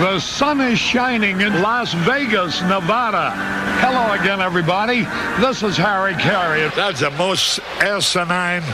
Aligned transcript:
The 0.00 0.18
sun 0.18 0.60
is 0.60 0.76
shining 0.76 1.40
in 1.40 1.62
Las 1.62 1.94
Vegas, 1.94 2.60
Nevada. 2.62 3.30
Hello 3.78 4.10
again, 4.20 4.40
everybody. 4.40 5.06
This 5.38 5.62
is 5.62 5.76
Harry 5.76 6.14
Caray. 6.14 6.68
That's 6.74 6.98
the 6.98 7.12
most 7.12 7.60
asinine 7.78 8.64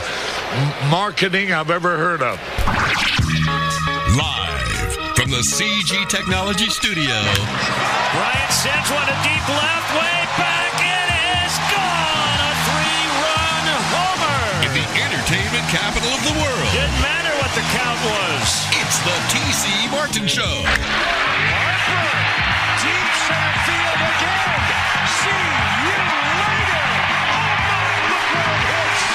marketing 0.89 1.53
I've 1.53 1.69
ever 1.69 1.95
heard 1.95 2.23
of. 2.23 2.41
Live 4.17 4.97
from 5.13 5.29
the 5.29 5.45
CG 5.45 6.09
Technology 6.09 6.73
Studio. 6.73 7.13
Bryant 7.13 8.51
sends 8.57 8.89
one 8.89 9.05
to 9.05 9.17
deep 9.21 9.45
left, 9.45 9.89
way 9.93 10.25
back. 10.41 10.73
It 10.81 11.09
is 11.45 11.53
gone. 11.69 12.37
A 12.49 12.53
three-run 12.65 13.65
homer. 13.93 14.41
In 14.65 14.73
the 14.73 14.87
entertainment 15.05 15.69
capital 15.69 16.09
of 16.09 16.21
the 16.25 16.33
world. 16.41 17.20
Was. 18.05 18.65
It's 18.81 18.97
the 19.05 19.17
TC 19.29 19.91
Martin 19.91 20.25
Show. 20.25 20.41
Harper, 20.41 22.09
deep 22.81 23.13
center 23.29 23.55
field 23.69 24.01
again. 24.01 24.61
See 25.21 25.45
you 25.85 25.97
later. 26.41 26.81
Oh 27.29 27.53
my, 27.69 27.93
look 28.09 28.25
what 28.33 28.47
it 28.49 28.61
hits. 28.73 29.05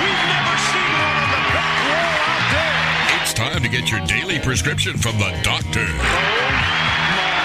We've 0.00 0.24
never 0.32 0.56
seen 0.72 0.92
one 1.04 1.16
on 1.20 1.28
the 1.36 1.42
back 1.52 1.76
wall 1.84 2.16
out 2.32 2.46
there. 2.56 3.20
It's 3.20 3.32
time 3.36 3.60
to 3.60 3.68
get 3.68 3.90
your 3.92 4.00
daily 4.08 4.38
prescription 4.40 4.96
from 4.96 5.18
the 5.20 5.28
doctor. 5.44 5.84
Oh 5.84 6.48
my 7.12 7.44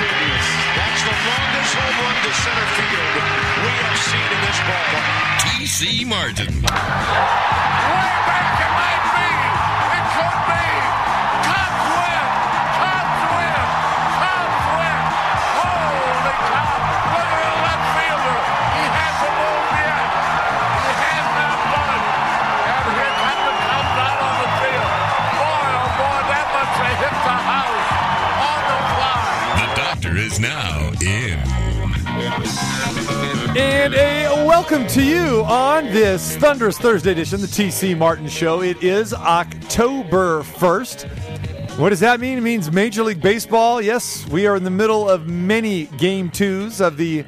goodness. 0.00 0.46
That's 0.72 1.02
the 1.04 1.16
longest 1.28 1.72
home 1.76 1.98
run 2.00 2.16
to 2.24 2.32
center 2.32 2.68
field 2.80 3.12
we 3.60 3.72
have 3.84 3.98
seen 4.08 4.24
in 4.24 4.40
this 4.40 4.60
ballpark. 4.64 5.20
TC 5.44 6.08
Martin. 6.08 6.64
Is 30.30 30.38
now 30.38 30.92
in. 31.00 31.38
And 33.56 33.94
a 33.94 34.44
welcome 34.46 34.86
to 34.88 35.02
you 35.02 35.42
on 35.44 35.86
this 35.86 36.36
thunderous 36.36 36.78
Thursday 36.78 37.10
edition, 37.10 37.40
the 37.40 37.48
TC 37.48 37.98
Martin 37.98 38.28
Show. 38.28 38.62
It 38.62 38.80
is 38.80 39.12
October 39.12 40.42
1st. 40.42 41.78
What 41.78 41.88
does 41.88 41.98
that 42.00 42.20
mean? 42.20 42.38
It 42.38 42.42
means 42.42 42.70
Major 42.70 43.02
League 43.02 43.20
Baseball. 43.20 43.82
Yes, 43.82 44.24
we 44.28 44.46
are 44.46 44.54
in 44.54 44.62
the 44.62 44.70
middle 44.70 45.08
of 45.10 45.26
many 45.26 45.86
game 45.98 46.30
twos 46.30 46.80
of 46.80 46.96
the 46.96 47.24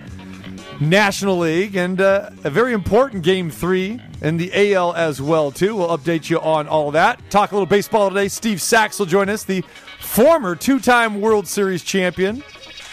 National 0.81 1.39
League 1.39 1.75
and 1.75 2.01
uh, 2.01 2.31
a 2.45 2.51
very 2.51 2.73
important 2.73 3.25
game 3.25 3.51
three 3.51 4.01
in 4.21 4.37
the 4.37 4.75
AL 4.75 4.95
as 4.95 5.21
well, 5.21 5.51
too. 5.51 5.75
We'll 5.75 5.97
update 5.97 6.31
you 6.31 6.41
on 6.41 6.69
all 6.69 6.93
that. 6.93 7.19
Talk 7.31 7.51
a 7.51 7.55
little 7.55 7.67
baseball 7.67 8.11
today. 8.11 8.29
Steve 8.29 8.63
Sax 8.63 8.99
will 8.99 9.07
join 9.07 9.29
us, 9.29 9.43
the 9.43 9.65
former 10.01 10.55
two 10.55 10.79
time 10.79 11.21
World 11.21 11.49
Series 11.49 11.83
champion, 11.83 12.43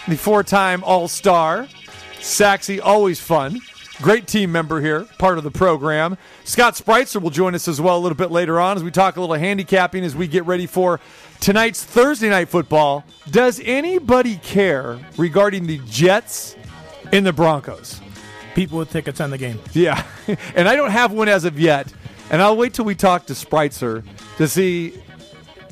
the 0.10 0.18
four 0.18 0.44
time 0.44 0.84
All 0.84 1.08
Star. 1.08 1.68
Saxy, 2.20 2.80
always 2.82 3.20
fun. 3.20 3.60
Great 4.02 4.28
team 4.28 4.52
member 4.52 4.80
here, 4.80 5.06
part 5.18 5.38
of 5.38 5.44
the 5.44 5.52
program. 5.52 6.18
Scott 6.46 6.76
Spreitzer 6.76 7.22
will 7.22 7.30
join 7.30 7.54
us 7.54 7.68
as 7.68 7.82
well 7.82 7.98
a 7.98 8.00
little 8.00 8.16
bit 8.16 8.32
later 8.32 8.60
on 8.60 8.78
as 8.78 8.84
we 8.84 8.92
talk 8.92 9.18
a 9.18 9.22
little 9.22 9.36
handicapping 9.36 10.04
as 10.04 10.16
we 10.16 10.28
get 10.28 10.46
ready 10.46 10.66
for 10.66 11.00
tonight's 11.42 11.84
Thursday 11.84 12.30
night 12.30 12.48
football. 12.48 13.04
Does 13.30 13.62
anybody 13.64 14.38
care 14.38 15.00
regarding 15.18 15.68
the 15.68 15.80
Jets 15.86 16.56
and 17.12 17.26
the 17.26 17.34
Broncos? 17.34 18.00
people 18.60 18.78
with 18.78 18.92
tickets 18.92 19.22
on 19.22 19.30
the 19.30 19.38
game. 19.38 19.58
Yeah, 19.72 20.04
and 20.56 20.68
I 20.68 20.76
don't 20.76 20.92
have 20.92 21.12
one 21.12 21.30
as 21.30 21.46
of 21.46 21.60
yet. 21.60 21.92
And 22.30 22.42
I'll 22.42 22.58
wait 22.58 22.74
till 22.74 22.86
we 22.86 22.94
talk 22.94 23.26
to 23.28 23.34
Spritzer 23.34 24.04
to 24.38 24.48
see 24.48 25.02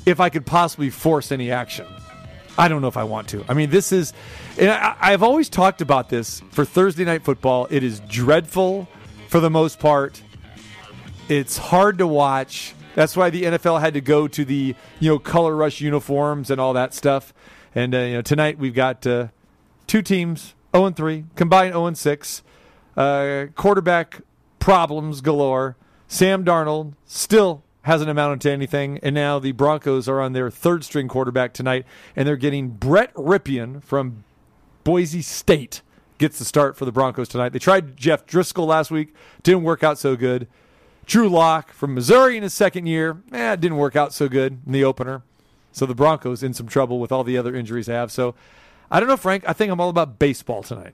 if 0.06 0.20
I 0.20 0.30
could 0.30 0.46
possibly 0.46 0.90
force 0.90 1.32
any 1.32 1.52
action. 1.52 1.86
I 2.58 2.68
don't 2.68 2.82
know 2.82 2.88
if 2.88 2.98
I 2.98 3.04
want 3.04 3.30
to. 3.30 3.46
I 3.48 3.54
mean, 3.54 3.70
this 3.70 3.92
is, 3.92 4.14
and 4.58 4.72
I, 4.72 4.96
I've 5.00 5.24
always 5.24 5.50
talked 5.50 5.82
about 5.82 6.10
this 6.10 6.42
for 6.52 6.66
Thursday 6.66 7.06
night 7.06 7.24
football. 7.24 7.68
It 7.70 7.84
is 7.84 8.00
dreadful 8.02 8.88
for 9.28 9.40
the 9.40 9.50
most 9.50 9.80
part. 9.80 10.22
It's 11.30 11.58
hard 11.58 11.98
to 12.00 12.08
watch. 12.08 12.74
That's 12.96 13.16
why 13.16 13.30
the 13.30 13.44
NFL 13.44 13.80
had 13.80 13.94
to 13.94 14.02
go 14.02 14.28
to 14.28 14.44
the 14.44 14.74
you 15.00 15.10
know 15.10 15.20
color 15.20 15.56
rush 15.56 15.82
uniforms 15.82 16.50
and 16.50 16.60
all 16.60 16.74
that 16.74 16.94
stuff. 16.94 17.34
And 17.76 17.94
uh, 17.94 18.00
you 18.00 18.14
know 18.16 18.22
tonight 18.22 18.58
we've 18.58 18.74
got 18.74 19.06
uh, 19.06 19.28
two 19.86 20.02
teams, 20.02 20.56
0 20.76 20.88
and 20.88 20.96
3, 20.96 21.26
combined 21.36 21.74
0 21.74 21.86
and 21.86 21.98
6. 21.98 22.44
Uh, 22.96 23.46
quarterback 23.56 24.22
problems 24.60 25.22
galore. 25.22 25.78
Sam 26.08 26.44
Darnold 26.44 26.94
still 27.06 27.64
hasn't 27.88 28.10
amounted 28.10 28.42
to 28.42 28.52
anything, 28.52 29.00
and 29.02 29.16
now 29.16 29.40
the 29.40 29.54
Broncos 29.54 30.10
are 30.10 30.20
on 30.20 30.34
their 30.34 30.52
third 30.52 30.84
string 30.84 31.08
quarterback 31.08 31.54
tonight, 31.54 31.86
and 32.16 32.28
they're 32.28 32.36
getting 32.36 32.70
Brett 32.70 33.14
Rypien 33.14 33.82
from 33.82 34.26
Boise 34.84 35.22
State 35.22 35.82
gets 36.18 36.38
the 36.38 36.46
start 36.46 36.76
for 36.76 36.84
the 36.84 36.92
Broncos 36.92 37.30
tonight. 37.30 37.50
They 37.50 37.60
tried 37.60 37.96
Jeff 37.96 38.26
Driskel 38.26 38.68
last 38.68 38.92
week, 38.92 39.14
didn't 39.42 39.64
work 39.64 39.84
out 39.84 39.98
so 39.98 40.16
good. 40.16 40.48
Drew 41.06 41.30
Lock 41.30 41.72
from 41.72 41.94
Missouri 41.94 42.36
in 42.36 42.44
his 42.44 42.54
second 42.54 42.88
year, 42.88 43.22
eh, 43.32 43.56
didn't 43.56 43.78
work 43.78 43.96
out 43.96 44.14
so 44.14 44.28
good 44.28 44.60
in 44.66 44.74
the 44.74 44.84
opener. 44.84 45.22
So 45.72 45.86
the 45.86 45.96
Broncos 45.96 46.44
in 46.44 46.54
some 46.54 46.68
trouble 46.68 47.00
with 47.00 47.12
all 47.12 47.24
the 47.24 47.38
other 47.38 47.56
injuries 47.56 47.86
they 47.86 47.94
have. 47.94 48.12
So 48.12 48.36
I 48.92 49.00
don't 49.00 49.08
know, 49.08 49.18
Frank. 49.18 49.44
I 49.48 49.54
think 49.54 49.72
I'm 49.72 49.80
all 49.80 49.90
about 49.90 50.20
baseball 50.20 50.64
tonight. 50.64 50.94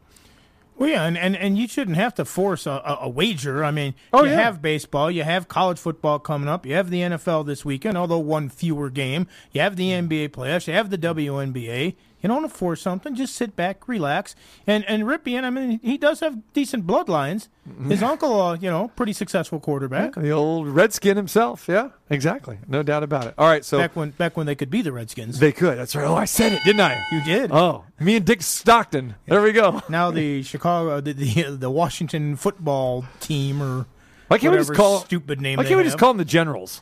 Well, 0.75 0.89
yeah, 0.89 1.03
and, 1.06 1.17
and, 1.17 1.35
and 1.35 1.57
you 1.57 1.67
shouldn't 1.67 1.97
have 1.97 2.16
to 2.16 2.25
force 2.25 2.66
a, 2.66 2.72
a, 2.72 2.97
a 3.01 3.09
wager. 3.09 3.63
I 3.63 3.72
mean, 3.72 3.94
Oh, 4.11 4.23
you 4.23 4.31
yeah. 4.31 4.41
have 4.41 4.61
baseball, 4.61 5.11
you 5.11 5.23
have 5.23 5.47
college 5.47 5.78
football 5.79 6.19
coming 6.19 6.50
up, 6.50 6.66
you 6.66 6.73
have 6.73 6.89
the 6.89 7.01
NFL 7.01 7.45
this 7.45 7.63
weekend, 7.63 7.97
although 7.97 8.17
one 8.19 8.50
fewer 8.50 8.89
game. 8.89 9.28
You 9.51 9.62
have 9.62 9.75
the 9.75 9.89
NBA 9.91 10.29
playoffs, 10.29 10.67
you 10.67 10.73
have 10.73 10.89
the 10.89 10.97
WNBA. 10.97 11.95
You 12.23 12.29
don't 12.29 12.41
want 12.41 12.51
to 12.53 12.57
force 12.57 12.81
something. 12.81 13.16
Just 13.16 13.35
sit 13.35 13.53
back, 13.57 13.85
relax. 13.85 14.34
And 14.66 14.85
and 14.85 15.03
Rypien, 15.03 15.44
I 15.44 15.50
mean, 15.50 15.81
he 15.84 15.97
does 15.97 16.22
have 16.22 16.38
decent 16.53 16.88
bloodlines. 16.88 17.50
His 17.89 18.01
uncle, 18.11 18.41
uh, 18.41 18.56
you 18.56 18.69
know, 18.69 18.88
pretty 18.95 19.11
successful 19.11 19.59
quarterback. 19.59 20.16
The 20.16 20.31
old 20.31 20.69
Redskin 20.69 21.17
himself. 21.17 21.66
Yeah, 21.67 21.89
exactly. 22.09 22.59
No 22.66 22.81
doubt 22.81 23.03
about 23.03 23.28
it. 23.28 23.33
All 23.38 23.47
right, 23.47 23.66
so 23.66 23.78
Back 23.78 23.97
when 23.97 24.12
back 24.12 24.38
when 24.38 24.45
they 24.45 24.56
could 24.56 24.69
be 24.69 24.81
the 24.81 24.94
Redskins. 24.94 25.38
they 25.39 25.51
could. 25.51 25.78
That's 25.78 25.97
right. 25.97 26.06
Oh, 26.06 26.16
I 26.16 26.23
said 26.23 26.53
it, 26.53 26.63
didn't 26.63 26.79
I? 26.79 27.03
you 27.12 27.22
did. 27.25 27.51
Oh, 27.51 27.83
me 28.00 28.16
and 28.16 28.25
Dick 28.25 28.41
Stockton. 28.41 29.16
There 29.28 29.41
we 29.41 29.51
go. 29.51 29.81
now 29.89 30.09
the 30.09 30.44
Chicago, 30.51 31.01
the, 31.01 31.12
the 31.12 31.57
the 31.57 31.69
Washington 31.69 32.38
football 32.38 33.03
team, 33.19 33.62
or 33.62 33.85
Why 34.29 34.38
can't 34.38 34.53
we 34.53 34.59
just 34.59 34.69
whatever 34.69 34.75
call 34.75 35.00
stupid 35.01 35.41
name? 35.41 35.57
Why 35.57 35.66
can't 35.66 35.78
we 35.78 35.83
just 35.83 35.97
call 35.97 36.12
them 36.12 36.19
the 36.19 36.25
Generals? 36.25 36.81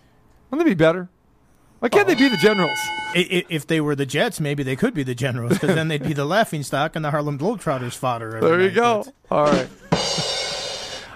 Wouldn't 0.51 0.67
that 0.67 0.69
be 0.69 0.75
better? 0.75 1.09
Why 1.81 1.89
can't 1.89 2.07
they 2.07 2.13
be 2.13 2.29
the 2.29 2.37
Generals? 2.37 2.77
If 3.15 3.65
they 3.65 3.81
were 3.81 3.95
the 3.95 4.05
Jets, 4.05 4.39
maybe 4.39 4.61
they 4.61 4.75
could 4.75 4.93
be 4.93 5.01
the 5.01 5.15
Generals, 5.15 5.53
because 5.53 5.73
then 5.73 5.87
they'd 5.87 6.03
be 6.03 6.13
the 6.13 6.25
laughing 6.25 6.61
stock 6.61 6.95
and 6.95 7.03
the 7.03 7.09
Harlem 7.09 7.39
Globetrotters 7.39 7.93
fodder. 7.97 8.39
There 8.39 8.61
you 8.61 8.67
night. 8.67 8.75
go. 8.75 9.05
All 9.31 9.45
right. 9.45 9.67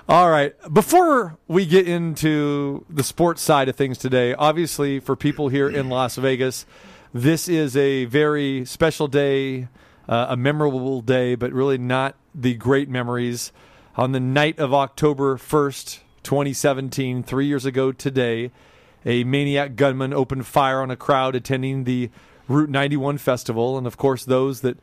All 0.09 0.27
right. 0.27 0.55
Before 0.73 1.37
we 1.47 1.67
get 1.67 1.87
into 1.87 2.83
the 2.89 3.03
sports 3.03 3.43
side 3.43 3.69
of 3.69 3.75
things 3.75 3.99
today, 3.99 4.33
obviously 4.33 4.99
for 4.99 5.15
people 5.15 5.49
here 5.49 5.69
in 5.69 5.87
Las 5.87 6.15
Vegas, 6.15 6.65
this 7.13 7.47
is 7.47 7.77
a 7.77 8.05
very 8.05 8.65
special 8.65 9.07
day, 9.07 9.67
uh, 10.09 10.25
a 10.29 10.35
memorable 10.35 11.01
day, 11.01 11.35
but 11.35 11.53
really 11.53 11.77
not 11.77 12.15
the 12.33 12.55
great 12.55 12.89
memories. 12.89 13.51
On 13.97 14.13
the 14.13 14.19
night 14.19 14.57
of 14.57 14.73
October 14.73 15.37
1st, 15.37 15.99
2017, 16.23 17.21
three 17.21 17.45
years 17.45 17.65
ago 17.65 17.91
today, 17.91 18.49
a 19.05 19.23
maniac 19.23 19.75
gunman 19.75 20.13
opened 20.13 20.47
fire 20.47 20.81
on 20.81 20.91
a 20.91 20.95
crowd 20.95 21.35
attending 21.35 21.83
the 21.83 22.09
Route 22.47 22.69
91 22.69 23.17
festival. 23.17 23.77
And 23.77 23.87
of 23.87 23.97
course, 23.97 24.25
those 24.25 24.61
that 24.61 24.77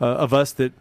uh, 0.00 0.06
of 0.06 0.32
us 0.32 0.52
that 0.52 0.72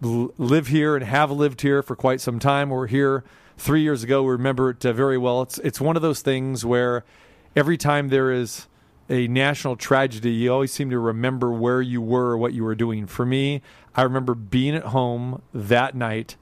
live 0.00 0.68
here 0.68 0.94
and 0.94 1.04
have 1.04 1.30
lived 1.30 1.60
here 1.60 1.82
for 1.82 1.96
quite 1.96 2.20
some 2.20 2.38
time. 2.38 2.70
We're 2.70 2.86
here 2.86 3.24
three 3.56 3.82
years 3.82 4.02
ago. 4.02 4.22
We 4.22 4.32
remember 4.32 4.70
it 4.70 4.84
uh, 4.84 4.92
very 4.92 5.18
well. 5.18 5.42
It's 5.42 5.58
it's 5.58 5.80
one 5.80 5.96
of 5.96 6.02
those 6.02 6.22
things 6.22 6.64
where 6.64 7.04
every 7.56 7.76
time 7.76 8.08
there 8.08 8.30
is 8.30 8.66
a 9.10 9.26
national 9.26 9.76
tragedy, 9.76 10.30
you 10.30 10.52
always 10.52 10.72
seem 10.72 10.90
to 10.90 10.98
remember 10.98 11.50
where 11.50 11.80
you 11.80 12.00
were, 12.00 12.36
what 12.36 12.52
you 12.52 12.62
were 12.62 12.74
doing. 12.74 13.06
For 13.06 13.24
me, 13.24 13.62
I 13.94 14.02
remember 14.02 14.34
being 14.34 14.74
at 14.74 14.84
home 14.84 15.42
that 15.54 15.94
night, 15.94 16.36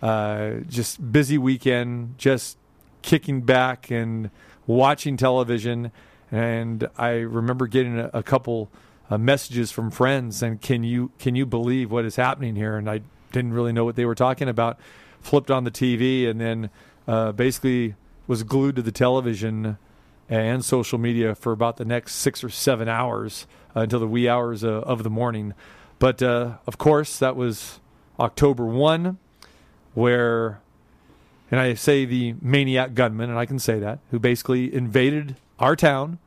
uh, 0.00 0.60
just 0.68 1.12
busy 1.12 1.36
weekend, 1.38 2.16
just 2.18 2.56
kicking 3.02 3.42
back 3.42 3.90
and 3.90 4.30
watching 4.66 5.16
television. 5.16 5.92
And 6.30 6.88
I 6.96 7.10
remember 7.10 7.66
getting 7.66 7.98
a, 7.98 8.10
a 8.12 8.22
couple 8.22 8.70
uh, 9.10 9.18
messages 9.18 9.70
from 9.70 9.90
friends 9.90 10.42
and 10.42 10.60
can 10.60 10.82
you 10.82 11.12
can 11.18 11.36
you 11.36 11.46
believe 11.46 11.90
what 11.90 12.04
is 12.04 12.16
happening 12.16 12.56
here? 12.56 12.76
And 12.76 12.88
I 12.88 13.02
didn't 13.32 13.52
really 13.52 13.72
know 13.72 13.84
what 13.84 13.96
they 13.96 14.04
were 14.04 14.14
talking 14.14 14.48
about. 14.48 14.78
Flipped 15.20 15.50
on 15.50 15.64
the 15.64 15.70
TV 15.70 16.28
and 16.28 16.40
then 16.40 16.70
uh, 17.06 17.32
basically 17.32 17.94
was 18.26 18.42
glued 18.42 18.76
to 18.76 18.82
the 18.82 18.92
television 18.92 19.78
and 20.28 20.64
social 20.64 20.98
media 20.98 21.34
for 21.34 21.52
about 21.52 21.76
the 21.76 21.84
next 21.84 22.14
six 22.14 22.42
or 22.42 22.48
seven 22.48 22.88
hours 22.88 23.46
uh, 23.76 23.80
until 23.80 24.00
the 24.00 24.08
wee 24.08 24.28
hours 24.28 24.64
uh, 24.64 24.80
of 24.80 25.02
the 25.02 25.10
morning. 25.10 25.54
But 25.98 26.22
uh, 26.22 26.54
of 26.66 26.78
course, 26.78 27.18
that 27.18 27.36
was 27.36 27.80
October 28.18 28.64
1, 28.64 29.18
where, 29.94 30.60
and 31.54 31.60
I 31.60 31.74
say 31.74 32.04
the 32.04 32.34
maniac 32.42 32.94
gunman, 32.94 33.30
and 33.30 33.38
I 33.38 33.46
can 33.46 33.60
say 33.60 33.78
that, 33.78 34.00
who 34.10 34.18
basically 34.18 34.74
invaded 34.74 35.36
our 35.60 35.76
town, 35.76 36.18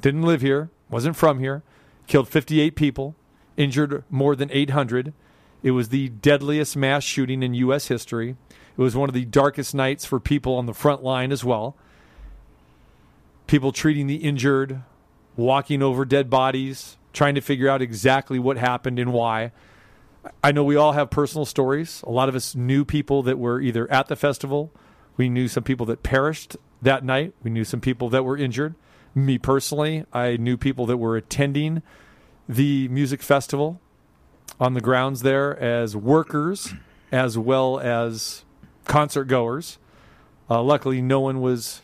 didn't 0.00 0.22
live 0.22 0.42
here, 0.42 0.70
wasn't 0.88 1.16
from 1.16 1.40
here, 1.40 1.64
killed 2.06 2.28
58 2.28 2.76
people, 2.76 3.16
injured 3.56 4.04
more 4.10 4.36
than 4.36 4.48
800. 4.52 5.12
It 5.64 5.72
was 5.72 5.88
the 5.88 6.08
deadliest 6.08 6.76
mass 6.76 7.02
shooting 7.02 7.42
in 7.42 7.52
U.S. 7.54 7.88
history. 7.88 8.36
It 8.50 8.80
was 8.80 8.94
one 8.94 9.08
of 9.08 9.12
the 9.12 9.24
darkest 9.24 9.74
nights 9.74 10.04
for 10.04 10.20
people 10.20 10.54
on 10.54 10.66
the 10.66 10.72
front 10.72 11.02
line 11.02 11.32
as 11.32 11.42
well. 11.44 11.74
People 13.48 13.72
treating 13.72 14.06
the 14.06 14.18
injured, 14.18 14.82
walking 15.34 15.82
over 15.82 16.04
dead 16.04 16.30
bodies, 16.30 16.96
trying 17.12 17.34
to 17.34 17.40
figure 17.40 17.68
out 17.68 17.82
exactly 17.82 18.38
what 18.38 18.56
happened 18.56 19.00
and 19.00 19.12
why. 19.12 19.50
I 20.42 20.52
know 20.52 20.64
we 20.64 20.76
all 20.76 20.92
have 20.92 21.10
personal 21.10 21.44
stories. 21.44 22.02
A 22.06 22.10
lot 22.10 22.28
of 22.28 22.34
us 22.34 22.54
knew 22.54 22.84
people 22.84 23.22
that 23.24 23.38
were 23.38 23.60
either 23.60 23.90
at 23.90 24.08
the 24.08 24.16
festival. 24.16 24.72
We 25.16 25.28
knew 25.28 25.48
some 25.48 25.62
people 25.62 25.86
that 25.86 26.02
perished 26.02 26.56
that 26.82 27.04
night. 27.04 27.34
We 27.42 27.50
knew 27.50 27.64
some 27.64 27.80
people 27.80 28.08
that 28.10 28.24
were 28.24 28.36
injured. 28.36 28.74
Me 29.14 29.38
personally, 29.38 30.04
I 30.12 30.36
knew 30.36 30.56
people 30.56 30.86
that 30.86 30.96
were 30.96 31.16
attending 31.16 31.82
the 32.48 32.88
music 32.88 33.22
festival 33.22 33.80
on 34.60 34.74
the 34.74 34.80
grounds 34.80 35.22
there 35.22 35.58
as 35.58 35.96
workers 35.96 36.74
as 37.12 37.38
well 37.38 37.78
as 37.78 38.44
concert 38.86 39.24
goers. 39.24 39.78
Uh, 40.50 40.62
luckily, 40.62 41.00
no 41.00 41.20
one 41.20 41.40
was 41.40 41.80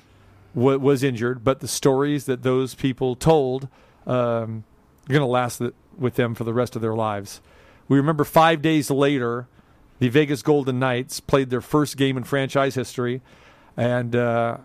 wa- 0.54 0.76
was 0.76 1.02
injured, 1.02 1.44
but 1.44 1.60
the 1.60 1.69
stories 1.69 2.26
that 2.26 2.42
those 2.42 2.75
people 2.75 3.14
told 3.14 3.69
um, 4.06 4.64
are 5.08 5.12
going 5.12 5.20
to 5.20 5.26
last 5.26 5.58
th- 5.58 5.72
with 5.96 6.14
them 6.14 6.34
for 6.34 6.44
the 6.44 6.52
rest 6.52 6.76
of 6.76 6.82
their 6.82 6.94
lives. 6.94 7.40
We 7.90 7.96
remember 7.96 8.22
five 8.22 8.62
days 8.62 8.88
later, 8.88 9.48
the 9.98 10.08
Vegas 10.10 10.42
Golden 10.42 10.78
Knights 10.78 11.19
played 11.19 11.50
their 11.50 11.60
first 11.60 11.96
game 11.96 12.16
in 12.16 12.22
franchise 12.22 12.76
history, 12.76 13.20
and 13.76 14.14
uh, 14.14 14.58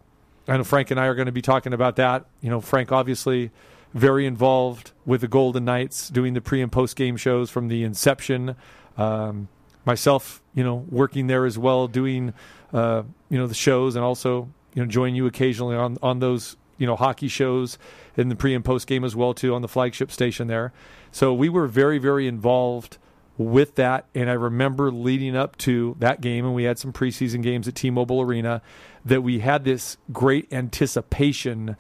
I 0.48 0.58
know 0.58 0.64
Frank 0.64 0.92
and 0.92 1.00
I 1.00 1.08
are 1.08 1.16
going 1.16 1.26
to 1.26 1.32
be 1.32 1.42
talking 1.42 1.74
about 1.74 1.96
that. 1.96 2.28
You 2.40 2.52
know, 2.52 2.62
Frank 2.62 2.92
obviously 2.92 3.50
very 3.96 4.28
involved 4.28 4.92
with 5.08 5.22
the 5.22 5.28
Golden 5.28 5.66
Knights, 5.66 6.10
doing 6.10 6.36
the 6.36 6.40
pre 6.40 6.62
and 6.62 6.72
post 6.72 6.96
game 6.96 7.18
shows 7.18 7.50
from 7.50 7.68
the 7.68 7.84
inception. 7.84 8.56
Um, 8.96 9.48
myself, 9.86 10.44
you 10.54 10.64
know, 10.64 10.86
working 10.92 11.26
there 11.26 11.48
as 11.48 11.58
well, 11.58 11.88
doing 11.88 12.32
uh, 12.74 13.02
you 13.30 13.40
know 13.40 13.48
the 13.48 13.56
shows, 13.56 13.96
and 13.96 14.06
also 14.06 14.50
you 14.76 14.84
know 14.84 14.88
join 14.88 15.16
you 15.16 15.26
occasionally 15.26 15.76
on 15.76 15.98
on 16.04 16.20
those 16.20 16.58
you 16.78 16.86
know 16.86 16.96
hockey 16.96 17.28
shows 17.28 17.80
in 18.18 18.30
the 18.30 18.36
pre 18.36 18.54
and 18.54 18.64
post 18.64 18.86
game 18.86 19.04
as 19.04 19.16
well 19.16 19.34
too 19.34 19.56
on 19.56 19.64
the 19.64 19.68
flagship 19.68 20.12
station 20.12 20.46
there. 20.46 20.72
So 21.12 21.34
we 21.34 21.50
were 21.50 21.66
very 21.66 21.98
very 21.98 22.28
involved 22.28 23.00
with 23.38 23.76
that, 23.76 24.06
and 24.16 24.30
I 24.30 24.34
remember 24.34 24.92
leading 24.92 25.36
up 25.36 25.58
to 25.60 25.96
that 26.00 26.22
game, 26.22 26.46
and 26.46 26.56
we 26.56 26.64
had 26.64 26.80
some 26.80 26.94
preseason 26.94 27.44
games 27.44 27.68
at 27.68 27.76
T-Mobile 27.76 28.22
Arena, 28.22 28.62
that 29.04 29.22
we 29.22 29.40
had 29.40 29.66
this 29.66 29.98
great 30.12 30.52
anticipation 30.54 31.76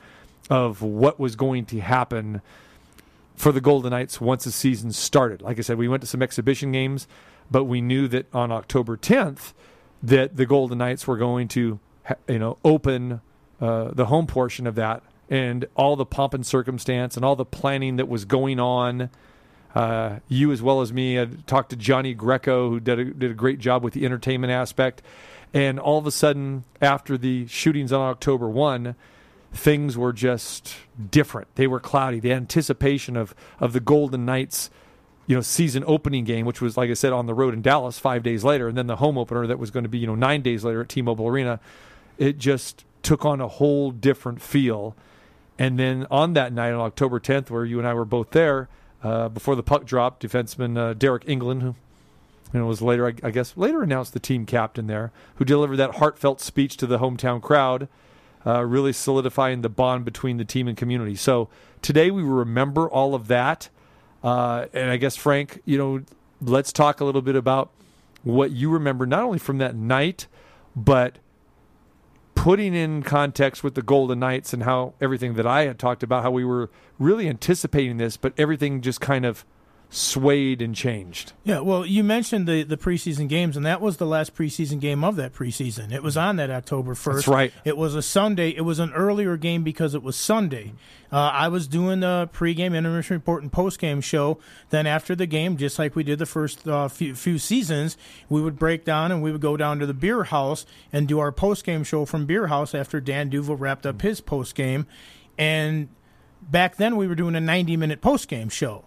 of 0.49 0.81
what 0.81 1.19
was 1.19 1.35
going 1.35 1.65
to 1.65 1.79
happen 1.79 2.41
for 3.35 3.51
the 3.51 3.61
Golden 3.61 3.91
Knights 3.91 4.21
once 4.21 4.43
the 4.43 4.51
season 4.51 4.91
started. 4.91 5.41
Like 5.41 5.57
I 5.57 5.61
said, 5.61 5.77
we 5.77 5.87
went 5.87 6.01
to 6.01 6.07
some 6.07 6.21
exhibition 6.21 6.71
games, 6.71 7.07
but 7.49 7.65
we 7.65 7.81
knew 7.81 8.07
that 8.09 8.33
on 8.33 8.51
October 8.51 8.97
10th 8.97 9.53
that 10.03 10.35
the 10.35 10.45
Golden 10.45 10.77
Knights 10.77 11.07
were 11.07 11.17
going 11.17 11.47
to, 11.49 11.79
you 12.27 12.39
know, 12.39 12.57
open 12.63 13.21
uh, 13.61 13.91
the 13.91 14.05
home 14.07 14.27
portion 14.27 14.67
of 14.67 14.75
that, 14.75 15.01
and 15.29 15.65
all 15.75 15.95
the 15.95 16.05
pomp 16.05 16.33
and 16.33 16.45
circumstance 16.45 17.15
and 17.15 17.25
all 17.25 17.35
the 17.35 17.45
planning 17.45 17.95
that 17.95 18.07
was 18.07 18.25
going 18.25 18.59
on. 18.59 19.09
Uh, 19.75 20.19
you 20.29 20.53
as 20.53 20.61
well 20.61 20.79
as 20.79 20.93
me 20.93 21.15
had 21.15 21.45
talked 21.45 21.69
to 21.69 21.75
Johnny 21.75 22.13
Greco, 22.13 22.69
who 22.69 22.79
did 22.79 22.97
a, 22.97 23.05
did 23.05 23.29
a 23.31 23.33
great 23.33 23.59
job 23.59 23.83
with 23.83 23.93
the 23.93 24.05
entertainment 24.05 24.51
aspect. 24.51 25.01
And 25.53 25.79
all 25.79 25.97
of 25.97 26.07
a 26.07 26.11
sudden, 26.11 26.63
after 26.81 27.17
the 27.17 27.45
shootings 27.47 27.91
on 27.91 28.01
October 28.01 28.49
1, 28.49 28.95
things 29.53 29.97
were 29.97 30.13
just 30.13 30.75
different. 31.11 31.53
They 31.55 31.67
were 31.67 31.81
cloudy. 31.81 32.19
The 32.19 32.31
anticipation 32.31 33.17
of, 33.17 33.35
of 33.59 33.73
the 33.73 33.81
Golden 33.81 34.25
Knights, 34.25 34.69
you 35.27 35.35
know, 35.35 35.41
season 35.41 35.83
opening 35.87 36.23
game, 36.23 36.45
which 36.45 36.61
was, 36.61 36.77
like 36.77 36.89
I 36.89 36.93
said, 36.93 37.11
on 37.11 37.25
the 37.25 37.33
road 37.33 37.53
in 37.53 37.61
Dallas 37.61 37.99
five 37.99 38.23
days 38.23 38.43
later, 38.45 38.69
and 38.69 38.77
then 38.77 38.87
the 38.87 38.97
home 38.97 39.17
opener 39.17 39.45
that 39.47 39.59
was 39.59 39.71
going 39.71 39.83
to 39.83 39.89
be, 39.89 39.97
you 39.97 40.07
know, 40.07 40.15
nine 40.15 40.41
days 40.41 40.63
later 40.63 40.81
at 40.81 40.89
T-Mobile 40.89 41.27
Arena, 41.27 41.59
it 42.17 42.37
just 42.37 42.85
took 43.03 43.25
on 43.25 43.41
a 43.41 43.47
whole 43.47 43.91
different 43.91 44.41
feel. 44.41 44.95
And 45.59 45.77
then 45.77 46.07
on 46.09 46.33
that 46.33 46.53
night, 46.53 46.71
on 46.71 46.81
October 46.81 47.19
10th, 47.19 47.49
where 47.49 47.65
you 47.65 47.77
and 47.79 47.87
I 47.87 47.93
were 47.93 48.05
both 48.05 48.31
there, 48.31 48.67
uh, 49.05 49.29
before 49.29 49.55
the 49.55 49.61
puck 49.61 49.85
dropped, 49.85 50.23
defenseman 50.23 50.75
uh, 50.77 50.95
Deryk 50.95 51.25
Engelland, 51.25 51.61
who 51.61 51.75
you 52.53 52.59
know, 52.59 52.65
was 52.65 52.81
later, 52.81 53.05
I, 53.07 53.13
I 53.21 53.29
guess, 53.29 53.55
later 53.55 53.83
announced 53.83 54.13
the 54.13 54.19
team 54.19 54.47
captain 54.47 54.87
there, 54.87 55.11
who 55.35 55.45
delivered 55.45 55.77
that 55.77 55.97
heartfelt 55.97 56.41
speech 56.41 56.75
to 56.77 56.87
the 56.87 56.97
hometown 56.97 57.39
crowd, 57.39 57.87
uh, 58.47 58.63
really 58.63 58.91
solidifying 58.93 59.61
the 59.61 59.69
bond 59.69 60.05
between 60.05 60.37
the 60.37 60.45
team 60.45 60.67
and 60.67 60.75
community. 60.75 61.15
So 61.15 61.49
today 61.83 62.09
we 62.09 62.23
remember 62.23 62.89
all 62.89 63.13
of 63.13 63.27
that. 63.27 63.69
Uh, 64.23 64.65
and 64.73 64.89
I 64.89 64.97
guess, 64.97 65.15
Frank, 65.15 65.61
you 65.65 65.77
know, 65.77 66.01
let's 66.41 66.73
talk 66.73 66.99
a 66.99 67.05
little 67.05 67.21
bit 67.21 67.35
about 67.35 67.69
what 68.23 68.51
you 68.51 68.71
remember, 68.71 69.05
not 69.05 69.21
only 69.23 69.37
from 69.37 69.59
that 69.59 69.75
night, 69.75 70.25
but 70.75 71.19
putting 72.35 72.75
in 72.75 73.01
context 73.01 73.63
with 73.63 73.75
the 73.75 73.81
Golden 73.81 74.19
Knights 74.19 74.53
and 74.53 74.63
how 74.63 74.93
everything 75.01 75.33
that 75.33 75.47
I 75.47 75.63
had 75.63 75.79
talked 75.79 76.03
about, 76.03 76.23
how 76.23 76.31
we 76.31 76.45
were 76.45 76.69
really 76.99 77.27
anticipating 77.27 77.97
this, 77.97 78.17
but 78.17 78.33
everything 78.37 78.81
just 78.81 79.01
kind 79.01 79.25
of 79.25 79.45
swayed 79.95 80.61
and 80.61 80.75
changed. 80.75 81.31
Yeah, 81.45 81.61
well, 81.61 81.85
you 81.85 82.03
mentioned 82.03 82.47
the, 82.47 82.63
the 82.63 82.75
preseason 82.75 83.29
games, 83.29 83.55
and 83.55 83.65
that 83.65 83.79
was 83.79 83.95
the 83.95 84.05
last 84.05 84.35
preseason 84.35 84.81
game 84.81 85.05
of 85.05 85.15
that 85.15 85.33
preseason. 85.33 85.93
It 85.93 86.03
was 86.03 86.17
on 86.17 86.35
that 86.35 86.51
October 86.51 86.95
1st. 86.95 87.13
That's 87.13 87.27
right. 87.29 87.53
It 87.63 87.77
was 87.77 87.95
a 87.95 88.01
Sunday. 88.01 88.49
It 88.49 88.61
was 88.61 88.79
an 88.79 88.91
earlier 88.91 89.37
game 89.37 89.63
because 89.63 89.95
it 89.95 90.03
was 90.03 90.17
Sunday. 90.17 90.73
Uh, 91.13 91.31
I 91.33 91.47
was 91.47 91.67
doing 91.67 92.01
the 92.01 92.29
pregame, 92.33 92.75
intermission 92.75 93.15
report, 93.15 93.41
and 93.41 93.51
postgame 93.51 94.03
show. 94.03 94.37
Then 94.69 94.85
after 94.85 95.15
the 95.15 95.25
game, 95.25 95.55
just 95.55 95.79
like 95.79 95.95
we 95.95 96.03
did 96.03 96.19
the 96.19 96.25
first 96.25 96.67
uh, 96.67 96.89
few, 96.89 97.15
few 97.15 97.39
seasons, 97.39 97.95
we 98.27 98.41
would 98.41 98.59
break 98.59 98.83
down 98.83 99.13
and 99.13 99.23
we 99.23 99.31
would 99.31 99.41
go 99.41 99.55
down 99.55 99.79
to 99.79 99.85
the 99.85 99.93
beer 99.93 100.25
house 100.25 100.65
and 100.91 101.07
do 101.07 101.19
our 101.19 101.31
postgame 101.31 101.85
show 101.85 102.03
from 102.03 102.25
beer 102.25 102.47
house 102.47 102.75
after 102.75 102.99
Dan 102.99 103.29
D'Uva 103.29 103.55
wrapped 103.55 103.85
up 103.85 104.01
his 104.01 104.19
postgame. 104.19 104.87
And 105.37 105.87
back 106.41 106.75
then, 106.75 106.97
we 106.97 107.07
were 107.07 107.15
doing 107.15 107.35
a 107.35 107.41
90 107.41 107.77
minute 107.77 108.01
postgame 108.01 108.51
show. 108.51 108.83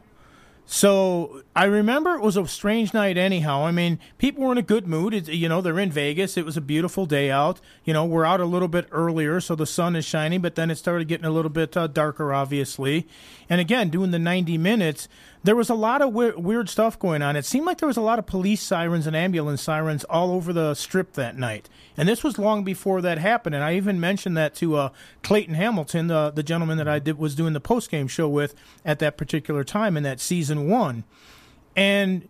So 0.70 1.44
I 1.56 1.64
remember 1.64 2.14
it 2.14 2.20
was 2.20 2.36
a 2.36 2.46
strange 2.46 2.92
night, 2.92 3.16
anyhow. 3.16 3.64
I 3.64 3.70
mean, 3.70 3.98
people 4.18 4.44
were 4.44 4.52
in 4.52 4.58
a 4.58 4.62
good 4.62 4.86
mood. 4.86 5.26
You 5.26 5.48
know, 5.48 5.62
they're 5.62 5.78
in 5.78 5.90
Vegas. 5.90 6.36
It 6.36 6.44
was 6.44 6.58
a 6.58 6.60
beautiful 6.60 7.06
day 7.06 7.30
out. 7.30 7.58
You 7.86 7.94
know, 7.94 8.04
we're 8.04 8.26
out 8.26 8.42
a 8.42 8.44
little 8.44 8.68
bit 8.68 8.86
earlier, 8.92 9.40
so 9.40 9.54
the 9.54 9.64
sun 9.64 9.96
is 9.96 10.04
shining, 10.04 10.42
but 10.42 10.56
then 10.56 10.70
it 10.70 10.76
started 10.76 11.08
getting 11.08 11.24
a 11.24 11.30
little 11.30 11.50
bit 11.50 11.74
uh, 11.74 11.86
darker, 11.86 12.34
obviously. 12.34 13.08
And 13.48 13.62
again, 13.62 13.88
doing 13.88 14.10
the 14.10 14.18
90 14.18 14.58
minutes, 14.58 15.08
there 15.44 15.56
was 15.56 15.70
a 15.70 15.74
lot 15.74 16.02
of 16.02 16.12
weird, 16.12 16.68
stuff 16.68 16.98
going 16.98 17.22
on. 17.22 17.36
It 17.36 17.44
seemed 17.44 17.66
like 17.66 17.78
there 17.78 17.86
was 17.86 17.96
a 17.96 18.02
lot 18.02 18.18
of 18.18 18.26
police 18.26 18.60
sirens 18.60 19.06
and 19.06 19.14
ambulance 19.14 19.62
sirens 19.62 20.04
all 20.04 20.32
over 20.32 20.52
the 20.52 20.74
strip 20.74 21.12
that 21.14 21.38
night. 21.38 21.68
And 21.96 22.08
this 22.08 22.22
was 22.24 22.38
long 22.38 22.64
before 22.64 23.00
that 23.02 23.18
happened. 23.18 23.54
And 23.54 23.64
I 23.64 23.76
even 23.76 24.00
mentioned 24.00 24.36
that 24.36 24.54
to 24.56 24.76
uh, 24.76 24.88
Clayton 25.22 25.54
Hamilton, 25.54 26.08
the, 26.08 26.30
the 26.30 26.42
gentleman 26.42 26.78
that 26.78 26.88
I 26.88 26.98
did, 26.98 27.18
was 27.18 27.34
doing 27.34 27.52
the 27.52 27.60
post 27.60 27.90
game 27.90 28.08
show 28.08 28.28
with 28.28 28.54
at 28.84 28.98
that 28.98 29.16
particular 29.16 29.64
time 29.64 29.96
in 29.96 30.02
that 30.02 30.20
season 30.20 30.68
one. 30.68 31.04
And 31.76 32.28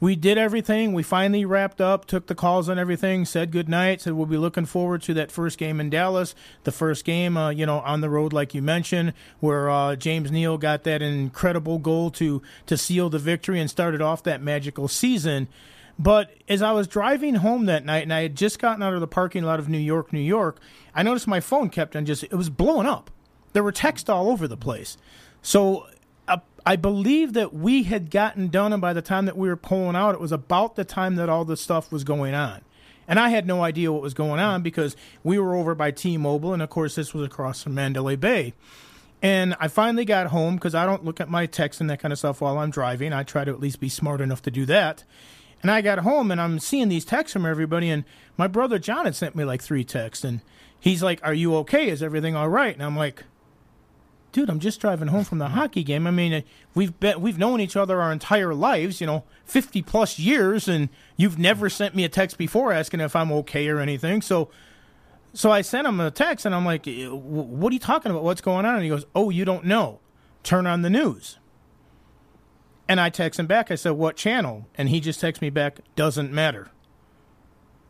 we 0.00 0.14
did 0.14 0.38
everything. 0.38 0.92
We 0.92 1.02
finally 1.02 1.44
wrapped 1.44 1.80
up, 1.80 2.04
took 2.04 2.26
the 2.26 2.34
calls 2.34 2.68
on 2.68 2.78
everything, 2.78 3.24
said 3.24 3.50
good 3.50 3.68
night, 3.68 4.02
said 4.02 4.12
we'll 4.12 4.26
be 4.26 4.36
looking 4.36 4.66
forward 4.66 5.02
to 5.02 5.14
that 5.14 5.32
first 5.32 5.58
game 5.58 5.80
in 5.80 5.90
Dallas. 5.90 6.34
The 6.64 6.72
first 6.72 7.04
game, 7.04 7.36
uh, 7.36 7.50
you 7.50 7.66
know, 7.66 7.80
on 7.80 8.00
the 8.00 8.10
road, 8.10 8.32
like 8.32 8.54
you 8.54 8.62
mentioned, 8.62 9.12
where 9.40 9.68
uh, 9.68 9.96
James 9.96 10.30
Neal 10.30 10.56
got 10.56 10.84
that 10.84 11.02
incredible 11.02 11.78
goal 11.78 12.10
to 12.12 12.42
to 12.66 12.76
seal 12.76 13.10
the 13.10 13.18
victory 13.18 13.60
and 13.60 13.68
started 13.68 14.00
off 14.00 14.22
that 14.22 14.40
magical 14.40 14.86
season. 14.86 15.48
But 15.98 16.32
as 16.48 16.62
I 16.62 16.70
was 16.70 16.86
driving 16.86 17.36
home 17.36 17.66
that 17.66 17.84
night, 17.84 18.04
and 18.04 18.14
I 18.14 18.22
had 18.22 18.36
just 18.36 18.60
gotten 18.60 18.84
out 18.84 18.94
of 18.94 19.00
the 19.00 19.08
parking 19.08 19.42
lot 19.42 19.58
of 19.58 19.68
New 19.68 19.78
York, 19.78 20.12
New 20.12 20.20
York, 20.20 20.60
I 20.94 21.02
noticed 21.02 21.26
my 21.26 21.40
phone 21.40 21.70
kept 21.70 21.96
on 21.96 22.06
just 22.06 22.22
it 22.22 22.34
was 22.34 22.50
blowing 22.50 22.86
up. 22.86 23.10
There 23.52 23.64
were 23.64 23.72
texts 23.72 24.08
all 24.08 24.30
over 24.30 24.46
the 24.46 24.56
place. 24.56 24.96
So 25.42 25.88
I 26.68 26.76
believe 26.76 27.32
that 27.32 27.54
we 27.54 27.84
had 27.84 28.10
gotten 28.10 28.48
done, 28.48 28.74
and 28.74 28.82
by 28.82 28.92
the 28.92 29.00
time 29.00 29.24
that 29.24 29.38
we 29.38 29.48
were 29.48 29.56
pulling 29.56 29.96
out, 29.96 30.14
it 30.14 30.20
was 30.20 30.32
about 30.32 30.76
the 30.76 30.84
time 30.84 31.14
that 31.14 31.30
all 31.30 31.46
this 31.46 31.62
stuff 31.62 31.90
was 31.90 32.04
going 32.04 32.34
on. 32.34 32.60
And 33.08 33.18
I 33.18 33.30
had 33.30 33.46
no 33.46 33.62
idea 33.62 33.90
what 33.90 34.02
was 34.02 34.12
going 34.12 34.38
on 34.38 34.60
because 34.60 34.94
we 35.24 35.38
were 35.38 35.54
over 35.54 35.74
by 35.74 35.92
T-Mobile, 35.92 36.52
and 36.52 36.60
of 36.60 36.68
course 36.68 36.94
this 36.94 37.14
was 37.14 37.24
across 37.24 37.62
from 37.62 37.74
Mandalay 37.74 38.16
Bay. 38.16 38.52
And 39.22 39.56
I 39.58 39.68
finally 39.68 40.04
got 40.04 40.26
home 40.26 40.56
because 40.56 40.74
I 40.74 40.84
don't 40.84 41.06
look 41.06 41.22
at 41.22 41.30
my 41.30 41.46
text 41.46 41.80
and 41.80 41.88
that 41.88 42.00
kind 42.00 42.12
of 42.12 42.18
stuff 42.18 42.42
while 42.42 42.58
I'm 42.58 42.70
driving. 42.70 43.14
I 43.14 43.22
try 43.22 43.44
to 43.44 43.50
at 43.50 43.60
least 43.60 43.80
be 43.80 43.88
smart 43.88 44.20
enough 44.20 44.42
to 44.42 44.50
do 44.50 44.66
that. 44.66 45.04
And 45.62 45.70
I 45.70 45.80
got 45.80 46.00
home 46.00 46.30
and 46.30 46.38
I'm 46.38 46.58
seeing 46.58 46.90
these 46.90 47.06
texts 47.06 47.32
from 47.32 47.46
everybody. 47.46 47.88
And 47.88 48.04
my 48.36 48.46
brother 48.46 48.78
John 48.78 49.06
had 49.06 49.16
sent 49.16 49.34
me 49.34 49.44
like 49.44 49.62
three 49.62 49.84
texts. 49.84 50.22
And 50.22 50.42
he's 50.78 51.02
like, 51.02 51.18
"Are 51.24 51.32
you 51.32 51.56
okay? 51.56 51.88
Is 51.88 52.02
everything 52.02 52.36
all 52.36 52.50
right?" 52.50 52.74
And 52.74 52.82
I'm 52.82 52.94
like, 52.94 53.24
"Dude, 54.32 54.50
I'm 54.50 54.60
just 54.60 54.80
driving 54.80 55.08
home 55.08 55.24
from 55.24 55.38
the 55.38 55.48
hockey 55.48 55.82
game. 55.82 56.06
I 56.06 56.10
mean, 56.10 56.44
we've 56.74 56.98
been 57.00 57.20
we've 57.20 57.38
known 57.38 57.60
each 57.60 57.76
other 57.76 58.00
our 58.00 58.12
entire 58.12 58.54
lives, 58.54 59.00
you 59.00 59.06
know, 59.06 59.24
50 59.44 59.82
plus 59.82 60.18
years, 60.18 60.68
and 60.68 60.88
you've 61.16 61.38
never 61.38 61.68
sent 61.70 61.94
me 61.94 62.04
a 62.04 62.08
text 62.08 62.38
before 62.38 62.72
asking 62.72 63.00
if 63.00 63.16
I'm 63.16 63.32
okay 63.32 63.68
or 63.68 63.80
anything." 63.80 64.22
So, 64.22 64.50
so 65.32 65.50
I 65.50 65.62
sent 65.62 65.86
him 65.86 66.00
a 66.00 66.10
text, 66.10 66.44
and 66.46 66.54
I'm 66.54 66.64
like, 66.64 66.86
"Uh, 66.86 67.14
"What 67.14 67.70
are 67.70 67.74
you 67.74 67.80
talking 67.80 68.10
about? 68.10 68.24
What's 68.24 68.40
going 68.40 68.66
on?" 68.66 68.74
And 68.74 68.84
he 68.84 68.90
goes, 68.90 69.06
"Oh, 69.14 69.30
you 69.30 69.44
don't 69.44 69.64
know? 69.64 70.00
Turn 70.42 70.66
on 70.66 70.82
the 70.82 70.90
news." 70.90 71.38
And 72.88 73.00
I 73.00 73.10
text 73.10 73.38
him 73.38 73.46
back. 73.46 73.70
I 73.70 73.74
said, 73.74 73.92
"What 73.92 74.16
channel?" 74.16 74.66
And 74.76 74.88
he 74.88 75.00
just 75.00 75.20
texts 75.20 75.42
me 75.42 75.50
back, 75.50 75.80
"Doesn't 75.96 76.32
matter." 76.32 76.70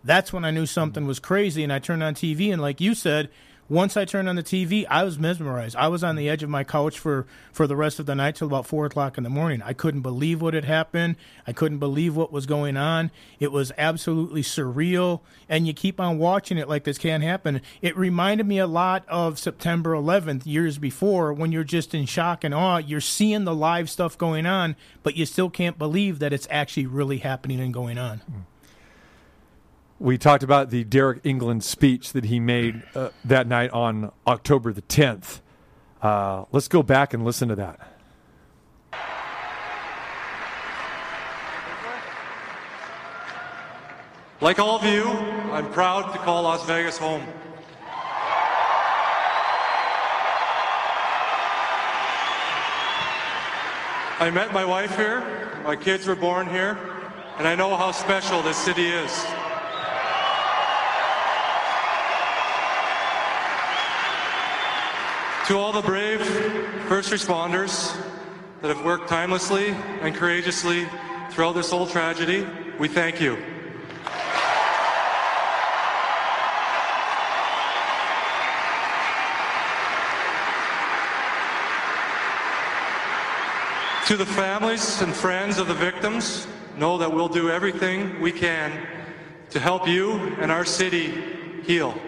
That's 0.04 0.32
when 0.32 0.44
I 0.44 0.50
knew 0.50 0.66
something 0.66 1.06
was 1.06 1.18
crazy, 1.18 1.62
and 1.62 1.72
I 1.72 1.78
turned 1.78 2.02
on 2.02 2.14
TV. 2.14 2.52
And 2.52 2.62
like 2.62 2.80
you 2.80 2.94
said, 2.94 3.28
once 3.68 3.96
I 3.96 4.04
turned 4.04 4.28
on 4.28 4.36
the 4.36 4.42
TV, 4.42 4.86
I 4.88 5.04
was 5.04 5.18
mesmerized. 5.18 5.76
I 5.76 5.88
was 5.88 6.02
on 6.02 6.16
the 6.16 6.28
edge 6.28 6.42
of 6.42 6.48
my 6.48 6.64
couch 6.64 6.98
for 6.98 7.26
for 7.52 7.66
the 7.66 7.76
rest 7.76 7.98
of 7.98 8.06
the 8.06 8.14
night 8.14 8.36
till 8.36 8.46
about 8.46 8.66
four 8.66 8.86
o'clock 8.86 9.18
in 9.18 9.24
the 9.24 9.30
morning. 9.30 9.62
I 9.62 9.72
couldn't 9.72 10.00
believe 10.00 10.40
what 10.40 10.54
had 10.54 10.64
happened. 10.64 11.16
I 11.46 11.52
couldn't 11.52 11.78
believe 11.78 12.16
what 12.16 12.32
was 12.32 12.46
going 12.46 12.76
on. 12.76 13.10
It 13.38 13.52
was 13.52 13.72
absolutely 13.76 14.42
surreal, 14.42 15.20
and 15.48 15.66
you 15.66 15.74
keep 15.74 16.00
on 16.00 16.18
watching 16.18 16.56
it 16.56 16.68
like 16.68 16.84
this 16.84 16.98
can't 16.98 17.22
happen. 17.22 17.60
It 17.82 17.96
reminded 17.96 18.46
me 18.46 18.58
a 18.58 18.66
lot 18.66 19.04
of 19.08 19.38
September 19.38 19.92
11th 19.92 20.46
years 20.46 20.78
before, 20.78 21.32
when 21.32 21.52
you're 21.52 21.64
just 21.64 21.94
in 21.94 22.06
shock 22.06 22.44
and 22.44 22.54
awe. 22.54 22.78
You're 22.78 23.00
seeing 23.00 23.44
the 23.44 23.54
live 23.54 23.90
stuff 23.90 24.16
going 24.16 24.46
on, 24.46 24.76
but 25.02 25.16
you 25.16 25.26
still 25.26 25.50
can't 25.50 25.78
believe 25.78 26.20
that 26.20 26.32
it's 26.32 26.48
actually 26.50 26.86
really 26.86 27.18
happening 27.18 27.60
and 27.60 27.74
going 27.74 27.98
on. 27.98 28.18
Hmm. 28.18 28.40
We 30.00 30.16
talked 30.16 30.44
about 30.44 30.70
the 30.70 30.84
Deryk 30.84 31.22
Engelland 31.22 31.64
speech 31.64 32.12
that 32.12 32.26
he 32.26 32.38
made 32.38 32.84
uh, 32.94 33.10
that 33.24 33.48
night 33.48 33.70
on 33.72 34.12
October 34.28 34.72
the 34.72 34.82
10th. 34.82 35.40
Uh, 36.00 36.44
let's 36.52 36.68
go 36.68 36.84
back 36.84 37.14
and 37.14 37.24
listen 37.24 37.48
to 37.48 37.56
that. 37.56 37.80
Like 44.40 44.60
all 44.60 44.76
of 44.76 44.84
you, 44.84 45.04
I'm 45.50 45.68
proud 45.72 46.12
to 46.12 46.18
call 46.20 46.44
Las 46.44 46.64
Vegas 46.64 46.96
home. 46.96 47.24
I 54.20 54.30
met 54.30 54.52
my 54.52 54.64
wife 54.64 54.96
here, 54.96 55.24
my 55.64 55.74
kids 55.74 56.06
were 56.06 56.14
born 56.14 56.48
here, 56.48 56.78
and 57.38 57.48
I 57.48 57.56
know 57.56 57.76
how 57.76 57.90
special 57.90 58.42
this 58.42 58.56
city 58.56 58.86
is. 58.86 59.26
To 65.48 65.56
all 65.56 65.72
the 65.72 65.80
brave 65.80 66.20
first 66.88 67.10
responders 67.10 67.96
that 68.60 68.68
have 68.68 68.84
worked 68.84 69.08
timelessly 69.08 69.68
and 70.02 70.14
courageously 70.14 70.86
throughout 71.30 71.54
this 71.54 71.70
whole 71.70 71.86
tragedy, 71.86 72.46
we 72.78 72.86
thank 72.86 73.18
you. 73.18 73.36
To 84.06 84.18
the 84.18 84.26
families 84.26 85.00
and 85.00 85.14
friends 85.14 85.56
of 85.56 85.66
the 85.66 85.72
victims, 85.72 86.46
know 86.76 86.98
that 86.98 87.10
we'll 87.10 87.26
do 87.26 87.48
everything 87.48 88.20
we 88.20 88.32
can 88.32 88.86
to 89.48 89.58
help 89.58 89.88
you 89.88 90.36
and 90.40 90.52
our 90.52 90.66
city 90.66 91.62
heal. 91.62 91.98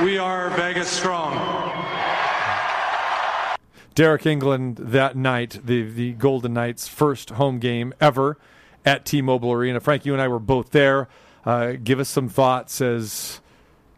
We 0.00 0.16
are 0.16 0.48
Vegas 0.50 0.88
strong. 0.88 1.34
Deryk 3.94 4.22
Engelland 4.22 4.76
that 4.78 5.16
night, 5.16 5.60
the 5.64 5.82
the 5.82 6.12
Golden 6.14 6.54
Knights' 6.54 6.88
first 6.88 7.30
home 7.30 7.58
game 7.58 7.92
ever 8.00 8.38
at 8.86 9.04
T-Mobile 9.04 9.52
Arena. 9.52 9.80
Frank, 9.80 10.06
you 10.06 10.14
and 10.14 10.22
I 10.22 10.28
were 10.28 10.38
both 10.38 10.70
there. 10.70 11.08
Uh, 11.44 11.72
give 11.72 12.00
us 12.00 12.08
some 12.08 12.30
thoughts 12.30 12.80
as 12.80 13.40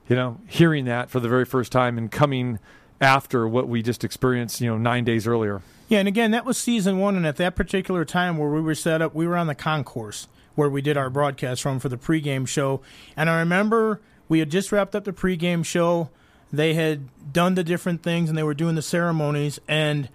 you 0.08 0.16
know, 0.16 0.40
hearing 0.48 0.84
that 0.86 1.10
for 1.10 1.20
the 1.20 1.28
very 1.28 1.44
first 1.44 1.70
time 1.70 1.96
and 1.96 2.10
coming 2.10 2.58
after 3.00 3.46
what 3.46 3.68
we 3.68 3.80
just 3.80 4.02
experienced, 4.02 4.60
you 4.60 4.68
know, 4.68 4.76
nine 4.76 5.04
days 5.04 5.28
earlier. 5.28 5.62
Yeah, 5.88 6.00
and 6.00 6.08
again, 6.08 6.32
that 6.32 6.44
was 6.44 6.58
season 6.58 6.98
one, 6.98 7.16
and 7.16 7.24
at 7.26 7.36
that 7.36 7.54
particular 7.54 8.04
time 8.04 8.36
where 8.36 8.50
we 8.50 8.60
were 8.60 8.74
set 8.74 9.00
up, 9.00 9.14
we 9.14 9.28
were 9.28 9.36
on 9.36 9.46
the 9.46 9.54
concourse 9.54 10.26
where 10.56 10.68
we 10.68 10.82
did 10.82 10.96
our 10.96 11.10
broadcast 11.10 11.62
from 11.62 11.78
for 11.78 11.88
the 11.88 11.96
pregame 11.96 12.48
show. 12.48 12.80
And 13.16 13.30
I 13.30 13.38
remember 13.38 14.00
we 14.28 14.38
had 14.38 14.50
just 14.50 14.72
wrapped 14.72 14.94
up 14.94 15.04
the 15.04 15.12
pregame 15.12 15.64
show. 15.64 16.10
They 16.52 16.74
had 16.74 17.08
done 17.32 17.54
the 17.54 17.64
different 17.64 18.02
things 18.02 18.28
and 18.28 18.38
they 18.38 18.42
were 18.42 18.54
doing 18.54 18.74
the 18.74 18.82
ceremonies. 18.82 19.60
And 19.68 20.08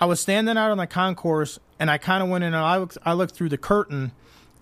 I 0.00 0.06
was 0.06 0.20
standing 0.20 0.56
out 0.56 0.70
on 0.70 0.78
the 0.78 0.86
concourse 0.86 1.58
and 1.78 1.90
I 1.90 1.98
kind 1.98 2.22
of 2.22 2.28
went 2.28 2.44
in 2.44 2.54
and 2.54 2.64
I 2.64 2.78
looked, 2.78 2.98
I 3.04 3.12
looked 3.12 3.34
through 3.34 3.50
the 3.50 3.58
curtain 3.58 4.12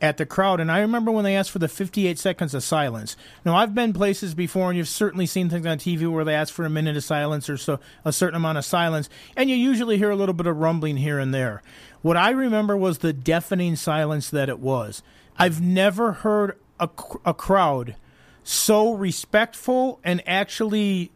at 0.00 0.16
the 0.16 0.26
crowd. 0.26 0.60
And 0.60 0.70
I 0.70 0.80
remember 0.80 1.10
when 1.10 1.24
they 1.24 1.36
asked 1.36 1.50
for 1.50 1.58
the 1.58 1.68
58 1.68 2.18
seconds 2.18 2.54
of 2.54 2.62
silence. 2.62 3.16
Now, 3.44 3.56
I've 3.56 3.74
been 3.74 3.92
places 3.92 4.34
before, 4.34 4.68
and 4.68 4.76
you've 4.76 4.88
certainly 4.88 5.26
seen 5.26 5.48
things 5.48 5.66
on 5.66 5.78
TV 5.78 6.10
where 6.10 6.24
they 6.24 6.34
ask 6.34 6.52
for 6.52 6.64
a 6.64 6.70
minute 6.70 6.96
of 6.96 7.04
silence 7.04 7.48
or 7.48 7.56
so 7.56 7.80
a 8.04 8.12
certain 8.12 8.36
amount 8.36 8.58
of 8.58 8.64
silence, 8.64 9.08
and 9.36 9.48
you 9.48 9.56
usually 9.56 9.98
hear 9.98 10.10
a 10.10 10.16
little 10.16 10.34
bit 10.34 10.46
of 10.46 10.56
rumbling 10.56 10.98
here 10.98 11.18
and 11.18 11.32
there. 11.32 11.62
What 12.02 12.16
I 12.16 12.30
remember 12.30 12.76
was 12.76 12.98
the 12.98 13.12
deafening 13.12 13.76
silence 13.76 14.30
that 14.30 14.48
it 14.48 14.58
was. 14.58 15.02
I've 15.38 15.60
never 15.60 16.12
heard 16.12 16.58
a, 16.78 16.88
a 17.24 17.34
crowd 17.34 17.96
so 18.48 18.92
respectful 18.92 20.00
and 20.04 20.22
actually 20.26 21.10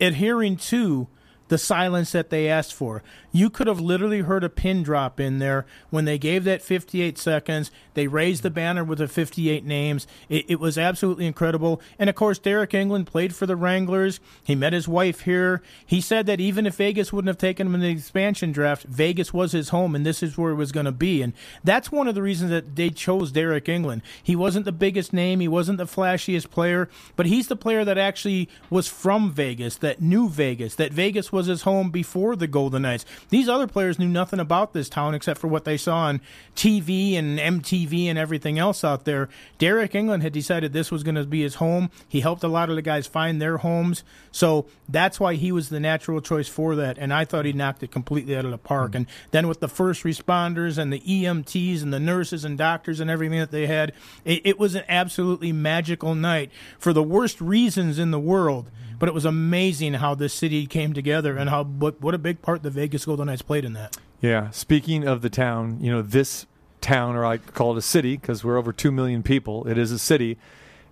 adhering 0.00 0.56
to 0.56 1.06
the 1.52 1.58
silence 1.58 2.12
that 2.12 2.30
they 2.30 2.48
asked 2.48 2.72
for. 2.72 3.02
You 3.30 3.50
could 3.50 3.66
have 3.66 3.78
literally 3.78 4.20
heard 4.20 4.42
a 4.42 4.48
pin 4.48 4.82
drop 4.82 5.20
in 5.20 5.38
there 5.38 5.66
when 5.90 6.06
they 6.06 6.16
gave 6.16 6.44
that 6.44 6.62
58 6.62 7.18
seconds. 7.18 7.70
They 7.92 8.06
raised 8.06 8.42
the 8.42 8.48
banner 8.48 8.82
with 8.82 9.00
the 9.00 9.06
58 9.06 9.62
names. 9.62 10.06
It, 10.30 10.46
it, 10.48 10.60
was 10.60 10.78
absolutely 10.78 11.26
incredible. 11.26 11.82
And 11.98 12.08
of 12.08 12.16
course, 12.16 12.38
Deryk 12.38 12.70
Engelland 12.70 13.04
played 13.04 13.34
for 13.34 13.44
the 13.44 13.54
Wranglers. 13.54 14.18
He 14.42 14.54
met 14.54 14.72
his 14.72 14.88
wife 14.88 15.20
here. 15.20 15.60
He 15.84 16.00
said 16.00 16.24
that 16.24 16.40
even 16.40 16.66
if 16.66 16.76
Vegas 16.76 17.12
wouldn't 17.12 17.28
have 17.28 17.36
taken 17.36 17.66
him 17.66 17.74
in 17.74 17.82
the 17.82 17.90
expansion 17.90 18.50
draft, 18.50 18.84
Vegas 18.84 19.34
was 19.34 19.52
his 19.52 19.68
home 19.68 19.94
and 19.94 20.06
this 20.06 20.22
is 20.22 20.38
where 20.38 20.52
it 20.52 20.56
was 20.56 20.72
going 20.72 20.86
to 20.86 20.92
be. 20.92 21.20
And 21.20 21.34
that's 21.62 21.92
one 21.92 22.08
of 22.08 22.14
the 22.14 22.22
reasons 22.22 22.50
that 22.50 22.76
they 22.76 22.88
chose 22.88 23.30
Deryk 23.30 23.66
Engelland. 23.66 24.00
He 24.22 24.34
wasn't 24.34 24.64
the 24.64 24.72
biggest 24.72 25.12
name, 25.12 25.40
he 25.40 25.48
wasn't 25.48 25.76
the 25.76 25.84
flashiest 25.84 26.48
player, 26.48 26.88
but 27.14 27.26
he's 27.26 27.48
the 27.48 27.56
player 27.56 27.84
that 27.84 27.98
actually 27.98 28.48
was 28.70 28.88
from 28.88 29.30
Vegas, 29.30 29.76
that 29.76 30.00
knew 30.00 30.30
Vegas, 30.30 30.76
that 30.76 30.94
Vegas 30.94 31.30
was 31.30 31.41
his 31.46 31.62
home 31.62 31.90
before 31.90 32.36
the 32.36 32.46
Golden 32.46 32.82
Knights. 32.82 33.04
These 33.30 33.48
other 33.48 33.66
players 33.66 33.98
knew 33.98 34.08
nothing 34.08 34.40
about 34.40 34.72
this 34.72 34.88
town 34.88 35.14
except 35.14 35.40
for 35.40 35.48
what 35.48 35.64
they 35.64 35.76
saw 35.76 35.98
on 35.98 36.20
TV 36.56 37.14
and 37.14 37.38
MTV 37.38 38.06
and 38.06 38.18
everything 38.18 38.58
else 38.58 38.84
out 38.84 39.04
there. 39.04 39.28
Deryk 39.58 39.92
Engelland 39.92 40.22
had 40.22 40.32
decided 40.32 40.72
this 40.72 40.90
was 40.90 41.02
going 41.02 41.14
to 41.14 41.24
be 41.24 41.42
his 41.42 41.56
home. 41.56 41.90
He 42.08 42.20
helped 42.20 42.44
a 42.44 42.48
lot 42.48 42.70
of 42.70 42.76
the 42.76 42.82
guys 42.82 43.06
find 43.06 43.40
their 43.40 43.58
homes. 43.58 44.04
So 44.30 44.66
that's 44.88 45.18
why 45.20 45.34
he 45.34 45.52
was 45.52 45.68
the 45.68 45.80
natural 45.80 46.20
choice 46.20 46.48
for 46.48 46.74
that. 46.76 46.98
And 46.98 47.12
I 47.12 47.24
thought 47.24 47.44
he 47.44 47.52
knocked 47.52 47.82
it 47.82 47.90
completely 47.90 48.36
out 48.36 48.44
of 48.44 48.50
the 48.50 48.58
park. 48.58 48.90
Mm-hmm. 48.90 48.96
And 48.96 49.06
then 49.30 49.48
with 49.48 49.60
the 49.60 49.68
first 49.68 50.04
responders 50.04 50.78
and 50.78 50.92
the 50.92 51.00
EMTs 51.00 51.82
and 51.82 51.92
the 51.92 52.00
nurses 52.00 52.44
and 52.44 52.56
doctors 52.58 53.00
and 53.00 53.10
everything 53.10 53.38
that 53.38 53.50
they 53.50 53.66
had, 53.66 53.92
it, 54.24 54.42
it 54.44 54.58
was 54.58 54.74
an 54.74 54.84
absolutely 54.88 55.52
magical 55.52 56.14
night 56.14 56.50
for 56.78 56.92
the 56.92 57.02
worst 57.02 57.40
reasons 57.40 57.98
in 57.98 58.10
the 58.10 58.20
world. 58.20 58.70
But 59.02 59.08
it 59.08 59.14
was 59.14 59.24
amazing 59.24 59.94
how 59.94 60.14
this 60.14 60.32
city 60.32 60.64
came 60.64 60.92
together 60.92 61.36
and 61.36 61.50
how 61.50 61.64
what, 61.64 62.00
what 62.00 62.14
a 62.14 62.18
big 62.18 62.40
part 62.40 62.62
the 62.62 62.70
Vegas 62.70 63.04
Golden 63.04 63.26
Knights 63.26 63.42
played 63.42 63.64
in 63.64 63.72
that. 63.72 63.96
Yeah. 64.20 64.50
Speaking 64.50 65.08
of 65.08 65.22
the 65.22 65.28
town, 65.28 65.78
you 65.80 65.90
know, 65.90 66.02
this 66.02 66.46
town, 66.80 67.16
or 67.16 67.24
I 67.24 67.38
call 67.38 67.72
it 67.72 67.78
a 67.78 67.82
city 67.82 68.16
because 68.16 68.44
we're 68.44 68.56
over 68.56 68.72
2 68.72 68.92
million 68.92 69.24
people, 69.24 69.66
it 69.66 69.76
is 69.76 69.90
a 69.90 69.98
city. 69.98 70.38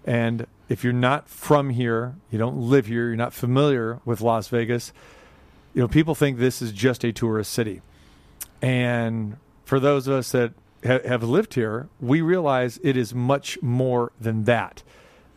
And 0.04 0.48
if 0.68 0.82
you're 0.82 0.92
not 0.92 1.28
from 1.28 1.70
here, 1.70 2.16
you 2.32 2.38
don't 2.40 2.56
live 2.56 2.86
here, 2.86 3.06
you're 3.06 3.14
not 3.14 3.32
familiar 3.32 4.00
with 4.04 4.20
Las 4.20 4.48
Vegas, 4.48 4.92
you 5.72 5.80
know, 5.80 5.86
people 5.86 6.16
think 6.16 6.38
this 6.38 6.60
is 6.60 6.72
just 6.72 7.04
a 7.04 7.12
tourist 7.12 7.52
city. 7.52 7.80
And 8.60 9.36
for 9.64 9.78
those 9.78 10.08
of 10.08 10.14
us 10.14 10.32
that 10.32 10.54
ha- 10.84 10.98
have 11.06 11.22
lived 11.22 11.54
here, 11.54 11.88
we 12.00 12.22
realize 12.22 12.80
it 12.82 12.96
is 12.96 13.14
much 13.14 13.62
more 13.62 14.10
than 14.20 14.46
that. 14.46 14.82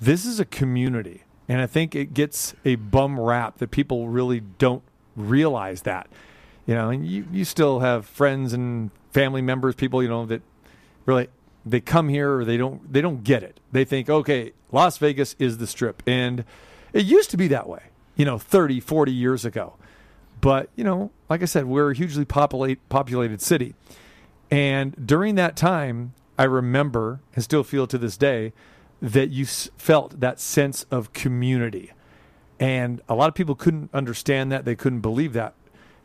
This 0.02 0.26
is 0.26 0.40
a 0.40 0.46
community. 0.46 1.23
And 1.48 1.62
I 1.62 1.68
think 1.68 1.96
it 1.96 2.14
gets 2.14 2.54
a 2.64 2.76
bum 2.76 3.20
rap 3.20 3.58
that 3.58 3.72
people 3.72 4.08
really 4.08 4.40
don't 4.40 4.84
realize 5.16 5.82
that. 5.82 6.08
You 6.66 6.76
know, 6.76 6.90
and 6.90 7.06
you, 7.06 7.28
you 7.32 7.44
still 7.44 7.80
have 7.80 8.06
friends 8.06 8.54
and 8.54 8.92
family 9.12 9.42
members, 9.42 9.76
people, 9.76 10.02
you 10.02 10.10
know, 10.10 10.26
that 10.26 10.42
really 11.06 11.28
they 11.66 11.82
come 11.82 12.10
here 12.10 12.38
or 12.38 12.46
they 12.46 12.58
don't 12.58 12.92
they 12.92 13.02
don't 13.02 13.24
get 13.24 13.44
it. 13.44 13.60
They 13.72 13.86
think, 13.86 14.10
okay, 14.10 14.54
Las 14.72 14.98
Vegas 14.98 15.36
is 15.40 15.58
the 15.58 15.68
strip. 15.68 16.02
And 16.08 16.46
it 16.94 17.06
used 17.06 17.30
to 17.32 17.38
be 17.38 17.48
that 17.50 17.68
way, 17.68 17.84
you 18.16 18.26
know, 18.26 18.38
30, 18.38 18.80
40 18.80 19.12
years 19.12 19.44
ago. 19.44 19.74
But, 20.42 20.70
you 20.76 20.84
know, 20.84 21.12
like 21.30 21.42
I 21.42 21.46
said, 21.46 21.66
we're 21.66 21.92
a 21.92 21.96
hugely 21.96 22.26
populate, 22.26 22.90
populated 22.90 23.42
city. 23.42 23.76
And 24.52 24.94
during 25.08 25.36
that 25.36 25.56
time, 25.56 26.14
I 26.38 26.44
remember 26.44 27.22
and 27.34 27.44
still 27.44 27.64
feel 27.64 27.88
to 27.88 27.98
this 27.98 28.18
day 28.18 28.52
that 29.04 29.32
you 29.32 29.44
s- 29.44 29.70
felt 29.78 30.22
that 30.22 30.40
sense 30.40 30.86
of 30.90 31.12
community. 31.12 31.92
And 32.58 33.02
a 33.10 33.16
lot 33.16 33.28
of 33.28 33.36
people 33.36 33.54
couldn't 33.54 33.90
understand 33.94 34.50
that. 34.54 34.64
They 34.64 34.76
couldn't 34.76 35.02
believe 35.02 35.34
that. 35.34 35.56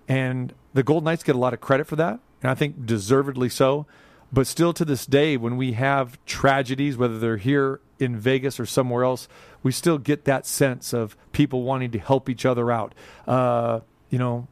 And 0.09 0.53
the 0.75 0.83
Golden 0.83 1.05
Knights 1.05 1.23
get 1.23 1.37
a 1.37 1.39
lot 1.39 1.55
of 1.55 1.61
credit 1.61 1.87
for 1.87 1.95
that. 1.95 2.19
And 2.43 2.51
I 2.51 2.57
think 2.57 2.85
deservedly 2.85 3.49
so. 3.49 3.87
But 4.33 4.49
still 4.49 4.73
to 4.73 4.85
this 4.85 5.07
day, 5.07 5.37
when 5.37 5.57
we 5.57 5.73
have 5.73 6.19
tragedies, 6.27 6.97
whether 6.97 7.21
they're 7.21 7.37
here 7.37 7.81
in 8.01 8.17
Vegas 8.17 8.59
or 8.59 8.67
somewhere 8.67 9.05
else, 9.05 9.29
we 9.63 9.71
still 9.71 9.99
get 9.99 10.25
that 10.25 10.45
sense 10.45 10.93
of 10.93 11.17
people 11.31 11.63
wanting 11.63 11.93
to 11.93 11.99
help 12.01 12.29
each 12.29 12.45
other 12.45 12.71
out. 12.71 12.95
Uh, 13.29 13.81
you 14.11 14.19
know, 14.19 14.49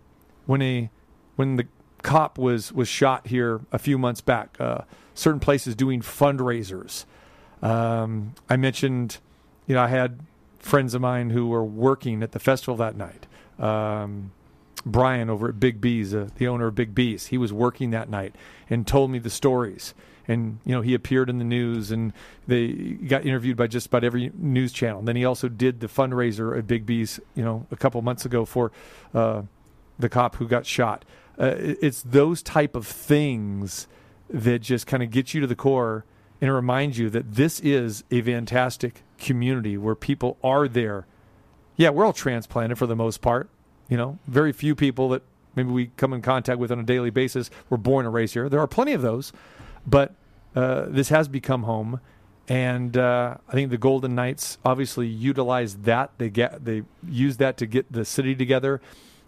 when 0.47 0.63
a 0.63 0.89
when 1.35 1.57
the 1.57 1.67
cop 2.03 2.39
was 2.39 2.73
was 2.73 2.89
shot 2.89 3.27
here 3.27 3.61
a 3.73 3.79
few 3.79 3.99
months 3.99 4.21
back, 4.21 4.57
uh, 4.61 4.83
certain 5.15 5.41
places 5.41 5.75
doing 5.75 6.01
fundraisers. 6.01 7.05
Um, 7.63 8.35
I 8.49 8.57
mentioned, 8.57 9.19
you 9.67 9.75
know, 9.75 9.83
I 9.83 9.89
had 9.89 10.21
friends 10.59 10.95
of 10.95 11.01
mine 11.01 11.31
who 11.31 11.47
were 11.49 11.65
working 11.65 12.23
at 12.23 12.33
the 12.33 12.39
festival 12.39 12.77
that 12.77 12.97
night. 12.97 13.27
Um, 13.59 14.33
Brian 14.85 15.31
over 15.31 15.49
at 15.49 15.59
Big 15.59 15.81
B's, 15.81 16.15
uh, 16.15 16.29
the 16.37 16.47
owner 16.49 16.69
of 16.69 16.75
Big 16.75 16.95
B's, 16.95 17.27
he 17.27 17.39
was 17.39 17.53
working 17.53 17.91
that 17.91 18.09
night 18.09 18.35
and 18.71 18.87
told 18.87 19.11
me 19.11 19.19
the 19.19 19.31
stories. 19.31 19.95
And 20.29 20.59
you 20.65 20.73
know, 20.73 20.81
he 20.81 20.95
appeared 20.95 21.31
in 21.31 21.39
the 21.39 21.45
news, 21.45 21.93
and 21.93 22.13
they 22.49 22.69
got 22.69 23.25
interviewed 23.25 23.57
by 23.57 23.69
just 23.69 23.87
about 23.87 24.03
every 24.03 24.33
news 24.35 24.73
channel. 24.73 24.99
And 24.99 25.09
then 25.09 25.17
he 25.17 25.25
also 25.25 25.49
did 25.49 25.81
the 25.81 25.87
fundraiser 25.87 26.57
at 26.59 26.67
Big 26.67 26.85
B's, 26.85 27.21
you 27.35 27.45
know, 27.45 27.67
a 27.71 27.77
couple 27.77 28.03
months 28.03 28.25
ago 28.25 28.45
for 28.45 28.73
uh, 29.15 29.43
the 29.99 30.09
cop 30.09 30.37
who 30.37 30.49
got 30.49 30.67
shot. 30.67 31.05
Uh, 31.39 31.55
it's 31.57 32.03
those 32.03 32.43
type 32.43 32.75
of 32.75 32.87
things 32.87 33.87
that 34.29 34.61
just 34.63 34.87
kind 34.87 35.03
of 35.03 35.11
get 35.11 35.33
you 35.33 35.41
to 35.41 35.47
the 35.47 35.55
core 35.55 36.05
and 36.41 36.53
remind 36.53 36.97
you 36.97 37.11
that 37.11 37.35
this 37.35 37.61
is 37.61 38.05
a 38.11 38.21
fantastic 38.23 39.03
community 39.19 39.77
where 39.77 39.95
people 39.95 40.37
are 40.43 40.69
there. 40.69 41.07
Yeah, 41.77 41.91
we're 41.91 42.05
all 42.05 42.13
transplanted 42.13 42.79
for 42.79 42.87
the 42.87 42.97
most 42.97 43.21
part. 43.21 43.49
You 43.89 43.97
know, 43.97 44.19
very 44.27 44.53
few 44.53 44.75
people 44.75 45.09
that 45.11 45.23
maybe 45.55 45.71
we 45.71 45.91
come 45.97 46.13
in 46.13 46.23
contact 46.23 46.59
with 46.59 46.73
on 46.73 46.81
a 46.81 46.83
daily 46.83 47.11
basis 47.11 47.51
were 47.71 47.77
born 47.77 48.05
and 48.05 48.15
raised 48.15 48.35
here. 48.35 48.49
There 48.49 48.61
are 48.61 48.67
plenty 48.67 48.93
of 48.93 49.03
those, 49.03 49.33
but 49.87 50.15
uh, 50.55 50.87
this 50.89 51.09
has 51.11 51.29
become 51.29 51.65
home. 51.65 52.01
And 52.49 52.97
uh, 52.97 53.37
I 53.49 53.53
think 53.53 53.71
the 53.71 53.79
Golden 53.79 54.15
Knights 54.15 54.59
obviously 54.65 55.09
utilize 55.09 55.77
that. 55.79 56.13
They 56.19 56.31
get 56.31 56.65
they 56.65 56.83
use 57.07 57.39
that 57.39 57.57
to 57.59 57.67
get 57.67 57.91
the 57.91 58.05
city 58.05 58.37
together. 58.37 58.81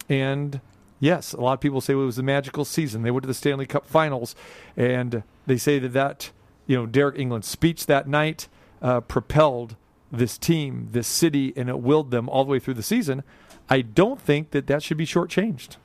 And 0.07 0.61
yes, 0.99 1.33
a 1.33 1.41
lot 1.41 1.53
of 1.53 1.59
people 1.59 1.81
say 1.81 1.93
it 1.93 1.97
was 1.97 2.17
a 2.17 2.23
magical 2.23 2.63
season. 2.63 3.01
They 3.01 3.11
went 3.11 3.23
to 3.23 3.27
the 3.27 3.33
Stanley 3.33 3.65
Cup 3.65 3.85
Finals, 3.85 4.35
and 4.77 5.23
they 5.45 5.57
say 5.57 5.79
that 5.79 5.89
that 5.89 6.31
you 6.69 6.77
know 6.77 6.85
Deryk 6.87 7.19
Engelland's 7.19 7.47
speech 7.47 7.87
that 7.87 8.07
night 8.07 8.47
uh, 8.81 9.01
propelled 9.01 9.75
this 10.11 10.37
team, 10.37 10.87
this 10.91 11.07
city, 11.07 11.51
and 11.57 11.67
it 11.67 11.79
willed 11.79 12.11
them 12.11 12.29
all 12.29 12.45
the 12.45 12.51
way 12.51 12.59
through 12.59 12.75
the 12.75 12.83
season. 12.83 13.23
I 13.69 13.81
don't 13.81 14.21
think 14.21 14.51
that 14.51 14.67
that 14.67 14.81
should 14.83 14.97
be 14.97 15.05
shortchanged. 15.05 15.77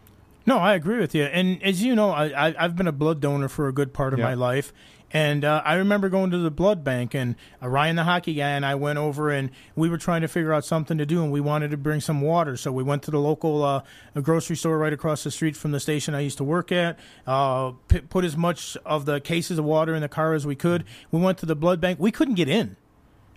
No, 0.47 0.59
I 0.59 0.75
agree 0.75 0.99
with 0.99 1.15
you. 1.15 1.25
And 1.25 1.63
as 1.63 1.83
you 1.83 1.95
know, 1.95 2.11
I, 2.11 2.55
I've 2.63 2.77
been 2.77 2.87
a 2.87 2.93
blood 2.93 3.21
donor 3.21 3.49
for 3.49 3.67
a 3.67 3.73
good 3.73 3.93
part 3.95 4.13
of 4.13 4.19
Yeah. 4.19 4.27
my 4.27 4.35
life. 4.35 4.73
And 5.15 5.45
uh, 5.45 5.63
I 5.65 5.75
remember 5.75 6.09
going 6.09 6.33
to 6.33 6.39
the 6.39 6.51
blood 6.51 6.83
bank, 6.83 7.15
and 7.15 7.37
uh, 7.63 7.69
Ryan, 7.69 7.95
the 7.95 8.03
hockey 8.03 8.35
guy, 8.35 8.51
and 8.51 8.67
I 8.67 8.75
went 8.75 8.99
over, 8.99 9.31
and 9.31 9.53
we 9.77 9.89
were 9.89 9.97
trying 9.97 10.23
to 10.23 10.29
figure 10.29 10.53
out 10.53 10.65
something 10.65 10.99
to 10.99 11.07
do, 11.07 11.23
and 11.23 11.31
we 11.31 11.41
wanted 11.41 11.71
to 11.71 11.77
bring 11.77 12.01
some 12.01 12.21
water. 12.21 12.57
So 12.57 12.73
we 12.73 12.83
went 12.83 13.05
to 13.05 13.13
the 13.13 13.21
local 13.21 13.63
uh, 13.63 13.83
grocery 14.21 14.57
store 14.57 14.77
right 14.77 14.93
across 14.93 15.23
the 15.23 15.31
street 15.31 15.57
from 15.57 15.71
the 15.71 15.79
station 15.79 16.17
I 16.17 16.21
used 16.21 16.39
to 16.39 16.45
work 16.45 16.73
at. 16.73 16.99
Uh, 17.29 17.75
p- 17.87 18.01
put 18.01 18.25
as 18.25 18.37
much 18.37 18.77
of 18.85 19.07
the 19.07 19.21
cases 19.21 19.57
of 19.57 19.65
water 19.65 19.95
in 19.95 20.03
the 20.03 20.09
car 20.09 20.35
as 20.35 20.45
we 20.45 20.57
could. 20.57 20.85
We 21.13 21.21
went 21.21 21.39
to 21.39 21.47
the 21.47 21.55
blood 21.55 21.81
bank. 21.81 22.01
We 22.01 22.11
couldn't 22.11 22.35
get 22.35 22.49
in. 22.49 22.77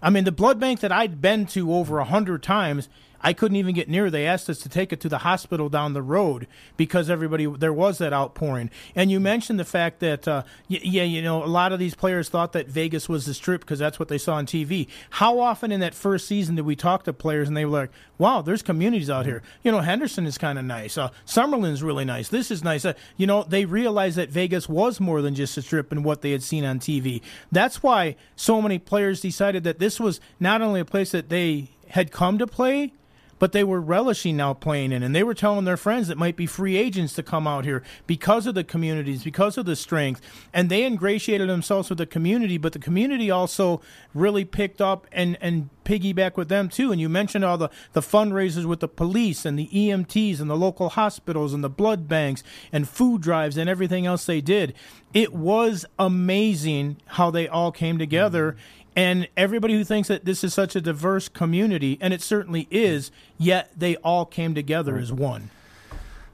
I 0.01 0.10
mean, 0.10 0.24
the 0.24 0.31
blood 0.31 0.60
bank 0.60 0.79
that 0.79 0.91
I'd 0.91 1.22
been 1.22 1.46
to 1.48 1.72
over 1.74 2.00
a 2.00 2.05
hundred 2.05 2.41
times, 2.41 2.89
I 3.22 3.34
couldn't 3.34 3.56
even 3.58 3.74
get 3.74 3.90
near. 3.90 4.10
They 4.10 4.26
asked 4.26 4.50
us 4.50 4.60
to 4.60 4.70
take 4.70 4.94
it 4.94 5.00
to 5.02 5.10
the 5.10 5.20
hospital 5.20 5.70
down 5.70 5.94
the 5.94 6.01
road 6.01 6.48
because 6.75 7.10
everybody 7.10 7.46
there 7.46 7.74
was 7.74 7.98
that 7.98 8.14
outpouring. 8.14 8.70
And 8.96 9.10
you 9.12 9.20
mentioned 9.20 9.60
the 9.60 9.66
fact 9.66 10.00
that, 10.00 10.27
uh, 10.27 10.44
y- 10.70 10.80
yeah, 10.84 11.03
you 11.03 11.22
know, 11.22 11.44
a 11.44 11.46
lot 11.48 11.72
of 11.72 11.80
these 11.80 11.96
players 11.96 12.30
thought 12.30 12.53
that 12.53 12.68
Vegas 12.68 13.10
was 13.10 13.25
the 13.25 13.34
strip 13.34 13.62
because 13.62 13.80
that's 13.80 14.00
what 14.00 14.08
they 14.08 14.18
saw 14.18 14.36
on 14.36 14.46
TV. 14.46 14.88
How 15.12 15.40
often 15.40 15.72
in 15.72 15.80
that 15.80 15.94
first 15.94 16.27
season 16.27 16.56
did 16.56 16.66
we 16.66 16.75
talk 16.75 17.03
to 17.03 17.14
players 17.14 17.48
and 17.48 17.58
they 17.58 17.66
were 17.66 17.80
like, 17.80 17.92
"Wow, 18.18 18.42
there's 18.42 18.62
communities 18.62 19.10
out 19.10 19.25
here." 19.25 19.42
You 19.64 19.72
know, 19.72 19.82
Henderson 19.82 20.25
is 20.25 20.38
kind 20.38 20.60
of 20.60 20.66
nice. 20.66 20.98
Uh, 20.98 21.10
Summerlin's 21.25 21.84
really 21.84 22.06
nice. 22.06 22.30
This 22.30 22.51
is 22.51 22.64
nice. 22.64 22.86
Uh, 22.86 22.94
you 23.18 23.27
know, 23.27 23.44
they 23.44 23.66
realized 23.66 24.18
that 24.18 24.30
Vegas 24.30 24.70
was 24.70 25.00
more 25.00 25.22
than 25.22 25.36
just 25.36 25.58
a 25.58 25.62
strip 25.62 25.92
and 25.92 26.03
what 26.03 26.22
they 26.22 26.32
had 26.32 26.44
seen 26.44 26.64
on 26.64 26.80
TV. 26.80 27.22
That's 27.51 27.82
why 27.82 28.16
so 28.36 28.62
many 28.62 28.80
players 28.80 29.22
decided 29.22 29.64
that 29.64 29.80
this 29.80 30.00
was 30.00 30.20
not 30.40 30.62
only 30.62 30.80
a 30.80 30.86
place 30.86 31.12
that 31.12 31.30
they 31.30 31.70
had 31.90 32.12
come 32.12 32.38
to 32.38 32.48
play, 32.48 32.94
but 33.40 33.52
they 33.52 33.64
were 33.64 33.82
relishing 33.82 34.38
now 34.38 34.54
playing 34.54 34.92
in, 34.92 35.04
and 35.04 35.16
they 35.16 35.24
were 35.24 35.34
telling 35.34 35.66
their 35.66 35.78
friends 35.78 36.08
that 36.08 36.18
might 36.18 36.36
be 36.36 36.46
free 36.46 36.78
agents 36.78 37.14
to 37.14 37.24
come 37.24 37.48
out 37.48 37.66
here 37.66 37.84
because 38.06 38.48
of 38.48 38.56
the 38.56 38.64
communities, 38.64 39.24
because 39.24 39.58
of 39.58 39.66
the 39.66 39.76
strength, 39.76 40.22
and 40.54 40.70
they 40.70 40.84
ingratiated 40.84 41.50
themselves 41.50 41.90
with 41.90 41.98
the 41.98 42.06
community. 42.06 42.58
But 42.58 42.74
the 42.74 42.80
community 42.80 43.30
also 43.32 43.82
really 44.14 44.46
picked 44.46 44.82
up 44.82 45.08
and 45.12 45.38
and 45.42 45.70
piggyback 45.88 46.36
with 46.36 46.50
them 46.50 46.68
too. 46.68 46.92
And 46.92 47.00
you 47.00 47.08
mentioned 47.10 47.46
all 47.46 47.58
the 47.58 47.70
the 47.94 48.02
fundraisers 48.02 48.66
with 48.66 48.82
the 48.82 48.88
police 48.88 49.46
and 49.46 49.58
the 49.58 49.68
EMTs 49.68 50.40
and 50.40 50.50
the 50.50 50.58
local 50.58 50.90
hospitals 50.90 51.54
and 51.54 51.64
the 51.64 51.70
blood 51.70 52.08
banks 52.08 52.44
and 52.72 52.88
food 52.88 53.22
drives 53.22 53.58
and 53.58 53.70
everything 53.70 54.06
else 54.06 54.26
they 54.26 54.42
did. 54.42 54.74
It 55.14 55.34
was 55.34 55.86
amazing 55.98 56.98
how 57.06 57.32
they 57.32 57.48
all 57.48 57.72
came 57.72 57.98
together. 57.98 58.52
Mm-hmm. 58.52 58.76
And 58.98 59.27
everybody 59.38 59.75
who 59.75 59.83
thinks 59.83 60.07
that 60.07 60.25
this 60.25 60.44
is 60.44 60.55
such 60.55 60.75
a 60.75 60.81
diverse 60.81 61.29
community, 61.29 62.00
and 62.01 62.16
it 62.16 62.22
certainly 62.24 62.68
is, 62.72 63.12
yet 63.38 63.72
they 63.77 63.96
all 63.98 64.25
came 64.25 64.55
together 64.55 64.98
as 64.98 65.14
one. 65.14 65.51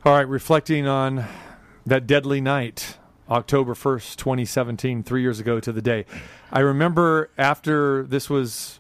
All 0.06 0.14
right, 0.14 0.26
reflecting 0.26 0.88
on 0.88 1.26
that 1.86 2.08
deadly 2.08 2.40
night, 2.40 2.98
October 3.30 3.74
1st, 3.74 4.16
2017, 4.16 5.04
three 5.04 5.22
years 5.22 5.42
ago 5.42 5.60
to 5.60 5.74
the 5.74 5.82
day. 5.82 6.06
I 6.54 6.62
remember 6.62 7.32
after 7.38 8.04
this 8.04 8.30
was, 8.30 8.80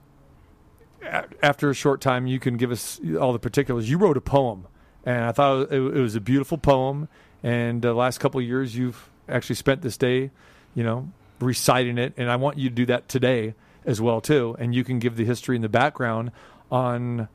after 1.02 1.70
a 1.70 1.74
short 1.74 2.00
time, 2.00 2.26
you 2.26 2.40
can 2.40 2.56
give 2.56 2.72
us 2.72 3.02
all 3.20 3.34
the 3.34 3.40
particulars. 3.40 3.90
You 3.90 3.98
wrote 3.98 4.16
a 4.16 4.22
poem, 4.22 4.66
and 5.04 5.26
I 5.26 5.34
thought 5.34 5.74
it, 5.74 5.80
was 5.82 6.16
a 6.16 6.22
beautiful 6.22 6.58
poem. 6.58 7.10
And 7.44 7.82
the 7.82 7.94
last 7.94 8.22
couple 8.22 8.40
of 8.40 8.48
years, 8.48 8.78
you've 8.78 9.10
actually 9.28 9.56
spent 9.56 9.82
this 9.82 9.98
day, 9.98 10.32
you 10.74 10.86
know, 10.86 11.12
reciting 11.42 11.98
it. 11.98 12.14
And 12.16 12.32
I 12.32 12.38
want 12.38 12.58
you 12.58 12.70
to 12.70 12.76
do 12.76 12.86
that 12.86 13.10
today 13.10 13.56
as 13.86 14.02
well, 14.02 14.22
too. 14.22 14.56
And 14.60 14.74
you 14.74 14.84
can 14.84 15.00
give 15.00 15.16
the 15.16 15.26
history 15.26 15.56
and 15.56 15.64
the 15.64 15.70
background 15.70 16.32
on 16.72 17.28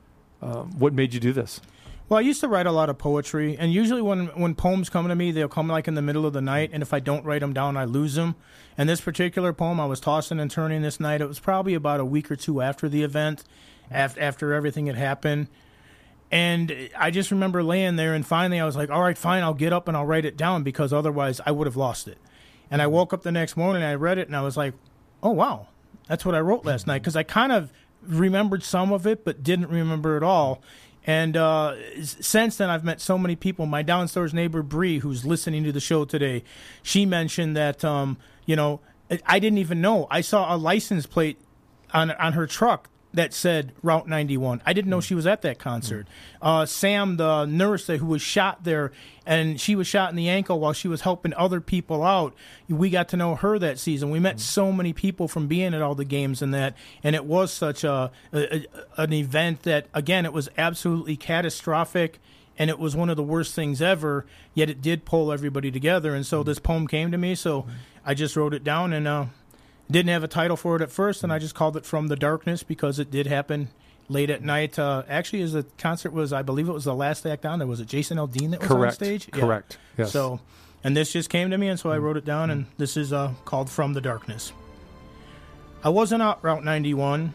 um, 0.42 0.78
what 0.78 0.92
made 0.92 1.14
you 1.14 1.20
do 1.20 1.32
this. 1.32 1.60
Well, 2.08 2.16
I 2.16 2.22
used 2.22 2.40
to 2.40 2.48
write 2.48 2.66
a 2.66 2.72
lot 2.72 2.88
of 2.88 2.96
poetry, 2.96 3.54
and 3.58 3.70
usually 3.70 4.00
when 4.00 4.28
when 4.28 4.54
poems 4.54 4.88
come 4.88 5.08
to 5.08 5.14
me, 5.14 5.30
they'll 5.30 5.46
come 5.46 5.68
like 5.68 5.86
in 5.86 5.94
the 5.94 6.00
middle 6.00 6.24
of 6.24 6.32
the 6.32 6.40
night, 6.40 6.70
and 6.72 6.82
if 6.82 6.94
I 6.94 7.00
don't 7.00 7.22
write 7.22 7.40
them 7.40 7.52
down, 7.52 7.76
I 7.76 7.84
lose 7.84 8.14
them. 8.14 8.34
And 8.78 8.88
this 8.88 9.02
particular 9.02 9.52
poem, 9.52 9.78
I 9.78 9.84
was 9.84 10.00
tossing 10.00 10.40
and 10.40 10.50
turning 10.50 10.80
this 10.80 10.98
night. 10.98 11.20
It 11.20 11.28
was 11.28 11.38
probably 11.38 11.74
about 11.74 12.00
a 12.00 12.06
week 12.06 12.30
or 12.30 12.36
two 12.36 12.62
after 12.62 12.88
the 12.88 13.02
event, 13.02 13.44
after 13.90 14.22
after 14.22 14.54
everything 14.54 14.86
had 14.86 14.96
happened. 14.96 15.48
And 16.30 16.88
I 16.96 17.10
just 17.10 17.30
remember 17.30 17.62
laying 17.62 17.96
there, 17.96 18.14
and 18.14 18.26
finally 18.26 18.58
I 18.58 18.64
was 18.64 18.76
like, 18.76 18.88
all 18.88 19.02
right, 19.02 19.18
fine, 19.18 19.42
I'll 19.42 19.52
get 19.52 19.74
up 19.74 19.86
and 19.86 19.94
I'll 19.94 20.06
write 20.06 20.24
it 20.24 20.36
down 20.38 20.62
because 20.62 20.94
otherwise 20.94 21.42
I 21.44 21.50
would 21.50 21.66
have 21.66 21.76
lost 21.76 22.08
it. 22.08 22.16
And 22.70 22.80
I 22.80 22.86
woke 22.86 23.12
up 23.12 23.22
the 23.22 23.32
next 23.32 23.54
morning 23.54 23.82
and 23.82 23.90
I 23.90 23.94
read 23.96 24.16
it, 24.16 24.28
and 24.28 24.36
I 24.36 24.40
was 24.40 24.56
like, 24.56 24.72
oh, 25.22 25.32
wow, 25.32 25.68
that's 26.08 26.24
what 26.24 26.34
I 26.34 26.40
wrote 26.40 26.64
last 26.64 26.86
night 26.86 27.02
because 27.02 27.16
I 27.16 27.22
kind 27.22 27.52
of 27.52 27.72
remembered 28.02 28.62
some 28.62 28.92
of 28.92 29.06
it, 29.06 29.24
but 29.24 29.42
didn't 29.42 29.68
remember 29.68 30.16
it 30.16 30.22
all. 30.22 30.62
And 31.06 31.36
uh, 31.36 31.74
since 32.02 32.56
then, 32.56 32.68
I've 32.68 32.84
met 32.84 33.00
so 33.00 33.16
many 33.16 33.34
people. 33.34 33.64
My 33.64 33.82
downstairs 33.82 34.34
neighbor 34.34 34.62
Bree, 34.62 34.98
who's 34.98 35.24
listening 35.24 35.64
to 35.64 35.72
the 35.72 35.80
show 35.80 36.04
today, 36.04 36.44
she 36.82 37.06
mentioned 37.06 37.56
that 37.56 37.84
um, 37.84 38.18
you 38.44 38.56
know 38.56 38.80
I- 39.26 39.38
didn't 39.38 39.58
even 39.58 39.80
know. 39.80 40.06
I 40.10 40.20
saw 40.20 40.54
a 40.54 40.56
license 40.56 41.06
plate 41.06 41.38
on 41.94 42.10
on 42.12 42.34
her 42.34 42.46
truck 42.46 42.90
that 43.14 43.32
said 43.32 43.72
Route 43.82 44.06
91. 44.06 44.62
I 44.66 44.72
didn't 44.72 44.90
know 44.90 44.98
hmm. 44.98 45.02
she 45.02 45.14
was 45.14 45.26
at 45.26 45.42
that 45.42 45.56
hmm. 45.56 45.62
concert. 45.62 46.06
Uh, 46.40 46.66
Sam, 46.66 47.16
the 47.16 47.46
nurse 47.46 47.86
that, 47.86 47.98
who 47.98 48.06
was 48.06 48.22
shot 48.22 48.64
there, 48.64 48.92
and 49.26 49.60
she 49.60 49.74
was 49.74 49.86
shot 49.86 50.10
in 50.10 50.16
the 50.16 50.28
ankle 50.28 50.60
while 50.60 50.72
she 50.72 50.88
was 50.88 51.02
helping 51.02 51.34
other 51.34 51.60
people 51.60 52.02
out. 52.02 52.34
We 52.68 52.90
got 52.90 53.08
to 53.10 53.16
know 53.16 53.34
her 53.34 53.58
that 53.58 53.78
season. 53.78 54.10
We 54.10 54.18
met 54.18 54.34
hmm. 54.34 54.40
so 54.40 54.72
many 54.72 54.92
people 54.92 55.28
from 55.28 55.46
being 55.46 55.74
at 55.74 55.82
all 55.82 55.94
the 55.94 56.04
games 56.04 56.42
and 56.42 56.52
that, 56.54 56.76
and 57.02 57.14
it 57.14 57.24
was 57.24 57.52
such 57.52 57.84
a, 57.84 58.10
a, 58.32 58.38
a 58.38 58.66
an 58.96 59.12
event 59.12 59.62
that 59.62 59.86
again 59.94 60.24
it 60.24 60.32
was 60.32 60.48
absolutely 60.56 61.16
catastrophic. 61.16 62.20
And 62.60 62.70
it 62.70 62.80
was 62.80 62.96
one 62.96 63.08
of 63.08 63.16
the 63.16 63.22
worst 63.22 63.54
things 63.54 63.80
ever. 63.80 64.26
Yet 64.52 64.68
it 64.68 64.82
did 64.82 65.04
pull 65.04 65.30
everybody 65.30 65.70
together, 65.70 66.12
and 66.12 66.26
so 66.26 66.42
this 66.42 66.58
poem 66.58 66.88
came 66.88 67.12
to 67.12 67.16
me. 67.16 67.36
So 67.36 67.66
I 68.04 68.14
just 68.14 68.34
wrote 68.34 68.52
it 68.52 68.64
down, 68.64 68.92
and 68.92 69.06
uh, 69.06 69.26
didn't 69.90 70.10
have 70.10 70.24
a 70.24 70.28
title 70.28 70.56
for 70.56 70.76
it 70.76 70.82
at 70.82 70.90
first, 70.90 71.22
and 71.22 71.32
I 71.32 71.38
just 71.38 71.54
called 71.54 71.76
it 71.76 71.86
"From 71.86 72.08
the 72.08 72.16
Darkness" 72.16 72.62
because 72.62 72.98
it 72.98 73.10
did 73.10 73.26
happen 73.26 73.68
late 74.08 74.30
at 74.30 74.42
night. 74.42 74.78
Uh, 74.78 75.02
actually, 75.08 75.42
as 75.42 75.52
the 75.52 75.64
concert 75.78 76.12
was, 76.12 76.32
I 76.32 76.42
believe 76.42 76.68
it 76.68 76.72
was 76.72 76.84
the 76.84 76.94
last 76.94 77.26
act 77.26 77.44
on 77.46 77.58
there. 77.58 77.68
Was 77.68 77.80
it 77.80 77.88
Jason 77.88 78.18
Aldean 78.18 78.50
that 78.52 78.60
was 78.60 78.70
on 78.70 78.76
Correct. 78.76 78.94
stage? 78.94 79.28
Yeah. 79.34 79.40
Correct. 79.40 79.78
Yes. 79.96 80.12
So 80.12 80.40
And 80.84 80.96
this 80.96 81.12
just 81.12 81.28
came 81.28 81.50
to 81.50 81.58
me, 81.58 81.68
and 81.68 81.78
so 81.78 81.90
I 81.90 81.98
wrote 81.98 82.16
it 82.16 82.24
down, 82.24 82.50
and 82.50 82.66
this 82.78 82.96
is 82.96 83.12
uh, 83.12 83.32
called 83.44 83.68
From 83.68 83.94
the 83.94 84.00
Darkness. 84.00 84.52
I 85.82 85.88
wasn't 85.88 86.22
out 86.22 86.42
Route 86.42 86.64
91 86.64 87.34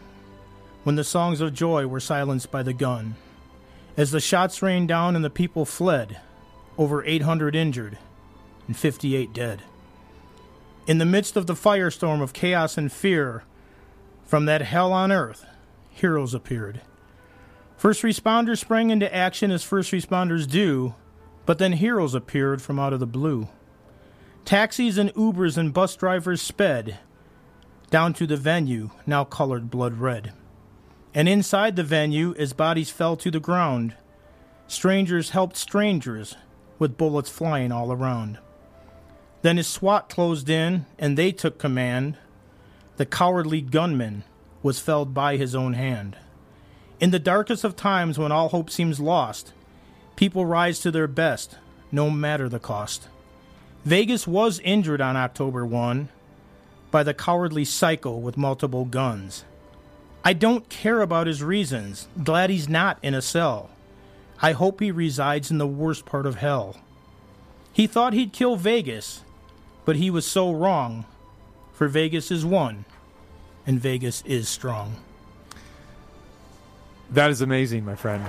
when 0.84 0.96
the 0.96 1.04
songs 1.04 1.40
of 1.40 1.54
joy 1.54 1.86
were 1.86 2.00
silenced 2.00 2.50
by 2.50 2.62
the 2.62 2.72
gun. 2.72 3.16
As 3.96 4.10
the 4.10 4.20
shots 4.20 4.62
rained 4.62 4.88
down 4.88 5.14
and 5.14 5.24
the 5.24 5.30
people 5.30 5.64
fled, 5.64 6.20
over 6.76 7.04
800 7.04 7.54
injured 7.54 7.98
and 8.66 8.76
58 8.76 9.32
dead. 9.32 9.62
In 10.86 10.98
the 10.98 11.06
midst 11.06 11.36
of 11.36 11.46
the 11.46 11.54
firestorm 11.54 12.20
of 12.20 12.34
chaos 12.34 12.76
and 12.76 12.92
fear, 12.92 13.44
from 14.22 14.44
that 14.44 14.60
hell 14.62 14.92
on 14.92 15.10
earth, 15.10 15.46
heroes 15.88 16.34
appeared. 16.34 16.82
First 17.76 18.02
responders 18.02 18.58
sprang 18.58 18.90
into 18.90 19.14
action 19.14 19.50
as 19.50 19.62
first 19.62 19.92
responders 19.92 20.48
do, 20.48 20.94
but 21.46 21.58
then 21.58 21.72
heroes 21.72 22.14
appeared 22.14 22.60
from 22.60 22.78
out 22.78 22.92
of 22.92 23.00
the 23.00 23.06
blue. 23.06 23.48
Taxis 24.44 24.98
and 24.98 25.12
Ubers 25.14 25.56
and 25.56 25.72
bus 25.72 25.96
drivers 25.96 26.42
sped 26.42 26.98
down 27.90 28.12
to 28.12 28.26
the 28.26 28.36
venue, 28.36 28.90
now 29.06 29.24
colored 29.24 29.70
blood 29.70 29.94
red. 29.94 30.32
And 31.14 31.28
inside 31.28 31.76
the 31.76 31.84
venue, 31.84 32.34
as 32.38 32.52
bodies 32.52 32.90
fell 32.90 33.16
to 33.18 33.30
the 33.30 33.40
ground, 33.40 33.94
strangers 34.66 35.30
helped 35.30 35.56
strangers 35.56 36.36
with 36.78 36.98
bullets 36.98 37.30
flying 37.30 37.72
all 37.72 37.92
around. 37.92 38.38
Then 39.44 39.58
his 39.58 39.66
SWAT 39.66 40.08
closed 40.08 40.48
in 40.48 40.86
and 40.98 41.18
they 41.18 41.30
took 41.30 41.58
command, 41.58 42.16
the 42.96 43.04
cowardly 43.04 43.60
gunman 43.60 44.24
was 44.62 44.80
felled 44.80 45.12
by 45.12 45.36
his 45.36 45.54
own 45.54 45.74
hand. 45.74 46.16
In 46.98 47.10
the 47.10 47.18
darkest 47.18 47.62
of 47.62 47.76
times 47.76 48.18
when 48.18 48.32
all 48.32 48.48
hope 48.48 48.70
seems 48.70 49.00
lost, 49.00 49.52
people 50.16 50.46
rise 50.46 50.80
to 50.80 50.90
their 50.90 51.06
best, 51.06 51.58
no 51.92 52.08
matter 52.08 52.48
the 52.48 52.58
cost. 52.58 53.08
Vegas 53.84 54.26
was 54.26 54.60
injured 54.60 55.02
on 55.02 55.14
October 55.14 55.66
1 55.66 56.08
by 56.90 57.02
the 57.02 57.12
cowardly 57.12 57.66
psycho 57.66 58.16
with 58.16 58.38
multiple 58.38 58.86
guns. 58.86 59.44
I 60.24 60.32
don't 60.32 60.70
care 60.70 61.02
about 61.02 61.26
his 61.26 61.42
reasons. 61.42 62.08
Glad 62.22 62.48
he's 62.48 62.70
not 62.70 62.98
in 63.02 63.12
a 63.12 63.20
cell. 63.20 63.68
I 64.40 64.52
hope 64.52 64.80
he 64.80 64.90
resides 64.90 65.50
in 65.50 65.58
the 65.58 65.66
worst 65.66 66.06
part 66.06 66.24
of 66.24 66.36
hell. 66.36 66.78
He 67.74 67.86
thought 67.86 68.14
he'd 68.14 68.32
kill 68.32 68.56
Vegas, 68.56 69.23
but 69.84 69.96
he 69.96 70.10
was 70.10 70.26
so 70.26 70.52
wrong. 70.52 71.04
For 71.72 71.88
Vegas 71.88 72.30
is 72.30 72.44
one, 72.44 72.84
and 73.66 73.80
Vegas 73.80 74.22
is 74.22 74.48
strong. 74.48 74.96
That 77.10 77.30
is 77.30 77.40
amazing, 77.40 77.84
my 77.84 77.96
friend. 77.96 78.24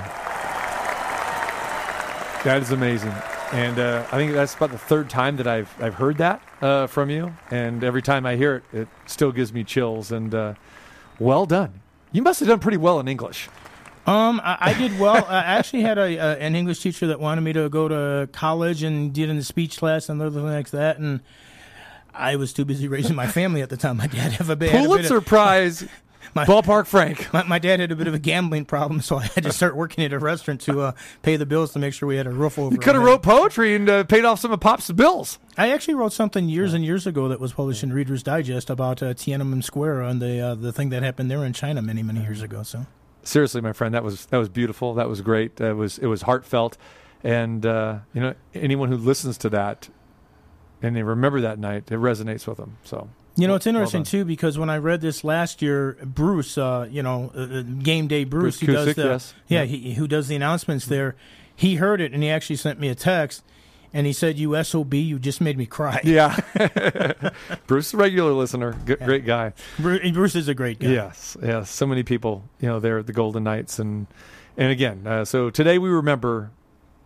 That 2.44 2.62
is 2.62 2.72
amazing, 2.72 3.14
and 3.52 3.80
uh, 3.80 4.06
I 4.12 4.18
think 4.18 4.34
that's 4.34 4.54
about 4.56 4.72
the 4.72 4.78
third 4.78 5.10
time 5.10 5.38
that 5.38 5.48
I've 5.48 5.70
I've 5.82 5.96
heard 5.96 6.18
that 6.18 6.42
uh, 6.62 6.88
from 6.88 7.10
you, 7.10 7.36
and 7.50 7.84
every 7.84 8.02
time 8.02 8.26
I 8.26 8.36
hear 8.36 8.58
it, 8.58 8.64
it 8.82 8.88
still 9.08 9.32
gives 9.32 9.52
me 9.54 9.64
chills. 9.64 10.12
And 10.12 10.34
uh, 10.34 10.54
well 11.20 11.46
done. 11.46 11.82
You 12.12 12.22
must 12.22 12.40
have 12.40 12.50
done 12.50 12.60
pretty 12.60 12.78
well 12.78 13.00
in 13.00 13.08
English. 13.08 13.50
Um, 14.06 14.40
I, 14.44 14.58
I 14.60 14.74
did 14.74 15.00
well. 15.00 15.26
I 15.28 15.40
actually 15.40 15.82
had 15.82 15.98
a, 15.98 16.18
a 16.18 16.38
an 16.38 16.56
English 16.56 16.82
teacher 16.82 17.08
that 17.08 17.20
wanted 17.20 17.42
me 17.42 17.54
to 17.54 17.70
go 17.70 17.88
to 17.88 18.30
college 18.32 18.84
and 18.84 19.12
did 19.12 19.30
in 19.30 19.38
the 19.38 19.44
speech 19.44 19.78
class 19.78 20.10
and 20.10 20.22
other 20.22 20.40
things 20.42 20.54
like 20.54 20.70
that, 20.70 21.00
and 21.00 21.22
I 22.16 22.36
was 22.36 22.54
too 22.54 22.66
busy 22.66 22.88
raising 22.88 23.16
my 23.16 23.28
family 23.28 23.62
at 23.62 23.70
the 23.70 23.78
time. 23.78 23.98
My 23.98 24.08
dad 24.08 24.34
have 24.34 24.50
a 24.50 24.56
bad 24.56 24.72
Pulitzer 24.72 25.22
Prize, 25.22 25.86
My- 26.34 26.46
Ballpark 26.46 26.88
Frank. 26.88 27.32
My, 27.34 27.44
my 27.44 27.60
dad 27.60 27.80
had 27.80 27.92
a 27.92 27.96
bit 27.96 28.08
of 28.08 28.14
a 28.14 28.20
gambling 28.20 28.66
problem, 28.66 29.02
so 29.02 29.18
I 29.18 29.26
had 29.26 29.44
to 29.44 29.52
start 29.52 29.76
working 29.76 30.04
at 30.04 30.14
a 30.14 30.20
restaurant 30.20 30.62
to 30.62 30.82
uh, 30.82 30.92
pay 31.22 31.36
the 31.36 31.46
bills 31.46 31.74
to 31.74 31.80
make 31.80 31.94
sure 31.94 32.08
we 32.08 32.18
had 32.18 32.28
a 32.28 32.32
roof 32.32 32.58
over. 32.58 32.74
You 32.74 32.80
could 32.80 32.96
have 32.96 33.04
wrote 33.04 33.22
poetry 33.24 33.76
and 33.76 33.90
uh, 33.90 34.04
paid 34.06 34.26
off 34.26 34.40
some 34.40 34.52
of 34.52 34.60
Pop's 34.60 34.92
bills. 34.92 35.40
I 35.58 35.72
actually 35.72 35.96
wrote 35.96 36.14
something 36.14 36.50
years 36.50 36.74
and 36.74 36.84
years 36.84 37.06
ago 37.08 37.28
that 37.28 37.40
was 37.40 37.54
published 37.54 37.84
in 37.84 37.94
Reader's 37.94 38.24
Digest 38.24 38.70
about 38.70 39.02
uh, 39.04 39.14
Tiananmen 39.14 39.64
Square 39.64 40.02
and 40.04 40.22
the 40.22 40.40
uh, 40.40 40.56
the 40.56 40.72
thing 40.74 40.90
that 40.90 41.04
happened 41.04 41.30
there 41.32 41.44
in 41.46 41.54
China 41.54 41.82
many 41.82 42.04
many 42.04 42.22
years 42.22 42.42
ago. 42.42 42.64
So 42.64 42.86
seriously, 43.24 43.62
my 43.62 43.74
friend, 43.74 43.94
that 43.94 44.04
was 44.04 44.26
that 44.28 44.38
was 44.38 44.50
beautiful. 44.50 44.94
That 44.94 45.10
was 45.10 45.22
great. 45.22 45.60
It 45.62 45.74
was 45.74 45.98
it 45.98 46.08
was 46.08 46.24
heartfelt, 46.24 46.78
and 47.24 47.66
uh, 47.66 48.00
you 48.14 48.22
know 48.22 48.34
anyone 48.54 48.90
who 48.90 48.98
listens 48.98 49.38
to 49.40 49.50
that 49.52 49.90
and 50.82 50.96
they 50.96 51.04
remember 51.04 51.42
that 51.42 51.60
night, 51.60 51.92
it 51.92 52.00
resonates 52.00 52.48
with 52.48 52.58
them. 52.58 52.78
So 52.84 53.10
you 53.36 53.48
know 53.48 53.56
it's 53.56 53.68
interesting 53.68 54.04
done. 54.04 54.12
too 54.12 54.26
because 54.26 54.58
when 54.58 54.70
I 54.70 54.78
read 54.78 55.02
this 55.02 55.24
last 55.24 55.62
year, 55.62 55.98
Bruce, 56.04 56.58
uh, 56.58 56.88
you 56.90 57.04
know, 57.04 57.32
uh, 57.36 57.42
uh, 57.42 57.62
Game 57.62 58.08
Day 58.08 58.24
Bruce, 58.24 58.60
Bruce 58.60 58.60
who 58.62 58.74
does 58.74 58.96
the 58.96 59.04
yes. 59.04 59.34
yeah 59.48 59.64
he, 59.64 59.94
who 59.94 60.08
does 60.08 60.28
the 60.28 60.36
announcements 60.36 60.86
there, 60.86 61.16
he 61.56 61.76
heard 61.76 62.02
it 62.02 62.14
and 62.14 62.24
he 62.24 62.30
actually 62.30 62.56
sent 62.56 62.80
me 62.80 62.90
a 62.90 62.96
text. 62.96 63.44
And 63.94 64.06
he 64.06 64.12
said, 64.12 64.38
"You 64.38 64.62
sob, 64.62 64.94
you 64.94 65.20
just 65.20 65.40
made 65.40 65.58
me 65.58 65.66
cry." 65.66 66.02
yeah, 66.04 66.36
Bruce, 67.68 67.88
is 67.88 67.94
a 67.94 67.98
regular 67.98 68.34
listener, 68.34 68.76
G- 68.86 68.96
great 68.96 69.26
guy. 69.26 69.54
Bruce, 69.80 70.12
Bruce 70.12 70.36
is 70.36 70.50
a 70.50 70.54
great 70.54 70.80
guy. 70.80 70.90
Yes, 70.90 71.38
yes. 71.42 71.72
So 71.72 71.88
many 71.88 72.04
people, 72.04 72.44
you 72.60 72.68
know, 72.68 72.82
there 72.82 72.98
at 72.98 73.08
the 73.08 73.14
Golden 73.14 73.46
Knights, 73.46 73.80
and 73.80 74.08
and 74.58 74.70
again, 74.70 75.08
uh, 75.08 75.24
so 75.24 75.50
today 75.50 75.78
we 75.78 75.88
remember, 75.88 76.52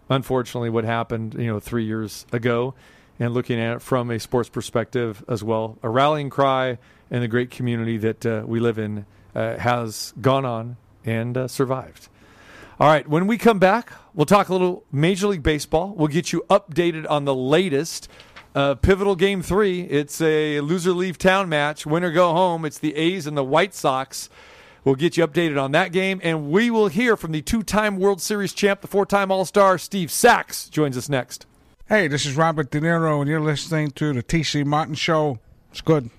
unfortunately, 0.10 0.72
what 0.72 0.84
happened, 0.84 1.36
you 1.36 1.46
know, 1.46 1.60
three 1.60 1.86
years 1.86 2.26
ago, 2.32 2.74
and 3.20 3.34
looking 3.34 3.60
at 3.60 3.78
it 3.78 3.82
from 3.82 4.10
a 4.10 4.20
sports 4.20 4.50
perspective 4.50 5.24
as 5.28 5.44
well. 5.44 5.78
A 5.84 5.90
rallying 5.90 6.30
cry 6.30 6.78
and 7.12 7.22
the 7.22 7.28
great 7.28 7.52
community 7.52 7.98
that 7.98 8.26
uh, 8.26 8.44
we 8.46 8.60
live 8.60 8.80
in 8.80 9.06
uh, 9.36 9.58
has 9.58 10.14
gone 10.22 10.46
on 10.46 10.78
and 11.06 11.38
uh, 11.38 11.48
survived. 11.48 12.08
All 12.80 12.88
right, 12.88 13.08
when 13.08 13.28
we 13.28 13.38
come 13.38 13.60
back, 13.60 13.92
we'll 14.14 14.26
talk 14.26 14.48
a 14.48 14.54
little 14.54 14.86
Major 14.90 15.28
League 15.28 15.44
Baseball. 15.44 15.94
We'll 15.96 16.08
get 16.08 16.32
you 16.32 16.46
updated 16.50 17.06
on 17.10 17.26
the 17.26 17.36
latest 17.36 18.08
uh, 18.56 18.76
pivotal 18.76 19.18
game 19.18 19.42
three. 19.42 19.82
It's 19.82 20.22
a 20.22 20.62
loser 20.62 20.94
leave 20.94 21.18
town 21.18 21.50
match, 21.50 21.86
winner 21.86 22.12
go 22.12 22.32
home. 22.32 22.64
It's 22.64 22.80
the 22.80 22.96
A's 22.96 23.28
and 23.28 23.36
the 23.36 23.44
White 23.44 23.74
Sox. 23.74 24.30
We'll 24.86 24.96
get 24.96 25.18
you 25.18 25.28
updated 25.28 25.62
on 25.62 25.74
that 25.74 25.92
game, 25.92 26.22
and 26.24 26.50
we 26.50 26.72
will 26.72 26.88
hear 26.88 27.18
from 27.18 27.34
the 27.34 27.42
two 27.42 27.64
time 27.64 27.98
World 27.98 28.22
Series 28.22 28.54
champ, 28.54 28.80
the 28.80 28.88
four 28.88 29.06
time 29.06 29.30
All 29.30 29.44
Star, 29.44 29.78
Steve 29.78 30.10
Sax, 30.10 30.70
joins 30.70 30.96
us 30.96 31.10
next. 31.10 31.46
Hey, 31.90 32.08
this 32.08 32.28
is 32.28 32.38
Robert 32.38 32.70
De 32.70 32.80
Niro, 32.80 33.20
and 33.20 33.28
you're 33.28 33.40
listening 33.40 33.90
to 33.90 34.14
the 34.14 34.22
TC 34.22 34.64
Martin 34.64 34.94
Show. 34.94 35.40
It's 35.72 35.82
good. 35.82 36.12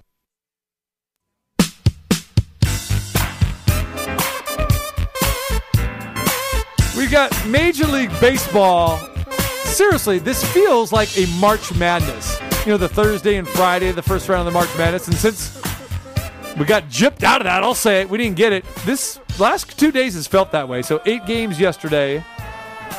We've 6.96 7.12
got 7.12 7.30
Major 7.46 7.86
League 7.86 8.10
Baseball. 8.20 8.98
Seriously, 9.62 10.18
this 10.18 10.44
feels 10.52 10.90
like 10.90 11.16
a 11.16 11.26
March 11.38 11.72
Madness. 11.76 12.40
You 12.66 12.72
know, 12.72 12.76
the 12.76 12.88
Thursday 12.88 13.36
and 13.36 13.46
Friday, 13.46 13.92
the 13.92 14.02
first 14.02 14.28
round 14.28 14.48
of 14.48 14.52
the 14.52 14.58
March 14.58 14.76
Madness. 14.76 15.06
And 15.06 15.16
since 15.16 15.54
we 16.58 16.64
got 16.64 16.82
gypped 16.88 17.22
out 17.22 17.42
of 17.42 17.44
that, 17.44 17.62
I'll 17.62 17.76
say 17.76 18.00
it, 18.00 18.10
we 18.10 18.18
didn't 18.18 18.36
get 18.36 18.52
it. 18.52 18.64
This 18.84 19.20
last 19.38 19.78
two 19.78 19.92
days 19.92 20.14
has 20.14 20.26
felt 20.26 20.50
that 20.50 20.68
way. 20.68 20.82
So 20.82 21.00
eight 21.06 21.26
games 21.26 21.60
yesterday, 21.60 22.24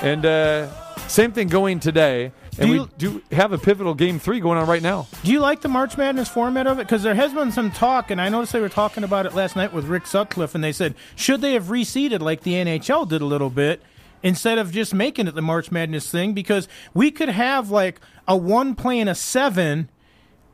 and 0.01 0.25
uh, 0.25 0.71
same 1.09 1.33
thing 1.33 1.49
going 1.49 1.81
today. 1.81 2.31
And 2.59 2.69
Do 2.69 2.81
we 2.81 2.89
do 2.97 3.21
have 3.31 3.53
a 3.53 3.57
pivotal 3.57 3.93
game 3.93 4.19
three 4.19 4.39
going 4.39 4.57
on 4.57 4.67
right 4.67 4.81
now. 4.81 5.07
Do 5.23 5.31
you 5.31 5.39
like 5.39 5.61
the 5.61 5.69
March 5.69 5.97
Madness 5.97 6.27
format 6.27 6.67
of 6.67 6.79
it? 6.79 6.83
Because 6.83 7.03
there 7.03 7.15
has 7.15 7.33
been 7.33 7.51
some 7.51 7.71
talk, 7.71 8.11
and 8.11 8.19
I 8.19 8.29
noticed 8.29 8.51
they 8.51 8.59
were 8.59 8.69
talking 8.69 9.03
about 9.03 9.25
it 9.25 9.33
last 9.33 9.55
night 9.55 9.73
with 9.73 9.85
Rick 9.85 10.05
Sutcliffe, 10.05 10.53
and 10.53 10.63
they 10.63 10.73
said, 10.73 10.95
should 11.15 11.41
they 11.41 11.53
have 11.53 11.65
reseeded 11.65 12.19
like 12.19 12.41
the 12.41 12.53
NHL 12.53 13.07
did 13.07 13.21
a 13.21 13.25
little 13.25 13.49
bit 13.49 13.81
instead 14.21 14.57
of 14.57 14.71
just 14.71 14.93
making 14.93 15.27
it 15.27 15.35
the 15.35 15.41
March 15.41 15.71
Madness 15.71 16.11
thing? 16.11 16.33
Because 16.33 16.67
we 16.93 17.09
could 17.09 17.29
have 17.29 17.71
like 17.71 18.01
a 18.27 18.35
one 18.35 18.75
playing 18.75 19.07
a 19.07 19.15
seven 19.15 19.89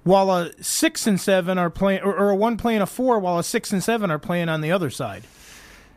while 0.03 0.31
a 0.31 0.51
six 0.63 1.07
and 1.07 1.19
seven 1.19 1.57
are 1.57 1.69
playing, 1.69 2.01
or, 2.01 2.15
or 2.15 2.29
a 2.29 2.35
one 2.35 2.57
playing 2.57 2.81
a 2.81 2.85
four 2.85 3.19
while 3.19 3.39
a 3.39 3.43
six 3.43 3.73
and 3.73 3.83
seven 3.83 4.11
are 4.11 4.19
playing 4.19 4.49
on 4.49 4.61
the 4.61 4.71
other 4.71 4.89
side. 4.89 5.23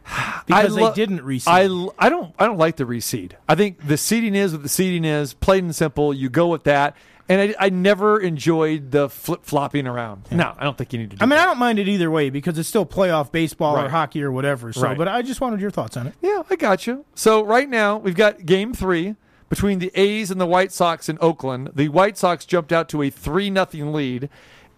Because 0.47 0.77
I 0.77 0.81
lo- 0.81 0.89
they 0.91 0.95
didn't 0.95 1.21
reseed. 1.21 1.93
I, 1.99 2.07
I 2.07 2.09
don't 2.09 2.35
I 2.39 2.47
don't 2.47 2.59
like 2.59 2.77
the 2.77 2.85
reseed. 2.85 3.33
I 3.49 3.55
think 3.55 3.87
the 3.87 3.97
seeding 3.97 4.35
is 4.35 4.53
what 4.53 4.63
the 4.65 4.69
seeding 4.69 5.05
is, 5.05 5.35
plain 5.35 5.67
and 5.67 5.77
simple. 5.77 6.13
You 6.13 6.29
go 6.29 6.49
with 6.49 6.65
that. 6.65 6.97
And 7.29 7.41
I, 7.41 7.67
I 7.67 7.69
never 7.69 8.19
enjoyed 8.19 8.91
the 8.91 9.09
flip 9.09 9.45
flopping 9.45 9.87
around. 9.87 10.27
No, 10.33 10.53
I 10.59 10.65
don't 10.65 10.77
think 10.77 10.93
you 10.93 10.99
need 10.99 11.11
to 11.13 11.17
do 11.17 11.23
I 11.23 11.27
mean, 11.27 11.39
I 11.39 11.45
don't 11.45 11.59
mind 11.59 11.79
it 11.79 11.87
either 11.87 12.11
way 12.11 12.29
because 12.31 12.59
it's 12.59 12.69
still 12.69 12.85
playoff 12.85 13.31
baseball 13.31 13.77
or 13.77 13.89
hockey 13.89 14.25
or 14.25 14.33
whatever. 14.33 14.73
So, 14.73 14.83
Right. 14.83 14.99
but 14.99 15.07
I 15.07 15.23
just 15.23 15.41
wanted 15.41 15.61
your 15.61 15.71
thoughts 15.71 15.97
on 15.97 16.09
it. 16.09 16.15
Yeah, 16.21 16.43
I 16.51 16.57
got 16.57 16.89
you. 16.89 17.05
So 17.15 17.45
right 17.45 17.69
now 17.69 17.99
we've 17.99 18.17
got 18.17 18.45
game 18.47 18.75
three 18.75 19.15
between 19.49 19.79
the 19.79 19.93
A's 19.95 20.33
and 20.33 20.41
the 20.41 20.47
White 20.47 20.73
Sox 20.73 21.09
in 21.09 21.19
Oakland. 21.21 21.71
The 21.73 21.89
White 21.89 22.19
Sox 22.19 22.45
jumped 22.45 22.73
out 22.73 22.89
to 22.89 23.03
a 23.03 23.11
three 23.11 23.49
nothing 23.49 23.93
lead. 23.93 24.29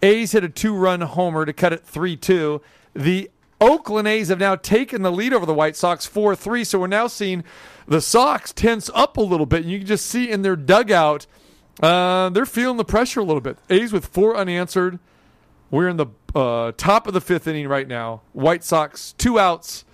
A's 0.02 0.32
hit 0.32 0.44
a 0.44 0.50
two 0.50 0.74
run 0.74 1.00
homer 1.00 1.46
to 1.46 1.54
cut 1.54 1.72
it 1.72 1.86
three 1.86 2.16
two. 2.18 2.60
The 2.94 3.30
Oakland 3.62 4.08
A's 4.08 4.26
have 4.26 4.40
now 4.40 4.56
taken 4.56 5.02
the 5.02 5.12
lead 5.12 5.32
over 5.32 5.46
the 5.46 5.54
White 5.54 5.76
Sox 5.76 6.04
four 6.04 6.34
three. 6.34 6.64
So 6.64 6.80
we're 6.80 6.88
now 6.88 7.06
seeing 7.06 7.44
the 7.86 8.00
Sox 8.00 8.52
tense 8.52 8.90
up 8.92 9.16
a 9.16 9.20
little 9.20 9.46
bit. 9.46 9.62
And 9.62 9.70
you 9.70 9.78
can 9.78 9.86
just 9.86 10.06
see 10.06 10.28
in 10.28 10.42
their 10.42 10.56
dugout, 10.56 11.26
uh, 11.80 12.28
they're 12.30 12.44
feeling 12.44 12.76
the 12.76 12.84
pressure 12.84 13.20
a 13.20 13.24
little 13.24 13.40
bit. 13.40 13.58
A's 13.70 13.92
with 13.92 14.06
four 14.06 14.36
unanswered. 14.36 14.98
We're 15.70 15.88
in 15.88 15.96
the 15.96 16.06
uh, 16.34 16.72
top 16.76 17.06
of 17.06 17.14
the 17.14 17.20
fifth 17.20 17.46
inning 17.46 17.68
right 17.68 17.86
now. 17.86 18.22
White 18.32 18.64
Sox 18.64 19.12
two 19.12 19.38
outs, 19.38 19.84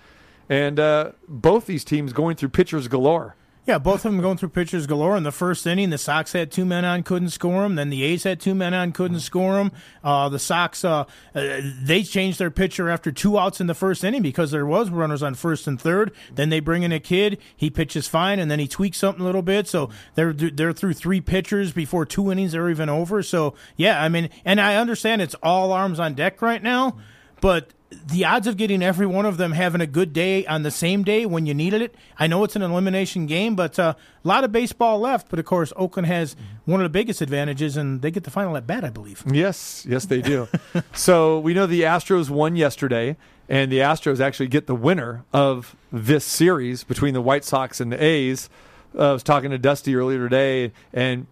and 0.49 0.79
uh, 0.79 1.11
both 1.27 1.67
these 1.67 1.85
teams 1.85 2.11
going 2.11 2.37
through 2.37 2.49
pitchers 2.49 2.87
galore. 2.87 3.35
Yeah, 3.69 3.77
both 3.77 4.03
of 4.03 4.11
them 4.11 4.19
going 4.19 4.35
through 4.35 4.49
pitchers 4.49 4.87
galore. 4.87 5.15
In 5.15 5.21
the 5.21 5.31
first 5.31 5.67
inning, 5.67 5.91
the 5.91 5.99
Sox 5.99 6.33
had 6.33 6.51
two 6.51 6.65
men 6.65 6.85
on, 6.85 7.03
couldn't 7.03 7.29
score 7.29 7.61
them. 7.61 7.75
Then 7.75 7.91
the 7.91 8.01
A's 8.01 8.23
had 8.23 8.39
two 8.39 8.55
men 8.55 8.73
on, 8.73 8.91
couldn't 8.91 9.19
score 9.19 9.57
them. 9.57 9.71
Uh, 10.03 10.27
the 10.27 10.39
Sox, 10.39 10.83
uh, 10.83 11.05
uh, 11.35 11.61
they 11.79 12.01
changed 12.01 12.39
their 12.39 12.49
pitcher 12.49 12.89
after 12.89 13.11
two 13.11 13.37
outs 13.37 13.61
in 13.61 13.67
the 13.67 13.75
first 13.75 14.03
inning 14.03 14.23
because 14.23 14.49
there 14.49 14.65
was 14.65 14.89
runners 14.89 15.21
on 15.21 15.35
first 15.35 15.67
and 15.67 15.79
third. 15.79 16.11
Then 16.33 16.49
they 16.49 16.59
bring 16.59 16.81
in 16.81 16.91
a 16.91 16.99
kid. 16.99 17.37
He 17.55 17.69
pitches 17.69 18.07
fine, 18.07 18.39
and 18.39 18.49
then 18.49 18.57
he 18.57 18.67
tweaks 18.67 18.97
something 18.97 19.21
a 19.21 19.25
little 19.25 19.43
bit. 19.43 19.67
So 19.67 19.91
they're 20.15 20.33
they're 20.33 20.73
through 20.73 20.93
three 20.93 21.21
pitchers 21.21 21.71
before 21.71 22.07
two 22.07 22.31
innings 22.31 22.55
are 22.55 22.71
even 22.71 22.89
over. 22.89 23.21
So 23.21 23.53
yeah, 23.77 24.01
I 24.01 24.09
mean, 24.09 24.31
and 24.45 24.59
I 24.59 24.77
understand 24.77 25.21
it's 25.21 25.35
all 25.43 25.73
arms 25.73 25.99
on 25.99 26.15
deck 26.15 26.41
right 26.41 26.63
now, 26.63 26.97
but 27.39 27.69
the 27.91 28.23
odds 28.23 28.45
of 28.45 28.57
getting 28.57 28.83
every 28.83 29.07
one 29.07 29.25
of 29.25 29.37
them 29.37 29.53
having 29.53 29.81
a 29.81 29.87
good 29.87 30.13
day 30.13 30.45
on 30.45 30.63
the 30.63 30.71
same 30.71 31.03
day 31.03 31.25
when 31.25 31.45
you 31.45 31.53
needed 31.53 31.81
it. 31.81 31.95
I 32.17 32.27
know 32.27 32.43
it's 32.43 32.55
an 32.55 32.61
elimination 32.61 33.25
game, 33.25 33.55
but 33.55 33.79
uh, 33.79 33.95
a 34.23 34.27
lot 34.27 34.43
of 34.43 34.51
baseball 34.51 34.99
left. 34.99 35.29
But 35.29 35.39
of 35.39 35.45
course, 35.45 35.73
Oakland 35.75 36.05
has 36.07 36.35
one 36.65 36.79
of 36.79 36.85
the 36.85 36.89
biggest 36.89 37.21
advantages, 37.21 37.77
and 37.77 38.01
they 38.01 38.11
get 38.11 38.25
the 38.25 38.31
final 38.31 38.55
at 38.57 38.67
bat, 38.67 38.83
I 38.83 38.89
believe. 38.89 39.23
Yes, 39.31 39.85
yes, 39.89 40.05
they 40.05 40.21
do. 40.21 40.47
so 40.93 41.39
we 41.39 41.53
know 41.53 41.65
the 41.65 41.81
Astros 41.81 42.29
won 42.29 42.55
yesterday, 42.55 43.17
and 43.47 43.71
the 43.71 43.79
Astros 43.79 44.19
actually 44.19 44.47
get 44.47 44.67
the 44.67 44.75
winner 44.75 45.25
of 45.33 45.75
this 45.91 46.25
series 46.25 46.83
between 46.83 47.15
the 47.15 47.21
White 47.21 47.43
Sox 47.43 47.79
and 47.81 47.91
the 47.91 48.03
A's. 48.03 48.49
Uh, 48.97 49.09
I 49.09 49.13
was 49.13 49.23
talking 49.23 49.49
to 49.49 49.57
Dusty 49.57 49.95
earlier 49.95 50.29
today 50.29 50.73
and 50.93 51.25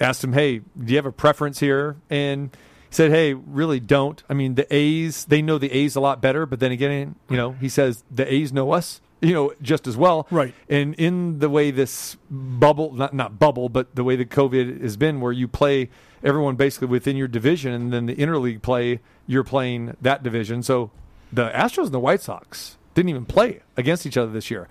asked 0.00 0.24
him, 0.24 0.32
"Hey, 0.32 0.58
do 0.58 0.92
you 0.92 0.96
have 0.96 1.06
a 1.06 1.12
preference 1.12 1.60
here?" 1.60 1.96
And 2.08 2.50
said, 2.90 3.10
"Hey, 3.10 3.34
really 3.34 3.80
don't. 3.80 4.22
I 4.28 4.34
mean, 4.34 4.54
the 4.54 4.66
A's 4.74 5.24
they 5.24 5.42
know 5.42 5.58
the 5.58 5.72
A's 5.72 5.96
a 5.96 6.00
lot 6.00 6.20
better, 6.20 6.46
but 6.46 6.60
then 6.60 6.72
again, 6.72 7.14
you 7.28 7.36
know, 7.36 7.52
he 7.52 7.68
says 7.68 8.04
the 8.10 8.30
A's 8.32 8.52
know 8.52 8.72
us." 8.72 9.00
You 9.22 9.34
know, 9.34 9.52
just 9.60 9.86
as 9.86 9.98
well, 9.98 10.26
Right. 10.30 10.54
And 10.66 10.94
in 10.94 11.40
the 11.40 11.50
way 11.50 11.70
this 11.70 12.16
bubble, 12.30 12.94
not 12.94 13.12
not 13.12 13.38
bubble, 13.38 13.68
but 13.68 13.94
the 13.94 14.02
way 14.02 14.16
the 14.16 14.24
COVID 14.24 14.80
has 14.80 14.96
been, 14.96 15.20
where 15.20 15.30
you 15.30 15.46
play 15.46 15.90
everyone 16.24 16.56
basically 16.56 16.88
within 16.88 17.18
your 17.18 17.28
division, 17.28 17.70
and 17.74 17.92
then 17.92 18.06
the 18.06 18.16
interleague 18.16 18.62
play, 18.62 19.00
you're 19.26 19.44
playing 19.44 19.94
that 20.00 20.22
division. 20.22 20.62
So 20.62 20.90
the 21.30 21.50
Astros 21.50 21.84
and 21.84 21.92
the 21.92 22.00
White 22.00 22.22
Sox 22.22 22.78
didn't 22.94 23.10
even 23.10 23.26
play 23.26 23.60
against 23.76 24.06
each 24.06 24.16
other 24.16 24.32
this 24.32 24.50
year. 24.50 24.68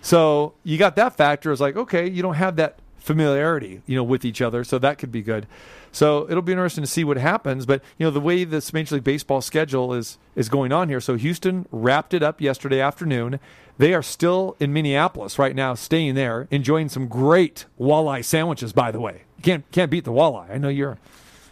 So 0.00 0.54
you 0.64 0.78
got 0.78 0.96
that 0.96 1.16
factor. 1.16 1.52
It's 1.52 1.60
like, 1.60 1.76
okay, 1.76 2.08
you 2.08 2.22
don't 2.22 2.34
have 2.34 2.56
that 2.56 2.80
familiarity, 3.02 3.82
you 3.86 3.96
know, 3.96 4.04
with 4.04 4.24
each 4.24 4.40
other, 4.40 4.64
so 4.64 4.78
that 4.78 4.98
could 4.98 5.12
be 5.12 5.22
good. 5.22 5.46
So 5.90 6.26
it'll 6.30 6.42
be 6.42 6.52
interesting 6.52 6.82
to 6.82 6.88
see 6.88 7.04
what 7.04 7.18
happens. 7.18 7.66
But 7.66 7.82
you 7.98 8.06
know, 8.06 8.10
the 8.10 8.20
way 8.20 8.44
this 8.44 8.72
Major 8.72 8.94
League 8.94 9.04
Baseball 9.04 9.42
schedule 9.42 9.92
is 9.92 10.18
is 10.34 10.48
going 10.48 10.72
on 10.72 10.88
here. 10.88 11.00
So 11.00 11.16
Houston 11.16 11.66
wrapped 11.70 12.14
it 12.14 12.22
up 12.22 12.40
yesterday 12.40 12.80
afternoon. 12.80 13.40
They 13.78 13.92
are 13.94 14.02
still 14.02 14.56
in 14.60 14.72
Minneapolis 14.72 15.38
right 15.38 15.54
now, 15.54 15.74
staying 15.74 16.14
there, 16.14 16.46
enjoying 16.50 16.88
some 16.88 17.08
great 17.08 17.66
walleye 17.80 18.24
sandwiches. 18.24 18.72
By 18.72 18.90
the 18.90 19.00
way, 19.00 19.22
can't 19.42 19.70
can't 19.72 19.90
beat 19.90 20.04
the 20.04 20.12
walleye. 20.12 20.50
I 20.50 20.58
know 20.58 20.68
you're 20.68 20.98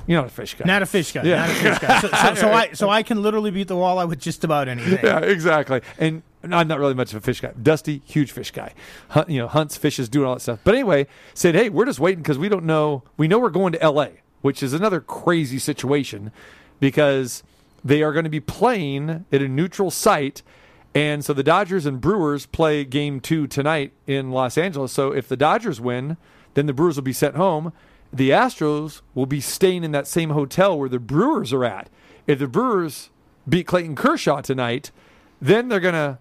you're 0.06 0.20
not 0.20 0.28
a 0.28 0.32
fish 0.32 0.54
guy. 0.54 0.64
Not 0.66 0.82
a 0.82 0.86
fish 0.86 1.12
guy. 1.12 1.22
Yeah. 1.22 1.46
Not 1.46 1.50
a 1.50 1.54
fish 1.54 1.78
guy. 1.78 2.00
So, 2.00 2.08
so, 2.08 2.34
so 2.34 2.52
I 2.52 2.72
so 2.72 2.88
I 2.88 3.02
can 3.02 3.22
literally 3.22 3.50
beat 3.50 3.68
the 3.68 3.74
walleye 3.74 4.08
with 4.08 4.20
just 4.20 4.44
about 4.44 4.68
anything. 4.68 4.98
Yeah, 5.04 5.20
exactly. 5.20 5.80
And 5.98 6.22
I'm 6.42 6.68
not 6.68 6.78
really 6.78 6.94
much 6.94 7.12
of 7.12 7.18
a 7.18 7.20
fish 7.20 7.40
guy. 7.40 7.52
Dusty, 7.60 8.02
huge 8.04 8.32
fish 8.32 8.50
guy. 8.50 8.74
Hunt, 9.10 9.28
you 9.28 9.38
know, 9.38 9.48
hunts, 9.48 9.76
fishes, 9.76 10.08
doing 10.08 10.26
all 10.26 10.34
that 10.34 10.40
stuff. 10.40 10.60
But 10.64 10.74
anyway, 10.74 11.06
said, 11.34 11.54
hey, 11.54 11.68
we're 11.68 11.84
just 11.84 12.00
waiting 12.00 12.22
because 12.22 12.38
we 12.38 12.48
don't 12.48 12.64
know. 12.64 13.02
We 13.16 13.28
know 13.28 13.38
we're 13.38 13.50
going 13.50 13.72
to 13.72 13.82
L.A., 13.82 14.20
which 14.40 14.62
is 14.62 14.72
another 14.72 15.00
crazy 15.00 15.58
situation 15.58 16.32
because 16.80 17.42
they 17.84 18.02
are 18.02 18.12
going 18.12 18.24
to 18.24 18.30
be 18.30 18.40
playing 18.40 19.26
at 19.30 19.42
a 19.42 19.48
neutral 19.48 19.90
site. 19.90 20.42
And 20.94 21.24
so 21.24 21.32
the 21.32 21.42
Dodgers 21.42 21.86
and 21.86 22.00
Brewers 22.00 22.46
play 22.46 22.84
game 22.84 23.20
two 23.20 23.46
tonight 23.46 23.92
in 24.06 24.30
Los 24.30 24.58
Angeles. 24.58 24.92
So 24.92 25.12
if 25.12 25.28
the 25.28 25.36
Dodgers 25.36 25.80
win, 25.80 26.16
then 26.54 26.66
the 26.66 26.72
Brewers 26.72 26.96
will 26.96 27.02
be 27.02 27.12
sent 27.12 27.36
home. 27.36 27.72
The 28.12 28.30
Astros 28.30 29.02
will 29.14 29.26
be 29.26 29.40
staying 29.40 29.84
in 29.84 29.92
that 29.92 30.06
same 30.06 30.30
hotel 30.30 30.78
where 30.78 30.88
the 30.88 30.98
Brewers 30.98 31.52
are 31.52 31.64
at. 31.64 31.88
If 32.26 32.38
the 32.38 32.48
Brewers 32.48 33.10
beat 33.48 33.66
Clayton 33.66 33.94
Kershaw 33.94 34.40
tonight, 34.40 34.90
then 35.40 35.68
they're 35.68 35.80
going 35.80 35.94
to 35.94 36.18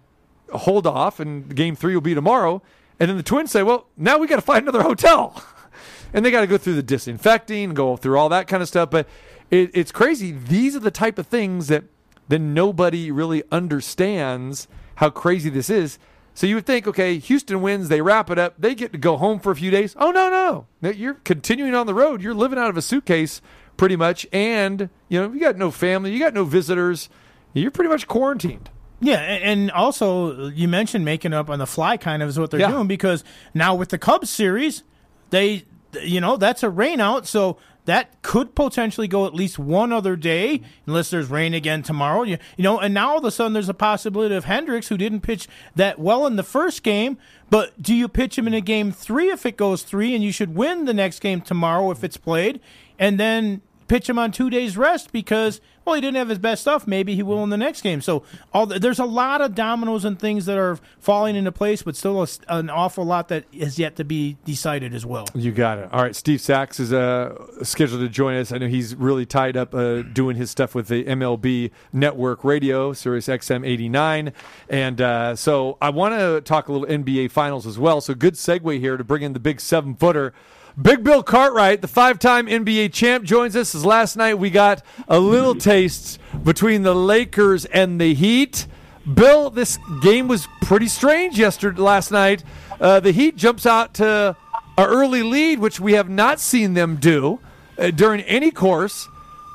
hold 0.56 0.86
off, 0.86 1.20
and 1.20 1.54
game 1.54 1.76
three 1.76 1.94
will 1.94 2.00
be 2.00 2.14
tomorrow. 2.14 2.62
And 2.98 3.08
then 3.08 3.16
the 3.16 3.22
Twins 3.22 3.50
say, 3.50 3.62
well, 3.62 3.86
now 3.96 4.18
we 4.18 4.26
got 4.26 4.36
to 4.36 4.42
find 4.42 4.62
another 4.62 4.82
hotel. 4.82 5.42
and 6.12 6.24
they 6.24 6.30
got 6.30 6.42
to 6.42 6.46
go 6.46 6.58
through 6.58 6.74
the 6.74 6.82
disinfecting, 6.82 7.74
go 7.74 7.96
through 7.96 8.18
all 8.18 8.28
that 8.28 8.46
kind 8.46 8.62
of 8.62 8.68
stuff. 8.68 8.90
But 8.90 9.08
it, 9.50 9.70
it's 9.74 9.92
crazy. 9.92 10.32
These 10.32 10.76
are 10.76 10.80
the 10.80 10.90
type 10.90 11.18
of 11.18 11.26
things 11.26 11.68
that 11.68 11.84
then 12.28 12.54
nobody 12.54 13.10
really 13.10 13.42
understands 13.50 14.68
how 14.96 15.10
crazy 15.10 15.50
this 15.50 15.70
is. 15.70 15.98
So 16.40 16.46
you 16.46 16.54
would 16.54 16.64
think, 16.64 16.86
okay, 16.86 17.18
Houston 17.18 17.60
wins, 17.60 17.90
they 17.90 18.00
wrap 18.00 18.30
it 18.30 18.38
up, 18.38 18.54
they 18.58 18.74
get 18.74 18.92
to 18.92 18.98
go 18.98 19.18
home 19.18 19.40
for 19.40 19.52
a 19.52 19.54
few 19.56 19.70
days. 19.70 19.94
Oh 19.98 20.10
no, 20.10 20.30
no, 20.30 20.66
no! 20.80 20.88
You're 20.88 21.12
continuing 21.22 21.74
on 21.74 21.84
the 21.86 21.92
road. 21.92 22.22
You're 22.22 22.32
living 22.32 22.58
out 22.58 22.70
of 22.70 22.78
a 22.78 22.80
suitcase 22.80 23.42
pretty 23.76 23.94
much, 23.94 24.26
and 24.32 24.88
you 25.10 25.20
know 25.20 25.30
you 25.30 25.38
got 25.38 25.58
no 25.58 25.70
family, 25.70 26.14
you 26.14 26.18
got 26.18 26.32
no 26.32 26.44
visitors. 26.44 27.10
You're 27.52 27.70
pretty 27.70 27.90
much 27.90 28.08
quarantined. 28.08 28.70
Yeah, 29.02 29.18
and 29.18 29.70
also 29.72 30.48
you 30.48 30.66
mentioned 30.66 31.04
making 31.04 31.34
up 31.34 31.50
on 31.50 31.58
the 31.58 31.66
fly, 31.66 31.98
kind 31.98 32.22
of 32.22 32.30
is 32.30 32.38
what 32.38 32.50
they're 32.50 32.60
Yeah. 32.60 32.70
doing 32.70 32.86
because 32.86 33.22
now 33.52 33.74
with 33.74 33.90
the 33.90 33.98
Cubs 33.98 34.30
series, 34.30 34.82
they, 35.28 35.64
you 36.02 36.22
know, 36.22 36.38
that's 36.38 36.62
a 36.62 36.68
rainout, 36.68 37.26
so 37.26 37.58
that 37.90 38.22
could 38.22 38.54
potentially 38.54 39.08
go 39.08 39.26
at 39.26 39.34
least 39.34 39.58
one 39.58 39.92
other 39.92 40.14
day 40.14 40.62
unless 40.86 41.10
there's 41.10 41.28
rain 41.28 41.54
again 41.54 41.82
tomorrow. 41.82 42.22
You, 42.22 42.38
you 42.56 42.62
know, 42.62 42.78
and 42.78 42.94
now 42.94 43.10
all 43.10 43.18
of 43.18 43.24
a 43.24 43.32
sudden 43.32 43.52
there's 43.52 43.68
a 43.68 43.74
possibility 43.74 44.32
of 44.36 44.44
Hendricks 44.44 44.86
who 44.86 44.96
didn't 44.96 45.22
pitch 45.22 45.48
that 45.74 45.98
well 45.98 46.24
in 46.24 46.36
the 46.36 46.44
first 46.44 46.84
game, 46.84 47.18
but 47.50 47.82
do 47.82 47.92
you 47.92 48.06
pitch 48.06 48.38
him 48.38 48.46
in 48.46 48.54
a 48.54 48.60
game 48.60 48.92
three 48.92 49.30
if 49.30 49.44
it 49.44 49.56
goes 49.56 49.82
three, 49.82 50.14
and 50.14 50.22
you 50.22 50.30
should 50.30 50.54
win 50.54 50.84
the 50.84 50.94
next 50.94 51.18
game 51.18 51.40
tomorrow 51.40 51.90
if 51.90 52.04
it's 52.04 52.16
played, 52.16 52.60
and 52.96 53.18
then 53.18 53.60
pitch 53.90 54.08
him 54.08 54.20
on 54.20 54.30
two 54.30 54.48
days 54.48 54.76
rest 54.76 55.10
because 55.10 55.60
well 55.84 55.96
he 55.96 56.00
didn't 56.00 56.16
have 56.16 56.28
his 56.28 56.38
best 56.38 56.62
stuff 56.62 56.86
maybe 56.86 57.16
he 57.16 57.24
will 57.24 57.42
in 57.42 57.50
the 57.50 57.56
next 57.56 57.82
game 57.82 58.00
so 58.00 58.22
all 58.54 58.64
the, 58.64 58.78
there's 58.78 59.00
a 59.00 59.04
lot 59.04 59.40
of 59.40 59.52
dominoes 59.52 60.04
and 60.04 60.16
things 60.16 60.46
that 60.46 60.56
are 60.56 60.78
falling 61.00 61.34
into 61.34 61.50
place 61.50 61.82
but 61.82 61.96
still 61.96 62.22
a, 62.22 62.28
an 62.46 62.70
awful 62.70 63.04
lot 63.04 63.26
that 63.26 63.44
is 63.52 63.80
yet 63.80 63.96
to 63.96 64.04
be 64.04 64.36
decided 64.44 64.94
as 64.94 65.04
well 65.04 65.26
You 65.34 65.50
got 65.50 65.78
it. 65.78 65.88
All 65.92 66.02
right, 66.02 66.14
Steve 66.14 66.40
Sax 66.40 66.78
is 66.78 66.92
uh, 66.92 67.34
scheduled 67.64 68.00
to 68.00 68.08
join 68.08 68.36
us. 68.36 68.52
I 68.52 68.58
know 68.58 68.68
he's 68.68 68.94
really 68.94 69.26
tied 69.26 69.56
up 69.56 69.74
uh, 69.74 70.02
doing 70.02 70.36
his 70.36 70.50
stuff 70.50 70.74
with 70.74 70.86
the 70.86 71.02
MLB 71.04 71.72
Network 71.92 72.44
Radio, 72.44 72.92
Sirius 72.92 73.26
XM 73.26 73.66
89. 73.66 74.32
And 74.68 75.00
uh, 75.00 75.34
so 75.34 75.78
I 75.80 75.90
want 75.90 76.14
to 76.14 76.40
talk 76.42 76.68
a 76.68 76.72
little 76.72 76.86
NBA 76.86 77.32
Finals 77.32 77.66
as 77.66 77.78
well. 77.78 78.00
So 78.00 78.14
good 78.14 78.34
segue 78.34 78.78
here 78.78 78.96
to 78.96 79.02
bring 79.04 79.22
in 79.22 79.32
the 79.32 79.40
big 79.40 79.60
seven 79.60 79.94
footer. 79.96 80.32
Big 80.80 81.02
Bill 81.02 81.22
Cartwright, 81.22 81.80
the 81.80 81.88
five 81.88 82.18
time 82.18 82.46
NBA 82.46 82.92
champ, 82.92 83.24
joins 83.24 83.56
us. 83.56 83.74
As 83.74 83.84
last 83.84 84.16
night 84.16 84.34
we 84.34 84.50
got 84.50 84.82
a 85.08 85.18
little 85.18 85.54
taste 85.56 86.18
between 86.44 86.82
the 86.82 86.94
Lakers 86.94 87.64
and 87.66 88.00
the 88.00 88.14
Heat. 88.14 88.66
Bill, 89.12 89.50
this 89.50 89.78
game 90.02 90.28
was 90.28 90.46
pretty 90.62 90.88
strange 90.88 91.38
yesterday, 91.38 91.80
last 91.80 92.10
night. 92.10 92.44
Uh, 92.80 93.00
the 93.00 93.12
Heat 93.12 93.36
jumps 93.36 93.66
out 93.66 93.94
to 93.94 94.36
an 94.78 94.86
early 94.86 95.22
lead, 95.22 95.58
which 95.58 95.80
we 95.80 95.94
have 95.94 96.08
not 96.08 96.38
seen 96.38 96.74
them 96.74 96.96
do 96.96 97.40
uh, 97.78 97.90
during 97.90 98.20
any 98.22 98.50
course. 98.50 99.08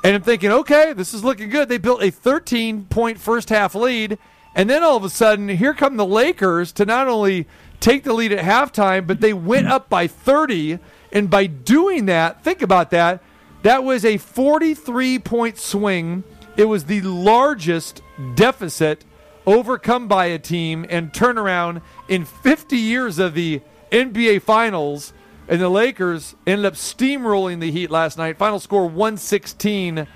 And 0.03 0.15
I'm 0.15 0.21
thinking, 0.21 0.51
okay, 0.51 0.93
this 0.93 1.13
is 1.13 1.23
looking 1.23 1.49
good. 1.49 1.69
They 1.69 1.77
built 1.77 2.03
a 2.03 2.11
13 2.11 2.85
point 2.85 3.19
first 3.19 3.49
half 3.49 3.73
lead. 3.73 4.17
And 4.55 4.69
then 4.69 4.83
all 4.83 4.95
of 4.95 5.03
a 5.03 5.09
sudden, 5.09 5.49
here 5.49 5.73
come 5.73 5.97
the 5.97 6.05
Lakers 6.05 6.71
to 6.73 6.85
not 6.85 7.07
only 7.07 7.47
take 7.79 8.03
the 8.03 8.13
lead 8.13 8.31
at 8.31 8.43
halftime, 8.43 9.05
but 9.07 9.19
they 9.19 9.33
went 9.33 9.67
up 9.67 9.89
by 9.89 10.07
30. 10.07 10.79
And 11.15 11.29
by 11.29 11.47
doing 11.47 12.05
that, 12.07 12.43
think 12.43 12.61
about 12.61 12.91
that, 12.91 13.23
that 13.63 13.83
was 13.83 14.03
a 14.03 14.17
43 14.17 15.17
point 15.19 15.57
swing. 15.57 16.25
It 16.57 16.65
was 16.65 16.83
the 16.83 17.01
largest 17.01 18.01
deficit 18.35 19.05
overcome 19.45 20.07
by 20.07 20.25
a 20.25 20.37
team 20.37 20.85
and 20.89 21.11
turnaround 21.13 21.81
in 22.09 22.25
50 22.25 22.77
years 22.77 23.17
of 23.17 23.33
the 23.33 23.61
NBA 23.91 24.41
Finals. 24.41 25.13
And 25.47 25.61
the 25.61 25.69
Lakers 25.69 26.35
ended 26.45 26.65
up 26.65 26.73
steamrolling 26.73 27.61
the 27.61 27.71
Heat 27.71 27.89
last 27.89 28.17
night. 28.17 28.37
Final 28.37 28.59
score 28.59 28.85
116 28.85 30.07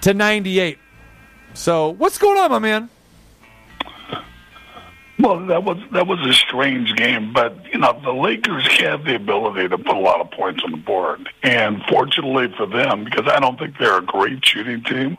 to 0.00 0.14
98. 0.14 0.78
So, 1.52 1.90
what's 1.90 2.16
going 2.16 2.38
on, 2.38 2.50
my 2.50 2.60
man? 2.60 2.88
Well, 5.20 5.46
that 5.48 5.64
was 5.64 5.76
that 5.92 6.06
was 6.06 6.18
a 6.26 6.32
strange 6.32 6.94
game, 6.96 7.34
but 7.34 7.54
you 7.70 7.78
know 7.78 8.00
the 8.02 8.12
Lakers 8.12 8.66
have 8.80 9.04
the 9.04 9.16
ability 9.16 9.68
to 9.68 9.76
put 9.76 9.94
a 9.94 10.00
lot 10.00 10.22
of 10.22 10.30
points 10.30 10.62
on 10.64 10.70
the 10.70 10.78
board, 10.78 11.28
and 11.42 11.82
fortunately 11.90 12.54
for 12.56 12.66
them, 12.66 13.04
because 13.04 13.30
I 13.30 13.38
don't 13.38 13.58
think 13.58 13.76
they're 13.78 13.98
a 13.98 14.02
great 14.02 14.42
shooting 14.46 14.82
team, 14.82 15.18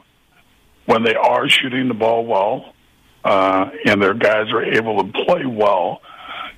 when 0.86 1.04
they 1.04 1.14
are 1.14 1.48
shooting 1.48 1.88
the 1.88 1.94
ball 1.94 2.26
well, 2.26 2.74
uh, 3.24 3.70
and 3.86 4.02
their 4.02 4.16
guys 4.16 4.52
are 4.52 4.64
able 4.64 5.04
to 5.04 5.26
play 5.26 5.46
well, 5.46 6.02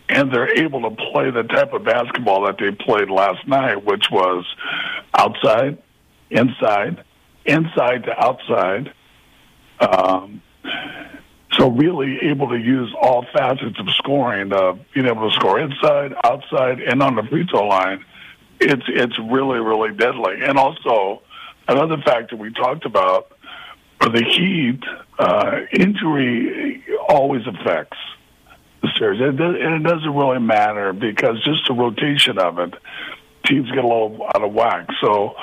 and 0.08 0.32
they're 0.32 0.58
able 0.58 0.90
to 0.90 0.96
play 1.12 1.30
the 1.30 1.44
type 1.44 1.74
of 1.74 1.84
basketball 1.84 2.46
that 2.46 2.58
they 2.58 2.72
played 2.72 3.10
last 3.10 3.46
night, 3.46 3.84
which 3.84 4.06
was 4.10 4.46
outside, 5.14 5.80
inside, 6.30 7.04
inside 7.46 8.04
to 8.06 8.24
outside. 8.24 8.94
Um, 9.82 10.42
so 11.64 11.70
really 11.70 12.20
able 12.24 12.50
to 12.50 12.58
use 12.58 12.94
all 13.02 13.26
facets 13.32 13.80
of 13.80 13.90
scoring, 13.96 14.52
uh, 14.52 14.74
being 14.94 15.06
able 15.06 15.30
to 15.30 15.36
score 15.36 15.60
inside, 15.60 16.14
outside, 16.26 16.82
and 16.82 17.02
on 17.02 17.16
the 17.16 17.24
free 17.24 17.48
throw 17.50 17.68
line. 17.68 18.04
It's 18.60 18.84
it's 18.88 19.18
really 19.20 19.60
really 19.60 19.96
deadly. 19.96 20.42
And 20.42 20.58
also 20.58 21.22
another 21.68 21.98
factor 22.06 22.36
we 22.36 22.52
talked 22.52 22.86
about 22.86 23.32
for 24.02 24.10
the 24.10 24.24
Heat, 24.24 24.82
uh, 25.18 25.62
injury 25.72 26.84
always 27.08 27.48
affects 27.48 27.98
the 28.82 28.90
series, 29.00 29.22
and 29.22 29.40
it 29.40 29.84
doesn't 29.84 30.14
really 30.14 30.40
matter 30.40 30.92
because 30.92 31.42
just 31.46 31.66
the 31.68 31.74
rotation 31.74 32.38
of 32.38 32.60
it, 32.60 32.74
teams 33.46 33.70
get 33.70 33.84
a 33.84 33.88
little 33.88 34.28
out 34.36 34.44
of 34.44 34.54
whack. 34.54 34.88
So 35.00 35.36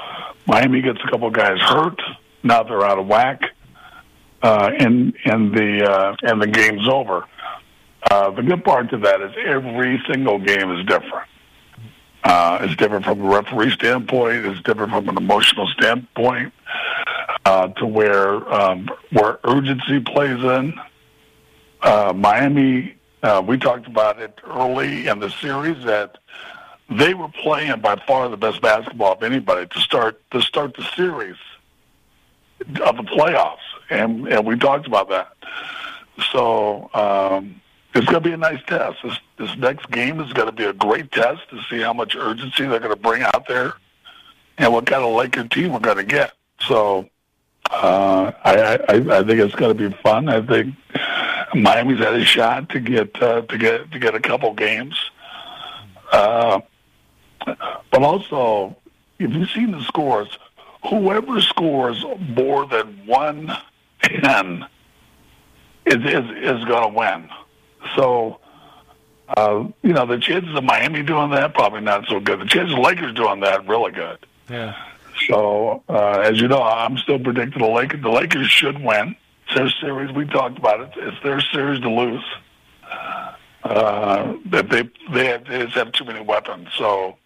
Miami 0.47 0.83
gets 0.83 0.99
a 1.07 1.11
couple 1.11 1.31
guys 1.31 1.59
hurt. 1.61 2.01
Now 2.43 2.63
they're 2.63 2.85
out 2.85 2.99
of 2.99 3.07
whack, 3.07 3.41
uh, 4.43 4.71
and 4.79 5.15
and 5.25 5.55
the 5.55 5.91
uh, 5.91 6.17
and 6.23 6.41
the 6.41 6.47
game's 6.47 6.89
over. 6.89 7.25
Uh, 8.11 8.31
the 8.31 8.43
good 8.43 8.65
part 8.65 8.91
to 8.91 8.97
that 8.99 9.21
is 9.21 9.33
every 9.45 10.03
single 10.11 10.39
game 10.39 10.71
is 10.73 10.87
different. 10.87 11.29
Uh, 12.25 12.59
it's 12.63 12.77
different 12.77 13.05
from 13.05 13.21
a 13.21 13.29
referee 13.29 13.71
standpoint. 13.71 14.45
It's 14.47 14.63
different 14.63 14.93
from 14.93 15.09
an 15.09 15.17
emotional 15.17 15.67
standpoint. 15.69 16.53
Uh, 17.47 17.69
to 17.69 17.87
where 17.87 18.53
um, 18.53 18.89
where 19.13 19.39
urgency 19.45 19.99
plays 19.99 20.43
in. 20.45 20.79
Uh, 21.81 22.13
Miami, 22.15 22.95
uh, 23.23 23.43
we 23.45 23.57
talked 23.57 23.87
about 23.87 24.21
it 24.21 24.39
early 24.47 25.07
in 25.09 25.21
the 25.21 25.31
series 25.31 25.83
that 25.85 26.19
they 26.91 27.15
were 27.15 27.29
playing 27.29 27.81
by 27.81 27.97
far 28.07 28.29
the 28.29 28.37
best 28.37 28.61
basketball 28.61 29.15
of 29.15 29.23
anybody 29.23 29.67
to 29.67 29.81
start 29.81 30.21
to 30.33 30.43
start 30.43 30.77
the 30.77 30.85
series 30.95 31.37
of 32.85 32.97
the 32.99 33.05
playoffs, 33.05 33.57
and 33.91 34.29
and 34.29 34.47
we 34.47 34.57
talked 34.57 34.87
about 34.87 35.09
that. 35.11 35.33
So 36.33 36.91
um, 36.95 37.61
it's 37.95 38.07
going 38.07 38.23
to 38.23 38.29
be 38.29 38.33
a 38.33 38.37
nice 38.37 38.63
test. 38.67 38.99
This 39.03 39.19
this 39.37 39.57
next 39.57 39.91
game 39.91 40.21
is 40.21 40.33
going 40.33 40.47
to 40.47 40.53
be 40.53 40.65
a 40.65 40.73
great 40.73 41.11
test 41.13 41.49
to 41.51 41.61
see 41.69 41.81
how 41.81 41.93
much 41.93 42.15
urgency 42.17 42.67
they're 42.67 42.79
going 42.79 42.91
to 42.91 42.97
bring 42.97 43.23
out 43.23 43.47
there, 43.49 43.75
and 44.59 44.73
what 44.73 44.87
kind 44.87 45.03
of 45.03 45.15
Laker 45.15 45.45
team 45.45 45.73
we're 45.73 45.81
going 45.81 45.97
to 45.97 46.05
get. 46.05 46.33
So 46.67 47.09
uh, 47.71 48.33
I, 48.45 48.79
I 48.89 48.95
I 49.19 49.25
think 49.25 49.41
it's 49.41 49.55
going 49.55 49.77
to 49.77 49.91
be 49.91 49.97
fun. 50.03 50.29
I 50.29 50.41
think 50.41 50.75
Miami's 51.55 51.99
had 51.99 52.15
a 52.15 52.25
shot 52.25 52.69
to 52.71 52.81
get 52.81 53.21
uh, 53.23 53.43
to 53.43 53.59
get 53.59 53.91
to 53.93 53.99
get 53.99 54.15
a 54.15 54.21
couple 54.21 54.53
games. 54.55 54.97
Uh, 56.13 56.61
but 57.47 58.03
also, 58.03 58.77
if 59.19 59.33
you've 59.33 59.51
seen 59.51 59.71
the 59.71 59.83
scores, 59.85 60.29
whoever 60.89 61.41
scores 61.41 62.05
more 62.19 62.67
than 62.67 63.07
one 63.07 63.57
ten 64.03 64.67
is 65.87 65.97
is, 65.97 66.31
is 66.31 66.65
going 66.65 66.93
to 66.93 66.95
win. 66.97 67.29
So, 67.97 68.41
uh, 69.37 69.65
you 69.83 69.93
know, 69.93 70.07
the 70.07 70.19
chances 70.19 70.55
of 70.55 70.65
Miami 70.65 71.03
doing 71.03 71.31
that 71.31 71.55
probably 71.55 71.81
not 71.81 72.07
so 72.09 72.21
good. 72.21 72.41
The 72.41 72.47
chances 72.47 72.75
of 72.75 72.81
Lakers 72.81 73.15
doing 73.15 73.41
that 73.41 73.67
really 73.67 73.93
good. 73.93 74.19
Yeah. 74.49 74.77
So, 75.29 75.83
uh, 75.89 76.21
as 76.21 76.41
you 76.41 76.49
know, 76.49 76.63
I'm 76.63 76.97
still 76.99 77.19
predicting 77.19 77.63
the 77.63 77.69
Lakers. 77.69 78.03
The 78.03 78.11
Lakers 78.11 78.49
should 78.49 78.83
win. 78.83 79.17
It's 79.47 79.55
their 79.55 79.71
series. 79.81 80.13
We 80.13 80.25
talked 80.27 80.59
about 80.59 80.81
it. 80.81 80.91
It's 80.97 81.23
their 81.23 81.41
series 81.41 81.81
to 81.81 81.91
lose. 81.91 82.25
Uh, 83.63 84.35
that 84.47 84.71
they 84.71 84.89
they, 85.13 85.27
have, 85.27 85.45
they 85.45 85.65
just 85.65 85.75
have 85.75 85.93
too 85.93 86.05
many 86.05 86.21
weapons. 86.21 86.69
So, 86.77 87.17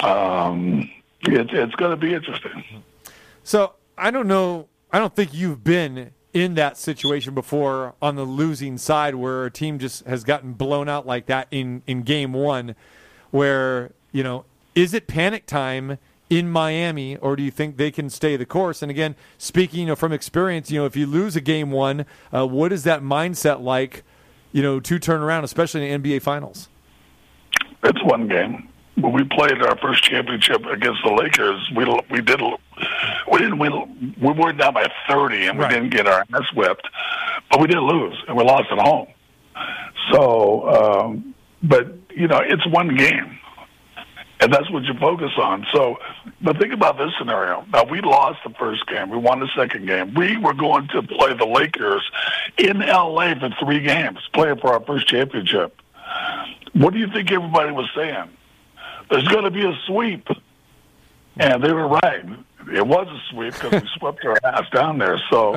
um, 0.00 0.90
it, 1.20 1.52
it's 1.52 1.74
going 1.74 1.90
to 1.90 1.96
be 1.96 2.14
interesting. 2.14 2.64
So 3.44 3.74
I 3.96 4.10
don't 4.10 4.28
know. 4.28 4.68
I 4.90 4.98
don't 4.98 5.14
think 5.14 5.34
you've 5.34 5.62
been 5.62 6.12
in 6.32 6.54
that 6.54 6.76
situation 6.76 7.34
before 7.34 7.94
on 8.00 8.16
the 8.16 8.24
losing 8.24 8.78
side 8.78 9.14
where 9.14 9.44
a 9.44 9.50
team 9.50 9.78
just 9.78 10.04
has 10.06 10.24
gotten 10.24 10.52
blown 10.52 10.88
out 10.88 11.06
like 11.06 11.26
that 11.26 11.48
in, 11.50 11.82
in 11.86 12.02
game 12.02 12.32
one 12.32 12.74
where, 13.30 13.92
you 14.12 14.22
know, 14.22 14.44
is 14.74 14.94
it 14.94 15.06
panic 15.06 15.44
time 15.46 15.98
in 16.30 16.50
Miami 16.50 17.16
or 17.16 17.36
do 17.36 17.42
you 17.42 17.50
think 17.50 17.76
they 17.76 17.90
can 17.90 18.08
stay 18.08 18.36
the 18.36 18.46
course? 18.46 18.80
And 18.80 18.90
again, 18.90 19.14
speaking 19.36 19.80
you 19.80 19.86
know, 19.86 19.96
from 19.96 20.12
experience, 20.12 20.70
you 20.70 20.78
know, 20.78 20.86
if 20.86 20.96
you 20.96 21.06
lose 21.06 21.36
a 21.36 21.40
game 21.40 21.70
one, 21.70 22.06
uh, 22.34 22.46
what 22.46 22.72
is 22.72 22.84
that 22.84 23.02
mindset 23.02 23.62
like, 23.62 24.04
you 24.52 24.62
know, 24.62 24.80
to 24.80 24.98
turn 24.98 25.20
around, 25.20 25.44
especially 25.44 25.90
in 25.90 26.02
NBA 26.02 26.22
finals? 26.22 26.68
It's 27.82 28.02
one 28.04 28.28
game. 28.28 28.68
When 28.96 29.12
we 29.12 29.24
played 29.24 29.62
our 29.62 29.76
first 29.78 30.02
championship 30.02 30.64
against 30.66 31.02
the 31.04 31.12
Lakers, 31.12 31.70
we 31.76 31.84
we 32.10 32.20
did 32.20 32.40
we 33.30 33.38
didn't 33.38 33.58
win. 33.58 34.14
We 34.20 34.32
were 34.32 34.52
down 34.52 34.74
by 34.74 34.86
thirty, 35.08 35.46
and 35.46 35.58
we 35.58 35.64
Right. 35.64 35.72
didn't 35.72 35.90
get 35.90 36.06
our 36.06 36.24
ass 36.34 36.52
whipped, 36.54 36.86
but 37.50 37.60
we 37.60 37.66
did 37.66 37.78
lose, 37.78 38.16
and 38.26 38.36
we 38.36 38.44
lost 38.44 38.66
at 38.70 38.78
home. 38.78 39.08
So, 40.12 40.68
um, 41.04 41.34
but 41.62 41.88
you 42.14 42.28
know, 42.28 42.38
it's 42.38 42.66
one 42.66 42.94
game, 42.96 43.38
and 44.40 44.52
that's 44.52 44.70
what 44.70 44.84
you 44.84 44.94
focus 44.94 45.32
on. 45.36 45.66
So, 45.72 45.98
but 46.40 46.58
think 46.58 46.72
about 46.72 46.96
this 46.98 47.10
scenario. 47.18 47.64
Now, 47.72 47.84
we 47.84 48.00
lost 48.00 48.38
the 48.44 48.50
first 48.54 48.86
game. 48.86 49.10
We 49.10 49.18
won 49.18 49.40
the 49.40 49.48
second 49.56 49.86
game. 49.86 50.14
We 50.14 50.36
were 50.36 50.54
going 50.54 50.88
to 50.88 51.02
play 51.02 51.34
the 51.34 51.46
Lakers 51.46 52.02
in 52.56 52.82
L.A. 52.82 53.34
for 53.38 53.50
three 53.60 53.80
games, 53.80 54.18
playing 54.32 54.58
for 54.58 54.72
our 54.72 54.80
first 54.80 55.06
championship. 55.08 55.80
What 56.72 56.92
do 56.92 56.98
you 57.00 57.08
think 57.12 57.30
everybody 57.32 57.72
was 57.72 57.88
saying? 57.94 58.30
There's 59.10 59.26
going 59.28 59.44
to 59.44 59.50
be 59.50 59.64
a 59.66 59.74
sweep. 59.86 60.28
And 61.40 61.62
they 61.62 61.72
were 61.72 61.86
right. 61.88 62.24
It 62.72 62.86
was 62.86 63.06
a 63.08 63.20
sweep 63.30 63.54
because 63.54 63.82
we 63.82 63.88
swept 63.98 64.24
our 64.24 64.38
ass 64.44 64.68
down 64.70 64.98
there. 64.98 65.20
So 65.30 65.54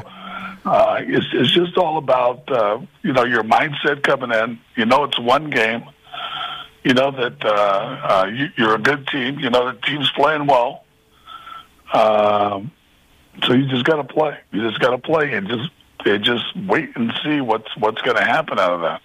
uh, 0.66 1.02
it's, 1.02 1.26
it's 1.34 1.52
just 1.52 1.78
all 1.78 1.98
about, 1.98 2.50
uh, 2.52 2.80
you 3.02 3.14
know, 3.14 3.24
your 3.24 3.44
mindset 3.44 4.04
coming 4.04 4.32
in. 4.32 4.60
You 4.76 4.86
know 4.86 5.04
it's 5.04 5.20
one 5.20 5.50
game. 5.50 5.84
You 6.84 6.94
know 6.94 7.12
that 7.12 7.46
uh, 7.46 7.50
uh, 7.50 8.32
you, 8.34 8.50
you're 8.58 8.76
a 8.76 8.80
good 8.80 9.08
team. 9.08 9.40
You 9.40 9.50
know 9.50 9.72
the 9.72 9.80
team's 9.82 10.10
playing 10.12 10.48
well. 10.48 10.84
Um, 11.94 12.72
so 13.44 13.54
you 13.54 13.68
just 13.68 13.84
got 13.86 13.98
to 13.98 14.04
play. 14.04 14.38
You 14.52 14.68
just 14.68 14.80
got 14.80 14.92
to 14.92 14.98
play 14.98 15.34
and 15.34 15.48
just 15.48 15.70
and 16.06 16.24
just 16.24 16.44
wait 16.56 16.96
and 16.96 17.14
see 17.24 17.42
what's 17.42 17.76
what's 17.78 18.02
going 18.02 18.18
to 18.18 18.24
happen 18.24 18.58
out 18.58 18.74
of 18.74 18.82
that. 18.82 19.02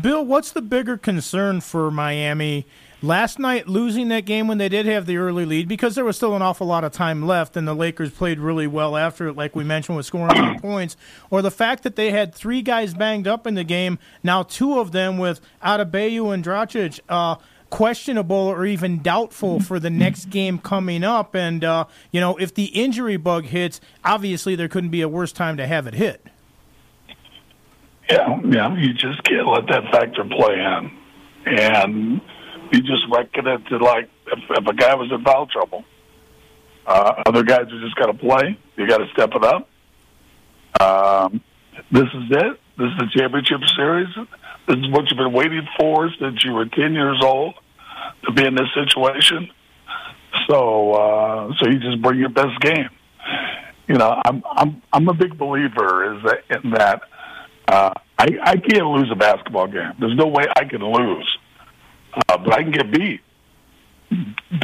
Bill, 0.00 0.24
what's 0.24 0.52
the 0.52 0.62
bigger 0.62 0.96
concern 0.96 1.60
for 1.60 1.90
Miami? 1.90 2.66
Last 3.02 3.38
night, 3.38 3.68
losing 3.68 4.08
that 4.08 4.24
game 4.24 4.48
when 4.48 4.56
they 4.56 4.70
did 4.70 4.86
have 4.86 5.04
the 5.04 5.18
early 5.18 5.44
lead 5.44 5.68
because 5.68 5.94
there 5.94 6.04
was 6.04 6.16
still 6.16 6.34
an 6.34 6.40
awful 6.40 6.66
lot 6.66 6.82
of 6.82 6.92
time 6.92 7.26
left, 7.26 7.54
and 7.56 7.68
the 7.68 7.74
Lakers 7.74 8.10
played 8.10 8.38
really 8.38 8.66
well 8.66 8.96
after 8.96 9.28
it, 9.28 9.36
like 9.36 9.54
we 9.54 9.64
mentioned, 9.64 9.96
with 9.96 10.06
scoring 10.06 10.58
points, 10.60 10.96
or 11.28 11.42
the 11.42 11.50
fact 11.50 11.82
that 11.82 11.94
they 11.94 12.10
had 12.10 12.34
three 12.34 12.62
guys 12.62 12.94
banged 12.94 13.28
up 13.28 13.46
in 13.46 13.54
the 13.54 13.64
game, 13.64 13.98
now 14.22 14.42
two 14.42 14.78
of 14.78 14.92
them 14.92 15.18
with 15.18 15.40
Adebayo 15.62 16.32
and 16.32 16.42
Dragic, 16.42 17.00
uh, 17.10 17.36
questionable 17.68 18.34
or 18.34 18.64
even 18.64 19.02
doubtful 19.02 19.60
for 19.60 19.78
the 19.78 19.90
next 19.90 20.30
game 20.30 20.58
coming 20.58 21.04
up. 21.04 21.34
And, 21.34 21.64
uh, 21.64 21.84
you 22.12 22.20
know, 22.20 22.36
if 22.36 22.54
the 22.54 22.66
injury 22.66 23.18
bug 23.18 23.44
hits, 23.44 23.80
obviously 24.04 24.54
there 24.56 24.68
couldn't 24.68 24.90
be 24.90 25.02
a 25.02 25.08
worse 25.08 25.32
time 25.32 25.58
to 25.58 25.66
have 25.66 25.86
it 25.86 25.94
hit. 25.94 26.24
Yeah, 28.08 28.40
yeah. 28.44 28.74
You 28.76 28.94
just 28.94 29.22
can't 29.24 29.46
let 29.48 29.66
that 29.66 29.82
factor 29.92 30.24
play 30.24 30.54
in, 30.54 30.90
and 31.44 32.20
you 32.72 32.80
just 32.80 33.04
reckon 33.10 33.46
it 33.46 33.66
to 33.68 33.78
like 33.78 34.08
if, 34.26 34.38
if 34.50 34.66
a 34.66 34.74
guy 34.74 34.94
was 34.94 35.10
in 35.12 35.22
foul 35.24 35.46
trouble, 35.46 35.84
uh, 36.86 37.22
other 37.26 37.42
guys 37.42 37.62
are 37.72 37.80
just 37.80 37.96
got 37.96 38.06
to 38.06 38.14
play. 38.14 38.58
You 38.76 38.86
got 38.88 38.98
to 38.98 39.08
step 39.12 39.30
it 39.34 39.44
up. 39.44 39.68
Um, 40.80 41.40
this 41.90 42.04
is 42.04 42.30
it. 42.30 42.60
This 42.78 42.88
is 42.88 42.98
the 42.98 43.08
championship 43.16 43.60
series. 43.76 44.08
This 44.68 44.76
is 44.76 44.90
what 44.90 45.10
you've 45.10 45.18
been 45.18 45.32
waiting 45.32 45.66
for 45.78 46.10
since 46.20 46.44
you 46.44 46.52
were 46.52 46.66
ten 46.66 46.92
years 46.92 47.20
old 47.22 47.54
to 48.24 48.32
be 48.32 48.44
in 48.44 48.54
this 48.54 48.68
situation. 48.74 49.48
So, 50.48 50.92
uh, 50.92 51.52
so 51.58 51.68
you 51.68 51.78
just 51.78 52.02
bring 52.02 52.18
your 52.18 52.28
best 52.28 52.60
game. 52.60 52.88
You 53.88 53.94
know, 53.94 54.20
I'm 54.24 54.42
I'm 54.44 54.82
I'm 54.92 55.08
a 55.08 55.14
big 55.14 55.38
believer 55.38 56.16
is 56.16 56.22
that 56.24 56.62
in 56.64 56.70
that 56.72 57.02
uh, 57.68 57.92
I 58.18 58.26
I 58.42 58.56
can't 58.56 58.86
lose 58.86 59.10
a 59.12 59.16
basketball 59.16 59.68
game. 59.68 59.92
There's 59.98 60.16
no 60.16 60.26
way 60.26 60.44
I 60.56 60.64
can 60.64 60.82
lose, 60.82 61.38
uh, 62.28 62.38
but 62.38 62.52
I 62.52 62.62
can 62.62 62.72
get 62.72 62.90
beat. 62.90 63.20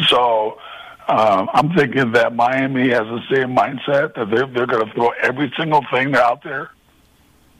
So 0.08 0.58
um, 1.08 1.50
I'm 1.52 1.74
thinking 1.74 2.12
that 2.12 2.34
Miami 2.34 2.90
has 2.90 3.02
the 3.02 3.22
same 3.30 3.54
mindset 3.56 4.14
that 4.14 4.30
they're 4.30 4.46
they're 4.46 4.66
going 4.66 4.86
to 4.86 4.92
throw 4.94 5.10
every 5.22 5.52
single 5.56 5.84
thing 5.90 6.14
out 6.14 6.42
there 6.42 6.70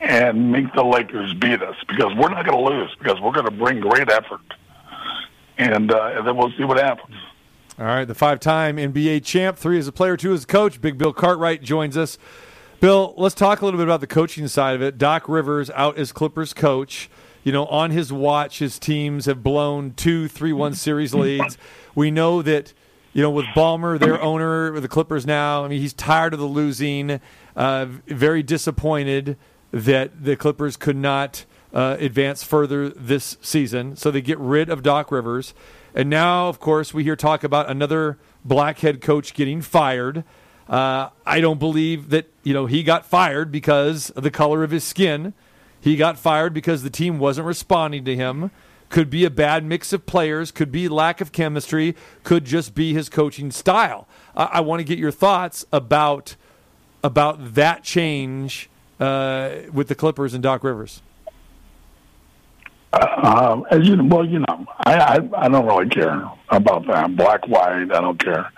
and 0.01 0.51
make 0.51 0.73
the 0.75 0.85
Lakers 0.85 1.35
beat 1.35 1.63
us 1.63 1.77
because 1.89 2.15
we're 2.17 2.29
not 2.29 2.45
going 2.45 2.59
to 2.59 2.77
lose 2.77 2.95
because 2.99 3.21
we're 3.21 3.33
going 3.33 3.47
to 3.47 3.53
bring 3.53 3.81
great 3.81 4.11
effort, 4.11 4.43
and 5.59 5.93
uh, 5.93 6.13
and 6.17 6.27
then 6.27 6.37
we'll 6.37 6.53
see 6.53 6.65
what 6.65 6.79
happens. 6.79 7.17
All 7.79 7.87
right, 7.87 8.05
the 8.05 8.15
five-time 8.15 8.77
NBA 8.77 9.25
champ, 9.25 9.57
three 9.57 9.79
as 9.79 9.89
a 9.89 9.93
player, 9.93 10.17
two 10.17 10.35
as 10.35 10.45
a 10.45 10.47
coach. 10.47 10.81
Big 10.81 10.99
Bill 10.99 11.13
Cartwright 11.13 11.63
joins 11.63 11.97
us. 11.97 12.19
Bill, 12.81 13.15
let's 13.17 13.35
talk 13.35 13.61
a 13.61 13.65
little 13.65 13.79
bit 13.79 13.87
about 13.87 14.01
the 14.01 14.07
coaching 14.07 14.47
side 14.47 14.75
of 14.75 14.83
it. 14.83 14.99
Doc 14.99 15.29
Rivers 15.29 15.71
out 15.71 15.97
as 15.97 16.13
Clippers 16.13 16.53
coach. 16.53 17.09
You 17.45 17.53
know, 17.53 17.67
on 17.67 17.91
his 17.91 18.13
watch, 18.13 18.59
his 18.61 18.79
teams 18.79 19.27
have 19.27 19.43
blown 19.43 19.95
two, 19.95 20.29
three-one 20.29 20.75
series 20.75 21.13
leads. 21.15 21.59
We 21.95 22.11
know 22.11 22.41
that, 22.43 22.73
you 23.13 23.23
know, 23.23 23.31
with 23.31 23.47
Ballmer, 23.47 23.99
their 23.99 24.21
owner, 24.23 24.73
with 24.73 24.83
the 24.83 24.89
Clippers 24.89 25.27
now. 25.27 25.65
I 25.65 25.69
mean, 25.69 25.81
he's 25.81 25.93
tired 25.93 26.35
of 26.35 26.39
the 26.39 26.47
losing, 26.47 27.21
uh, 27.57 27.87
very 28.07 28.43
disappointed. 28.43 29.37
that 29.73 30.23
the 30.23 30.37
Clippers 30.37 30.77
could 30.77 30.97
not 30.97 31.45
uh, 31.73 31.97
advance 31.99 32.45
further 32.45 32.91
this 32.91 33.39
season, 33.41 33.97
so 33.97 34.11
they 34.11 34.21
get 34.21 34.39
rid 34.39 34.69
of 34.69 34.83
Doc 34.83 35.11
Rivers. 35.11 35.55
And 35.95 36.09
now, 36.09 36.49
of 36.49 36.61
course, 36.61 36.95
we 36.95 37.03
hear 37.03 37.17
talk 37.17 37.43
about 37.43 37.69
another 37.69 38.19
black 38.45 38.79
head 38.81 39.01
coach 39.01 39.35
getting 39.35 39.63
fired. 39.63 40.25
Uh, 40.69 41.09
I 41.27 41.41
don't 41.41 41.59
believe 41.59 42.11
that 42.11 42.27
you 42.45 42.55
know 42.55 42.67
he 42.67 42.83
got 42.83 43.05
fired 43.05 43.51
because 43.51 44.11
of 44.11 44.23
the 44.23 44.31
color 44.31 44.63
of 44.63 44.71
his 44.71 44.85
skin. 44.85 45.35
He 45.83 45.97
got 45.97 46.17
fired 46.17 46.55
because 46.55 46.85
the 46.85 46.91
team 46.91 47.19
wasn't 47.19 47.49
responding 47.49 48.05
to 48.05 48.15
him. 48.15 48.53
Could 48.89 49.11
be 49.11 49.25
a 49.25 49.31
bad 49.31 49.65
mix 49.65 49.93
of 49.93 50.07
players. 50.07 50.53
Could 50.53 50.71
be 50.71 50.89
lack 50.89 51.21
of 51.21 51.33
chemistry. 51.33 51.97
Could 52.23 52.45
just 52.45 52.73
be 52.73 52.95
his 52.95 53.09
coaching 53.09 53.51
style. 53.51 54.07
I, 54.37 54.45
I 54.45 54.61
want 54.61 54.79
to 54.79 54.85
get 54.85 54.99
your 54.99 55.11
thoughts 55.11 55.65
about 55.73 56.37
about 57.03 57.55
that 57.55 57.83
change 57.83 58.71
uh, 59.01 59.51
with 59.73 59.89
the 59.89 59.97
Clippers 59.97 60.35
and 60.35 60.43
Doc 60.43 60.63
Rivers. 60.63 61.03
Um, 62.93 63.67
you 63.81 64.05
well, 64.05 64.25
you 64.25 64.39
know, 64.39 64.67
I, 64.87 64.95
I 64.95 65.19
I 65.37 65.49
don't 65.49 65.67
really 65.67 65.89
care 65.89 66.31
about 66.51 66.87
that. 66.87 67.17
Black, 67.17 67.49
white, 67.49 67.91
I 67.93 68.01
don't 68.01 68.23
care. 68.23 68.53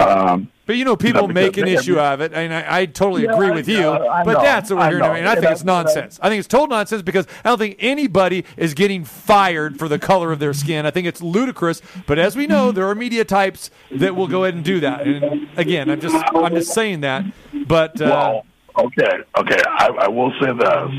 Um, 0.00 0.50
But 0.66 0.76
you 0.76 0.84
know, 0.86 0.96
people 0.96 1.28
No, 1.28 1.34
make 1.34 1.58
an 1.58 1.66
they- 1.66 1.74
issue 1.74 1.98
out 1.98 2.14
of 2.14 2.20
it, 2.22 2.32
and 2.32 2.52
I, 2.54 2.80
I 2.80 2.86
totally 2.86 3.24
Yeah, 3.24 3.34
agree 3.34 3.50
with 3.50 3.68
you. 3.68 3.90
I 3.90 4.24
but 4.24 4.32
know, 4.34 4.40
that's 4.42 4.70
what 4.70 4.78
we're 4.78 4.98
hearing, 5.02 5.18
and 5.18 5.28
I 5.28 5.34
think 5.34 5.50
it's 5.50 5.62
nonsense. 5.64 6.18
I 6.22 6.30
think 6.30 6.38
it's 6.38 6.48
total 6.48 6.68
nonsense 6.68 7.02
because 7.02 7.26
I 7.44 7.50
don't 7.50 7.58
think 7.58 7.76
anybody 7.80 8.46
is 8.56 8.72
getting 8.72 9.04
fired 9.04 9.78
for 9.78 9.88
the 9.88 9.98
color 9.98 10.32
of 10.32 10.38
their 10.38 10.54
skin. 10.54 10.86
I 10.86 10.90
think 10.90 11.06
it's 11.06 11.20
ludicrous. 11.20 11.82
But 12.06 12.18
as 12.18 12.34
we 12.34 12.46
know, 12.46 12.72
there 12.72 12.88
are 12.88 12.94
media 12.94 13.26
types 13.26 13.70
that 13.90 14.16
will 14.16 14.26
go 14.26 14.44
ahead 14.44 14.54
and 14.54 14.64
do 14.64 14.80
that. 14.80 15.06
And 15.06 15.48
again, 15.58 15.90
I'm 15.90 16.00
just 16.00 16.14
I'm 16.34 16.54
just 16.54 16.72
saying 16.72 17.00
that. 17.02 17.24
But 17.66 18.00
uh, 18.00 18.06
well, 18.06 18.46
okay, 18.86 19.18
okay. 19.36 19.60
I, 19.68 19.88
I 19.88 20.08
will 20.08 20.32
say 20.40 20.50
this: 20.50 20.90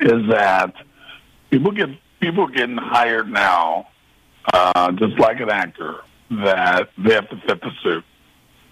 is 0.00 0.30
that 0.30 0.72
people 1.50 1.72
get 1.72 1.90
people 2.20 2.46
getting 2.46 2.76
hired 2.78 3.28
now, 3.28 3.88
uh, 4.54 4.90
just 4.92 5.18
like 5.18 5.40
an 5.40 5.50
actor, 5.50 6.00
that 6.30 6.90
they 6.98 7.14
have 7.14 7.28
to 7.30 7.36
fit 7.46 7.60
the 7.60 7.70
suit. 7.82 8.04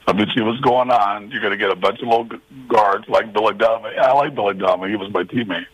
If 0.08 0.16
you 0.18 0.26
see 0.36 0.42
what's 0.42 0.60
going 0.60 0.90
on, 0.90 1.30
you're 1.30 1.40
going 1.40 1.52
to 1.52 1.58
get 1.58 1.70
a 1.70 1.76
bunch 1.76 2.00
of 2.00 2.08
little 2.08 2.28
guards 2.68 3.08
like 3.08 3.32
Billy 3.32 3.54
Dummy. 3.54 3.90
I 4.00 4.12
like 4.12 4.34
Billy 4.34 4.54
Dummy; 4.54 4.90
he 4.90 4.96
was 4.96 5.12
my 5.12 5.24
teammate, 5.24 5.66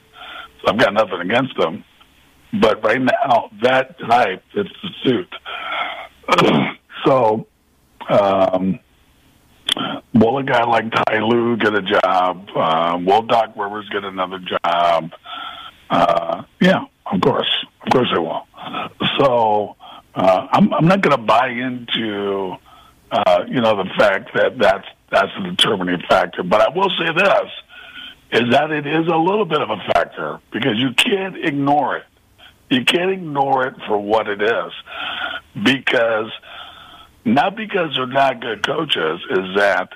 so 0.61 0.73
I've 0.73 0.79
got 0.79 0.95
nothing 0.95 1.21
against 1.21 1.59
him. 1.59 1.85
But 2.61 2.83
right 2.83 3.01
now, 3.01 3.51
that 3.63 3.99
type 3.99 4.43
fits 4.55 4.71
the 4.83 4.89
suit. 5.05 5.35
so. 7.05 7.47
Um, 8.09 8.81
Will 10.15 10.39
a 10.39 10.43
guy 10.43 10.65
like 10.65 10.93
Ty 10.93 11.21
Lue 11.21 11.57
get 11.57 11.75
a 11.75 11.83
job? 11.83 12.49
Uh, 12.55 12.99
will 13.05 13.23
Doc 13.23 13.55
Rivers 13.57 13.89
get 13.91 14.05
another 14.05 14.39
job? 14.39 15.11
Uh, 15.89 16.43
yeah, 16.61 16.85
of 17.11 17.21
course, 17.21 17.51
of 17.85 17.93
course 17.93 18.09
they 18.13 18.19
will. 18.19 18.47
So 19.19 19.77
uh, 20.15 20.47
I'm, 20.51 20.73
I'm 20.75 20.87
not 20.87 21.01
going 21.01 21.17
to 21.17 21.23
buy 21.23 21.49
into 21.49 22.57
uh, 23.11 23.45
you 23.49 23.61
know 23.61 23.77
the 23.77 23.91
fact 23.97 24.31
that 24.35 24.59
that's 24.59 24.87
that's 25.11 25.31
the 25.39 25.51
determining 25.51 26.01
factor. 26.09 26.43
But 26.43 26.61
I 26.61 26.69
will 26.71 26.91
say 26.99 27.13
this: 27.15 28.43
is 28.43 28.51
that 28.51 28.71
it 28.71 28.87
is 28.87 29.07
a 29.07 29.17
little 29.17 29.45
bit 29.45 29.61
of 29.61 29.71
a 29.71 29.77
factor 29.93 30.41
because 30.53 30.79
you 30.79 30.93
can't 30.95 31.37
ignore 31.37 31.99
it. 31.99 32.05
You 32.71 32.85
can't 32.85 33.11
ignore 33.11 33.67
it 33.67 33.75
for 33.87 33.99
what 33.99 34.29
it 34.29 34.41
is 34.41 34.73
because 35.63 36.33
not 37.25 37.55
because 37.55 37.95
they're 37.95 38.07
not 38.07 38.41
good 38.41 38.67
coaches, 38.67 39.21
is 39.31 39.57
that 39.57 39.91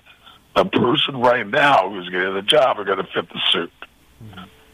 a 0.55 0.65
person 0.65 1.17
right 1.17 1.47
now 1.47 1.91
who's 1.91 2.09
getting 2.11 2.35
the 2.35 2.43
job 2.43 2.79
are 2.79 2.85
going 2.85 2.99
to 2.99 3.09
fit 3.13 3.29
the 3.29 3.41
suit. 3.51 3.73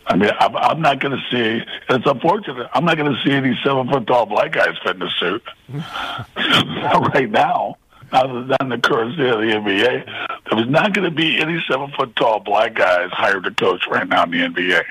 I 0.06 0.16
mean, 0.16 0.30
I'm, 0.38 0.56
I'm 0.56 0.80
not 0.82 1.00
going 1.00 1.16
to 1.16 1.22
see. 1.30 1.64
It's 1.88 2.06
unfortunate. 2.06 2.68
I'm 2.74 2.84
not 2.84 2.96
going 2.96 3.12
to 3.14 3.22
see 3.22 3.30
any 3.32 3.58
seven 3.64 3.88
foot 3.88 4.06
tall 4.06 4.26
black 4.26 4.52
guys 4.52 4.74
fit 4.82 4.96
in 4.96 5.00
the 5.00 5.10
suit 5.18 5.42
right 7.14 7.30
now. 7.30 7.76
Other 8.10 8.44
than 8.44 8.68
the 8.68 8.76
current 8.78 9.14
state 9.14 9.30
of 9.30 9.40
the 9.40 9.46
NBA, 9.46 10.28
there's 10.50 10.68
not 10.68 10.92
going 10.92 11.08
to 11.08 11.10
be 11.14 11.40
any 11.40 11.64
seven 11.66 11.90
foot 11.96 12.14
tall 12.14 12.40
black 12.40 12.74
guys 12.74 13.08
hired 13.10 13.44
to 13.44 13.50
coach 13.52 13.86
right 13.90 14.06
now 14.06 14.24
in 14.24 14.30
the 14.32 14.38
NBA. 14.38 14.82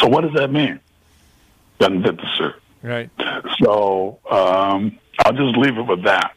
So 0.00 0.08
what 0.08 0.22
does 0.22 0.32
that 0.34 0.50
mean? 0.50 0.80
Doesn't 1.78 2.02
fit 2.02 2.16
the 2.16 2.26
suit. 2.36 2.54
right. 2.82 3.10
So 3.62 4.18
um, 4.28 4.98
I'll 5.24 5.32
just 5.34 5.56
leave 5.56 5.78
it 5.78 5.86
with 5.86 6.02
that. 6.04 6.32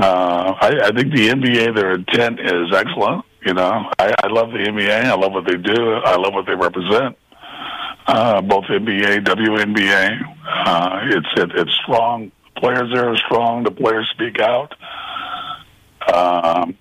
Uh, 0.00 0.54
I, 0.60 0.80
I 0.84 0.90
think 0.92 1.12
the 1.14 1.28
NBA, 1.28 1.74
their 1.76 1.92
intent 1.92 2.40
is 2.40 2.72
excellent. 2.72 3.24
You 3.48 3.54
know, 3.54 3.90
I, 3.98 4.14
I 4.22 4.26
love 4.26 4.50
the 4.50 4.58
NBA. 4.58 5.04
I 5.04 5.14
love 5.14 5.32
what 5.32 5.46
they 5.46 5.56
do. 5.56 5.94
I 5.94 6.16
love 6.16 6.34
what 6.34 6.44
they 6.44 6.54
represent. 6.54 7.16
Uh, 8.06 8.42
both 8.42 8.64
NBA, 8.66 9.24
WNBA. 9.24 10.20
Uh, 10.46 11.00
it's 11.04 11.26
it, 11.34 11.52
it's 11.54 11.72
strong. 11.82 12.30
Players 12.58 12.92
there 12.92 13.08
are 13.08 13.16
strong. 13.16 13.64
The 13.64 13.70
players 13.70 14.06
speak 14.12 14.38
out. 14.38 14.74
Um, 16.12 16.76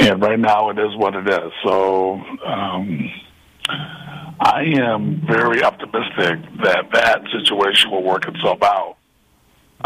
and 0.00 0.20
right 0.20 0.40
now, 0.40 0.70
it 0.70 0.78
is 0.80 0.96
what 0.96 1.14
it 1.14 1.28
is. 1.28 1.52
So. 1.62 2.14
Um, 2.44 3.12
I 4.42 4.62
am 4.74 5.22
very 5.26 5.62
optimistic 5.62 6.40
that 6.64 6.86
that 6.94 7.22
situation 7.30 7.90
will 7.90 8.02
work 8.02 8.26
itself 8.26 8.62
out, 8.62 8.96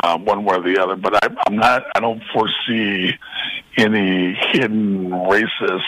um, 0.03 0.25
one 0.25 0.45
way 0.45 0.57
or 0.57 0.63
the 0.63 0.83
other. 0.83 0.97
But 0.97 1.25
I, 1.25 1.29
I'm 1.47 1.57
not. 1.57 1.85
I 1.95 2.01
don't 2.01 2.23
foresee 2.33 3.13
any 3.77 4.35
hidden 4.53 5.11
racist 5.11 5.83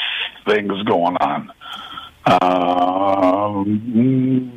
things 0.46 0.82
going 0.84 1.16
on. 1.16 1.50
Um, 2.26 3.72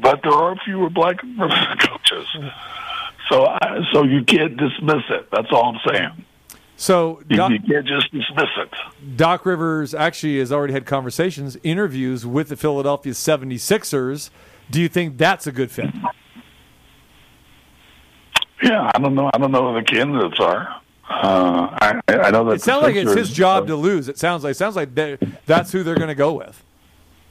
but 0.02 0.22
there 0.24 0.34
are 0.34 0.56
fewer 0.66 0.90
black 0.90 1.20
coaches, 1.80 2.28
so 3.30 3.46
I, 3.46 3.82
so 3.94 4.04
you 4.04 4.24
can't 4.24 4.58
dismiss 4.58 5.04
it. 5.10 5.30
That's 5.32 5.52
all 5.52 5.76
I'm 5.76 5.80
saying. 5.88 6.26
So 6.78 7.22
Doc, 7.28 7.52
you 7.52 7.60
can't 7.60 7.86
just 7.86 8.12
dismiss 8.12 8.50
it. 8.58 8.74
Doc 9.18 9.46
Rivers 9.46 9.94
actually 9.94 10.40
has 10.40 10.52
already 10.52 10.74
had 10.74 10.86
conversations, 10.86 11.58
interviews 11.62 12.26
with 12.26 12.48
the 12.50 12.56
Philadelphia 12.56 13.12
76ers. 13.14 14.30
Do 14.72 14.82
you 14.82 14.88
think 14.88 15.18
that's 15.18 15.46
a 15.46 15.52
good 15.52 15.70
fit? 15.70 15.90
Yeah, 18.62 18.92
I 18.94 19.00
don't 19.00 19.16
know. 19.16 19.30
I 19.34 19.38
don't 19.38 19.52
know 19.52 19.72
who 19.74 19.80
the 19.80 19.86
candidates 19.86 20.40
are. 20.40 20.82
Uh, 21.10 21.70
I, 21.82 22.02
I 22.08 22.32
know 22.32 22.46
that 22.46 22.56
It 22.56 22.62
sounds 22.62 22.84
like 22.84 22.96
it's 22.96 23.14
his 23.14 23.32
job 23.32 23.68
to 23.68 23.76
lose. 23.76 24.08
It 24.10 24.18
sounds 24.18 24.44
like 24.44 24.52
it 24.52 24.58
sounds 24.58 24.76
like 24.76 24.94
that's 25.46 25.72
who 25.72 25.84
they're 25.84 25.96
going 25.96 26.10
to 26.10 26.16
go 26.16 26.34
with. 26.34 26.64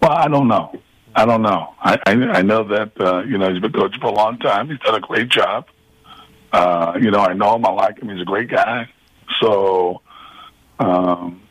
Well, 0.02 0.12
I 0.12 0.28
don't 0.28 0.48
know. 0.48 0.80
I 1.14 1.24
don't 1.24 1.42
know. 1.42 1.74
I 1.80 1.98
I, 2.06 2.12
I 2.12 2.42
know 2.42 2.64
that 2.64 3.00
uh, 3.00 3.22
you 3.22 3.38
know 3.38 3.50
he's 3.52 3.60
been 3.60 3.72
coaching 3.72 4.00
for 4.00 4.08
a 4.08 4.14
long 4.14 4.38
time. 4.38 4.68
He's 4.68 4.78
done 4.80 4.94
a 4.94 5.00
great 5.00 5.28
job. 5.28 5.66
Uh, 6.52 6.98
you 7.00 7.10
know, 7.10 7.20
I 7.20 7.34
know 7.34 7.56
him. 7.56 7.66
I 7.66 7.70
like 7.70 7.98
him. 7.98 8.08
He's 8.08 8.22
a 8.22 8.24
great 8.24 8.48
guy. 8.48 8.88
So, 9.40 10.00
um, 10.78 11.42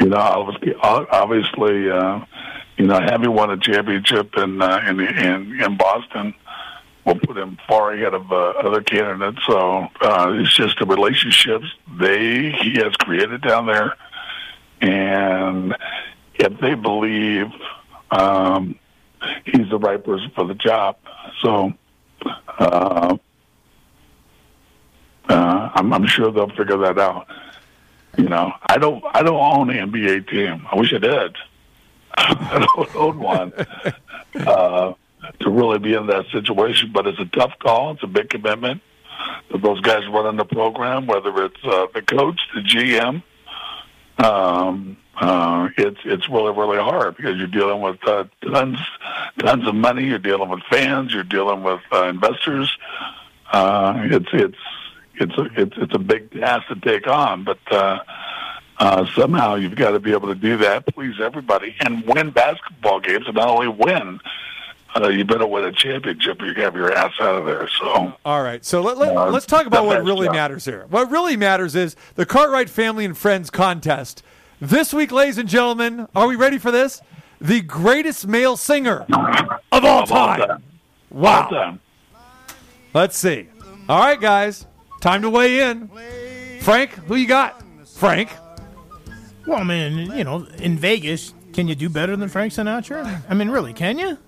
you 0.00 0.06
know, 0.06 0.16
obviously, 0.16 0.74
obviously, 0.80 1.90
uh, 1.90 2.24
you 2.76 2.86
know, 2.86 3.00
having 3.00 3.32
won 3.32 3.50
a 3.50 3.56
championship 3.56 4.36
in 4.36 4.62
uh, 4.62 4.80
in 4.88 5.00
in 5.00 5.60
in 5.60 5.76
Boston 5.76 6.34
will 7.04 7.18
put 7.18 7.36
him 7.36 7.58
far 7.68 7.92
ahead 7.92 8.14
of 8.14 8.30
uh, 8.32 8.50
other 8.50 8.82
candidates. 8.82 9.44
So 9.46 9.88
uh, 10.00 10.32
it's 10.36 10.54
just 10.54 10.78
the 10.78 10.86
relationships 10.86 11.66
they 11.98 12.50
he 12.50 12.74
has 12.76 12.94
created 12.96 13.42
down 13.42 13.66
there, 13.66 13.94
and 14.80 15.76
if 16.34 16.58
they 16.60 16.74
believe 16.74 17.52
um, 18.10 18.78
he's 19.44 19.68
the 19.70 19.78
right 19.78 20.02
person 20.02 20.30
for 20.34 20.46
the 20.46 20.54
job. 20.54 20.96
So 21.42 21.72
uh, 22.58 23.16
uh, 25.28 25.70
I'm, 25.74 25.92
I'm 25.92 26.06
sure 26.06 26.30
they'll 26.30 26.48
figure 26.50 26.78
that 26.78 26.98
out. 26.98 27.26
You 28.16 28.28
know, 28.28 28.52
I 28.66 28.78
don't 28.78 29.04
I 29.12 29.22
don't 29.22 29.40
own 29.40 29.70
an 29.70 29.90
NBA 29.90 30.30
team. 30.30 30.66
I 30.70 30.76
wish 30.76 30.94
I 30.94 30.98
did. 30.98 31.36
I 32.16 32.64
don't 32.76 32.96
own 32.96 33.18
one 33.18 33.52
uh, 34.46 34.94
to 35.40 35.50
really 35.50 35.78
be 35.78 35.94
in 35.94 36.06
that 36.06 36.26
situation. 36.32 36.90
But 36.92 37.06
it's 37.06 37.18
a 37.18 37.26
tough 37.26 37.52
call. 37.58 37.92
It's 37.92 38.02
a 38.02 38.08
big 38.08 38.30
commitment. 38.30 38.82
To 39.50 39.58
those 39.58 39.80
guys 39.80 40.02
running 40.08 40.36
the 40.36 40.44
program, 40.44 41.06
whether 41.06 41.44
it's 41.44 41.64
uh, 41.64 41.86
the 41.94 42.02
coach, 42.02 42.40
the 42.54 42.60
GM, 42.60 43.22
um, 44.18 44.96
uh, 45.16 45.68
it's 45.76 46.00
it's 46.04 46.28
really 46.28 46.52
really 46.52 46.78
hard 46.78 47.16
because 47.16 47.36
you're 47.38 47.46
dealing 47.46 47.80
with 47.80 47.98
uh, 48.06 48.24
tons 48.42 48.78
tons 49.38 49.66
of 49.66 49.74
money. 49.74 50.04
You're 50.04 50.18
dealing 50.18 50.48
with 50.48 50.62
fans. 50.70 51.14
You're 51.14 51.22
dealing 51.22 51.62
with 51.62 51.80
uh, 51.92 52.04
investors. 52.04 52.76
Uh, 53.52 53.94
it's 54.10 54.28
it's 54.32 54.58
it's 55.14 55.38
a 55.38 55.44
it's 55.56 55.76
it's 55.76 55.94
a 55.94 55.98
big 55.98 56.32
task 56.32 56.68
to 56.68 56.76
take 56.76 57.06
on, 57.06 57.44
but 57.44 57.58
uh, 57.70 58.00
uh, 58.78 59.06
somehow 59.14 59.54
you've 59.54 59.76
got 59.76 59.92
to 59.92 60.00
be 60.00 60.12
able 60.12 60.28
to 60.28 60.34
do 60.34 60.56
that, 60.58 60.86
please 60.94 61.14
everybody, 61.20 61.76
and 61.80 62.04
win 62.06 62.30
basketball 62.30 63.00
games, 63.00 63.24
and 63.26 63.36
not 63.36 63.48
only 63.48 63.68
win. 63.68 64.20
Uh, 64.96 65.08
you 65.08 65.24
better 65.24 65.46
win 65.46 65.64
a 65.64 65.72
championship 65.72 66.40
or 66.40 66.46
you 66.46 66.54
have 66.62 66.76
your 66.76 66.92
ass 66.92 67.12
out 67.20 67.34
of 67.34 67.46
there. 67.46 67.68
So, 67.80 68.12
All 68.24 68.42
right, 68.42 68.64
so 68.64 68.80
let, 68.80 68.96
let, 68.96 69.16
Uh, 69.16 69.24
us 69.34 69.44
talk 69.44 69.66
about 69.66 69.86
what 69.86 70.04
really 70.04 70.26
job. 70.26 70.34
matters 70.36 70.64
here. 70.64 70.86
What 70.88 71.10
really 71.10 71.36
matters 71.36 71.74
is 71.74 71.96
the 72.14 72.24
Cartwright 72.24 72.70
Family 72.70 73.04
and 73.04 73.16
Friends 73.18 73.50
contest 73.50 74.22
This 74.60 74.94
week, 74.94 75.10
ladies 75.10 75.36
and 75.36 75.48
gentlemen, 75.48 76.06
are 76.14 76.28
we 76.28 76.36
ready 76.36 76.58
for 76.58 76.70
this? 76.70 77.00
The 77.40 77.60
greatest 77.60 78.26
male 78.26 78.56
singer 78.56 79.04
of 79.72 79.84
all 79.84 80.06
time. 80.06 80.62
Wow. 81.10 81.48
Done. 81.50 81.80
Let's 82.94 83.18
see. 83.18 83.48
All 83.88 83.98
right, 84.00 84.20
guys, 84.20 84.64
time 85.00 85.22
to 85.22 85.28
weigh 85.30 85.60
in. 85.60 85.90
Frank, 86.60 86.92
who 86.92 87.16
you 87.16 87.26
got? 87.26 87.62
Frank. 87.96 88.30
Well, 89.46 89.58
I 89.58 89.64
mean, 89.64 90.12
you 90.16 90.24
know, 90.24 90.46
in 90.58 90.78
Vegas, 90.78 91.33
can 91.54 91.68
you 91.68 91.74
do 91.74 91.88
better 91.88 92.16
than 92.16 92.28
Frank 92.28 92.52
Sinatra? 92.52 93.22
I 93.28 93.34
mean, 93.34 93.48
really, 93.50 93.72
can 93.72 93.98
you? 93.98 94.18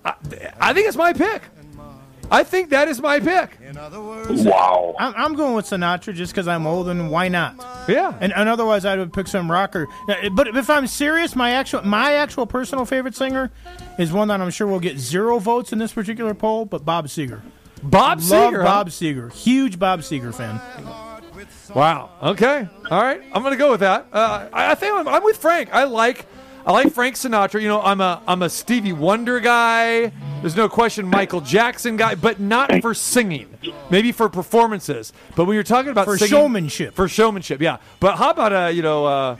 I 0.59 0.73
think 0.73 0.87
it's 0.87 0.97
my 0.97 1.13
pick. 1.13 1.43
I 2.29 2.43
think 2.43 2.71
that 2.71 2.89
is 2.89 2.99
my 2.99 3.21
pick. 3.21 3.57
Wow. 4.29 4.95
I'm, 4.99 5.13
I'm 5.15 5.33
going 5.35 5.53
with 5.55 5.65
Sinatra 5.65 6.13
just 6.13 6.33
because 6.33 6.45
I'm 6.45 6.67
old, 6.67 6.89
and 6.89 7.09
why 7.09 7.29
not? 7.29 7.55
Yeah. 7.87 8.17
And, 8.19 8.33
and 8.33 8.49
otherwise, 8.49 8.83
I 8.83 8.97
would 8.97 9.13
pick 9.13 9.27
some 9.27 9.49
rocker. 9.49 9.87
Uh, 10.09 10.27
But 10.33 10.49
if 10.57 10.69
I'm 10.69 10.87
serious, 10.87 11.37
my 11.37 11.51
actual 11.51 11.83
my 11.83 12.13
actual 12.13 12.45
personal 12.45 12.83
favorite 12.85 13.15
singer 13.15 13.49
is 13.97 14.11
one 14.11 14.27
that 14.27 14.41
I'm 14.41 14.49
sure 14.49 14.67
will 14.67 14.81
get 14.81 14.97
zero 14.97 15.39
votes 15.39 15.71
in 15.71 15.79
this 15.79 15.93
particular 15.93 16.33
poll, 16.33 16.65
but 16.65 16.83
Bob 16.83 17.07
Seger. 17.07 17.41
Bob 17.81 18.19
Love 18.19 18.53
Seger. 18.53 18.57
huh? 18.57 18.63
Bob 18.63 18.89
Seger. 18.89 19.31
Huge 19.31 19.79
Bob 19.79 20.01
Seger 20.01 20.33
fan. 20.33 20.59
Wow. 21.73 22.09
Okay. 22.21 22.67
All 22.91 23.01
right. 23.01 23.21
I'm 23.33 23.41
going 23.41 23.53
to 23.53 23.57
go 23.57 23.71
with 23.71 23.81
that. 23.81 24.07
Uh, 24.11 24.49
I, 24.51 24.71
I 24.71 24.75
think 24.75 24.93
I'm, 24.95 25.07
I'm 25.07 25.23
with 25.23 25.37
Frank. 25.37 25.69
I 25.71 25.83
like 25.85 26.25
I 26.67 26.71
like 26.73 26.91
Frank 26.93 27.15
Sinatra. 27.15 27.61
You 27.61 27.69
know, 27.69 27.81
I'm 27.81 28.01
a 28.01 28.21
I'm 28.27 28.41
a 28.41 28.49
Stevie 28.49 28.91
Wonder 28.91 29.39
guy. 29.39 30.11
There's 30.41 30.57
no 30.57 30.67
question, 30.67 31.07
Michael 31.07 31.39
Jackson 31.39 31.95
guy, 31.95 32.15
but 32.15 32.41
not 32.41 32.81
for 32.81 32.93
singing. 32.93 33.47
Maybe 33.89 34.11
for 34.11 34.27
performances. 34.27 35.13
But 35.37 35.45
when 35.45 35.55
you're 35.55 35.63
talking 35.63 35.91
about 35.91 36.05
For 36.05 36.17
singing- 36.17 36.29
showmanship. 36.31 36.93
for 36.93 37.07
showmanship, 37.07 37.61
yeah. 37.61 37.77
But 38.01 38.17
how 38.17 38.31
about 38.31 38.51
uh, 38.53 38.67
you 38.67 38.81
know, 38.81 39.05
uh, 39.05 39.37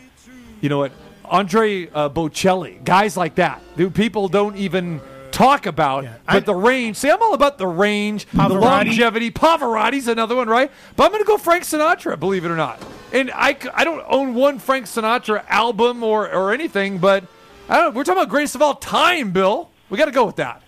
you 0.61 0.69
know 0.69 0.77
what, 0.77 0.93
Andre 1.25 1.89
uh, 1.89 2.09
Bocelli, 2.09 2.81
guys 2.85 3.17
like 3.17 3.35
that, 3.35 3.61
who 3.75 3.89
people 3.89 4.29
don't 4.29 4.55
even 4.55 5.01
talk 5.31 5.65
about. 5.65 6.05
Yeah. 6.05 6.13
But 6.25 6.35
I- 6.35 6.39
the 6.39 6.55
range. 6.55 6.95
See, 6.95 7.09
I'm 7.11 7.21
all 7.21 7.33
about 7.33 7.57
the 7.57 7.67
range, 7.67 8.25
the 8.31 8.47
longevity. 8.47 9.31
Pavarotti's 9.31 10.07
another 10.07 10.35
one, 10.37 10.47
right? 10.47 10.71
But 10.95 11.03
I'm 11.03 11.11
going 11.11 11.21
to 11.23 11.27
go 11.27 11.37
Frank 11.37 11.65
Sinatra, 11.65 12.17
believe 12.17 12.45
it 12.45 12.49
or 12.51 12.55
not. 12.55 12.81
And 13.13 13.31
I, 13.33 13.57
I 13.73 13.83
don't 13.83 14.03
own 14.07 14.33
one 14.33 14.59
Frank 14.59 14.85
Sinatra 14.85 15.45
album 15.47 16.03
or, 16.03 16.29
or 16.29 16.53
anything, 16.53 16.97
but 16.97 17.23
I 17.69 17.77
don't. 17.77 17.95
We're 17.95 18.03
talking 18.03 18.21
about 18.21 18.29
greatest 18.29 18.55
of 18.55 18.61
all 18.61 18.75
time, 18.75 19.31
Bill. 19.31 19.69
We 19.89 19.97
got 19.97 20.05
to 20.05 20.11
go 20.11 20.25
with 20.25 20.37
that. 20.37 20.63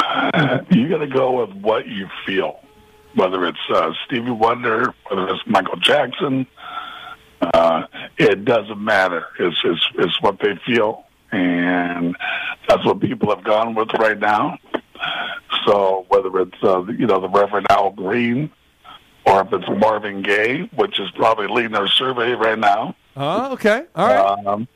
You 0.70 0.88
got 0.88 0.98
to 0.98 1.06
go 1.06 1.44
with 1.44 1.56
what 1.56 1.86
you 1.86 2.08
feel, 2.26 2.60
whether 3.14 3.46
it's 3.46 3.58
uh, 3.70 3.92
Stevie 4.06 4.30
Wonder, 4.30 4.94
whether 5.08 5.28
it's 5.28 5.42
Michael 5.46 5.76
Jackson. 5.76 6.46
Uh, 7.40 7.86
it 8.18 8.44
doesn't 8.44 8.82
matter. 8.82 9.26
It's, 9.38 9.56
it's 9.64 9.88
it's 9.96 10.22
what 10.22 10.38
they 10.40 10.58
feel, 10.66 11.04
and 11.30 12.16
that's 12.68 12.84
what 12.84 13.00
people 13.00 13.34
have 13.34 13.44
gone 13.44 13.74
with 13.74 13.92
right 13.94 14.18
now. 14.18 14.58
So 15.66 16.06
whether 16.08 16.40
it's 16.40 16.62
uh, 16.62 16.84
you 16.84 17.06
know 17.06 17.20
the 17.20 17.28
Reverend 17.28 17.66
Al 17.70 17.90
Green, 17.90 18.50
or 19.24 19.42
if 19.42 19.52
it's 19.52 19.68
Marvin 19.68 20.22
Gaye, 20.22 20.68
which 20.74 20.98
is 20.98 21.10
probably 21.12 21.46
leading 21.46 21.74
our 21.74 21.88
survey 21.88 22.32
right 22.32 22.58
now. 22.58 22.94
Uh, 23.16 23.50
okay. 23.52 23.84
All 23.94 24.08
right. 24.08 24.46
Um, 24.46 24.68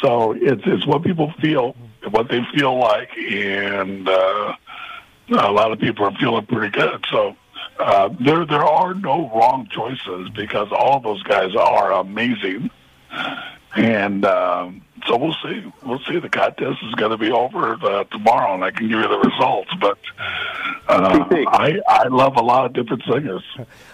so 0.00 0.32
it's 0.32 0.62
it's 0.66 0.86
what 0.86 1.02
people 1.02 1.32
feel, 1.40 1.74
what 2.10 2.28
they 2.28 2.44
feel 2.54 2.78
like, 2.78 3.10
and 3.16 4.08
uh, 4.08 4.54
a 5.30 5.52
lot 5.52 5.72
of 5.72 5.78
people 5.78 6.04
are 6.06 6.14
feeling 6.16 6.46
pretty 6.46 6.70
good. 6.70 7.04
So 7.10 7.36
uh, 7.78 8.10
there 8.20 8.44
there 8.44 8.64
are 8.64 8.94
no 8.94 9.30
wrong 9.34 9.68
choices 9.70 10.28
because 10.30 10.68
all 10.70 11.00
those 11.00 11.22
guys 11.22 11.54
are 11.54 11.92
amazing, 11.92 12.70
and 13.74 14.24
um, 14.24 14.82
so 15.06 15.16
we'll 15.16 15.36
see. 15.42 15.72
We'll 15.84 16.00
see. 16.00 16.18
The 16.18 16.28
contest 16.28 16.78
is 16.82 16.94
going 16.94 17.10
to 17.10 17.18
be 17.18 17.30
over 17.30 17.74
uh, 17.74 18.04
tomorrow, 18.04 18.54
and 18.54 18.64
I 18.64 18.70
can 18.70 18.88
give 18.88 18.98
you 18.98 19.08
the 19.08 19.18
results. 19.18 19.70
But 19.80 19.98
uh, 20.88 21.24
I 21.48 21.80
I 21.88 22.08
love 22.08 22.36
a 22.36 22.42
lot 22.42 22.66
of 22.66 22.72
different 22.72 23.02
singers. 23.04 23.44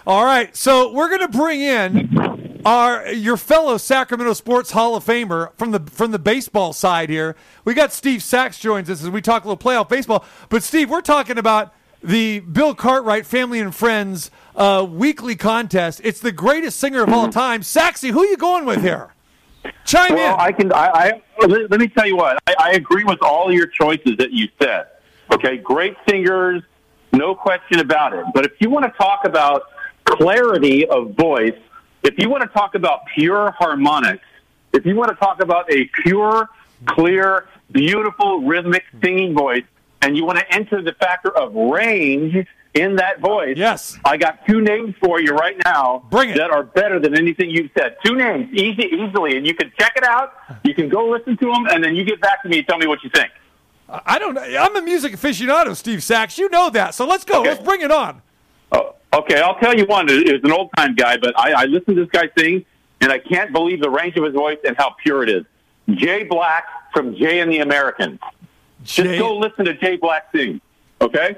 All 0.06 0.24
right, 0.24 0.54
so 0.56 0.92
we're 0.92 1.08
going 1.08 1.20
to 1.30 1.38
bring 1.38 1.60
in 1.60 2.62
our 2.64 3.08
your 3.12 3.36
fellow 3.36 3.76
Sacramento 3.76 4.32
Sports 4.34 4.70
Hall 4.70 4.94
of 4.94 5.04
Famer 5.04 5.52
from 5.54 5.72
the 5.72 5.80
from 5.80 6.12
the 6.12 6.18
baseball 6.18 6.72
side 6.72 7.10
here. 7.10 7.36
We 7.64 7.74
got 7.74 7.92
Steve 7.92 8.22
Sax 8.22 8.58
joins 8.58 8.88
us 8.88 9.02
as 9.02 9.10
we 9.10 9.20
talk 9.20 9.44
a 9.44 9.48
little 9.48 9.62
playoff 9.62 9.88
baseball. 9.88 10.24
But 10.48 10.62
Steve, 10.62 10.90
we're 10.90 11.00
talking 11.00 11.38
about 11.38 11.74
the 12.02 12.40
Bill 12.40 12.74
Cartwright 12.74 13.26
Family 13.26 13.60
and 13.60 13.74
Friends 13.74 14.30
uh, 14.56 14.86
weekly 14.88 15.36
contest. 15.36 16.00
It's 16.04 16.20
the 16.20 16.32
greatest 16.32 16.78
singer 16.78 17.02
of 17.02 17.10
all 17.10 17.28
time. 17.28 17.62
Saxy, 17.62 18.10
who 18.10 18.22
are 18.22 18.26
you 18.26 18.36
going 18.36 18.64
with 18.64 18.82
here? 18.82 19.12
Chime 19.84 20.14
Well, 20.14 20.34
in. 20.34 20.40
I 20.40 20.52
can. 20.52 20.72
I, 20.72 21.20
I 21.40 21.46
let, 21.46 21.80
me 21.80 21.88
tell 21.88 22.06
you 22.06 22.16
what. 22.16 22.38
I, 22.46 22.54
I 22.58 22.70
agree 22.72 23.04
with 23.04 23.22
all 23.22 23.52
your 23.52 23.66
choices 23.66 24.16
that 24.18 24.32
you 24.32 24.48
said. 24.60 24.86
Okay, 25.32 25.56
great 25.56 25.96
singers, 26.08 26.62
no 27.12 27.34
question 27.34 27.80
about 27.80 28.12
it. 28.12 28.24
But 28.34 28.44
if 28.44 28.52
you 28.60 28.70
want 28.70 28.84
to 28.84 28.92
talk 28.98 29.24
about 29.24 29.62
clarity 30.04 30.86
of 30.86 31.14
voice, 31.14 31.58
if 32.02 32.18
you 32.18 32.28
want 32.28 32.42
to 32.42 32.48
talk 32.48 32.74
about 32.74 33.06
pure 33.14 33.52
harmonics, 33.52 34.24
if 34.72 34.84
you 34.84 34.96
want 34.96 35.10
to 35.10 35.16
talk 35.16 35.42
about 35.42 35.70
a 35.70 35.84
pure, 36.02 36.48
clear, 36.86 37.48
beautiful 37.70 38.40
rhythmic 38.40 38.84
singing 39.02 39.34
voice, 39.34 39.64
and 40.00 40.16
you 40.16 40.24
want 40.24 40.38
to 40.38 40.52
enter 40.52 40.82
the 40.82 40.92
factor 40.94 41.30
of 41.30 41.54
range 41.54 42.46
in 42.74 42.96
that 42.96 43.20
voice, 43.20 43.56
Yes. 43.56 43.98
I 44.04 44.16
got 44.16 44.46
two 44.46 44.60
names 44.62 44.94
for 45.02 45.20
you 45.20 45.32
right 45.32 45.56
now 45.64 46.04
Bring 46.10 46.30
it. 46.30 46.36
that 46.38 46.50
are 46.50 46.62
better 46.62 46.98
than 46.98 47.16
anything 47.16 47.50
you've 47.50 47.70
said. 47.76 47.96
Two 48.04 48.14
names, 48.16 48.50
easy, 48.54 48.84
easily, 48.84 49.36
and 49.36 49.46
you 49.46 49.54
can 49.54 49.70
check 49.78 49.92
it 49.96 50.04
out. 50.04 50.32
You 50.64 50.74
can 50.74 50.88
go 50.88 51.06
listen 51.08 51.36
to 51.36 51.46
them, 51.46 51.66
and 51.66 51.84
then 51.84 51.94
you 51.94 52.04
get 52.04 52.20
back 52.20 52.42
to 52.44 52.48
me 52.48 52.58
and 52.58 52.66
tell 52.66 52.78
me 52.78 52.86
what 52.86 53.02
you 53.04 53.10
think. 53.10 53.30
I 54.06 54.18
don't. 54.18 54.32
know. 54.34 54.40
I'm 54.42 54.74
a 54.74 54.80
music 54.80 55.12
aficionado, 55.12 55.76
Steve 55.76 56.02
Sax. 56.02 56.38
You 56.38 56.48
know 56.48 56.70
that. 56.70 56.94
So 56.94 57.06
let's 57.06 57.24
go. 57.24 57.40
Okay. 57.40 57.50
Let's 57.50 57.62
bring 57.62 57.82
it 57.82 57.90
on. 57.90 58.22
Oh, 58.72 58.94
okay, 59.12 59.38
I'll 59.42 59.58
tell 59.58 59.76
you 59.76 59.84
one. 59.84 60.08
It 60.08 60.32
was 60.32 60.40
an 60.44 60.52
old 60.52 60.70
time 60.74 60.94
guy, 60.94 61.18
but 61.18 61.38
I, 61.38 61.52
I 61.52 61.64
listened 61.66 61.96
to 61.96 62.06
this 62.06 62.10
guy 62.10 62.30
sing, 62.38 62.64
and 63.02 63.12
I 63.12 63.18
can't 63.18 63.52
believe 63.52 63.82
the 63.82 63.90
range 63.90 64.16
of 64.16 64.24
his 64.24 64.32
voice 64.32 64.56
and 64.66 64.74
how 64.78 64.94
pure 65.02 65.22
it 65.22 65.28
is. 65.28 65.44
Jay 65.90 66.22
Black 66.24 66.64
from 66.94 67.14
Jay 67.16 67.40
and 67.40 67.52
the 67.52 67.58
Americans. 67.58 68.18
Just 68.84 69.10
go 69.18 69.36
listen 69.36 69.66
to 69.66 69.74
Jay 69.74 69.96
Black 69.96 70.28
sing. 70.34 70.58
Okay. 71.02 71.36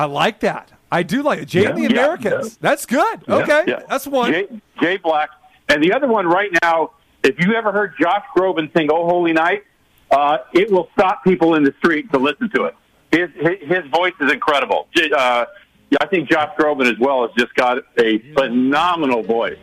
I 0.00 0.04
like 0.06 0.40
that. 0.40 0.72
I 0.90 1.02
do 1.02 1.22
like 1.22 1.40
it. 1.40 1.44
Jay 1.46 1.66
and 1.66 1.76
the 1.76 1.84
Americans. 1.84 2.52
yeah. 2.54 2.58
That's 2.68 2.86
good. 2.86 3.28
Okay, 3.28 3.64
Yeah. 3.68 3.82
that's 3.88 4.06
one. 4.06 4.32
Jay, 4.32 4.46
Jay 4.80 4.96
Black. 4.96 5.28
And 5.68 5.82
the 5.84 5.92
other 5.92 6.08
one 6.08 6.26
right 6.26 6.50
now, 6.62 6.92
if 7.22 7.36
you 7.38 7.52
ever 7.54 7.70
heard 7.70 7.92
Josh 8.00 8.24
Groban 8.34 8.72
sing 8.74 8.88
"Oh 8.90 9.04
Holy 9.04 9.32
Night," 9.34 9.64
uh, 10.10 10.38
it 10.54 10.70
will 10.72 10.88
stop 10.94 11.22
people 11.22 11.54
in 11.54 11.64
the 11.64 11.74
street 11.78 12.10
to 12.12 12.18
listen 12.18 12.48
to 12.54 12.64
it. 12.64 12.74
His 13.12 13.28
his, 13.36 13.68
his 13.68 13.90
voice 13.92 14.14
is 14.20 14.32
incredible. 14.32 14.88
Uh, 14.96 15.44
I 16.00 16.06
think 16.06 16.30
Josh 16.30 16.50
Groban 16.58 16.90
as 16.90 16.98
well 16.98 17.22
has 17.26 17.30
just 17.38 17.54
got 17.54 17.78
a 17.98 18.18
phenomenal 18.34 19.22
voice. 19.22 19.58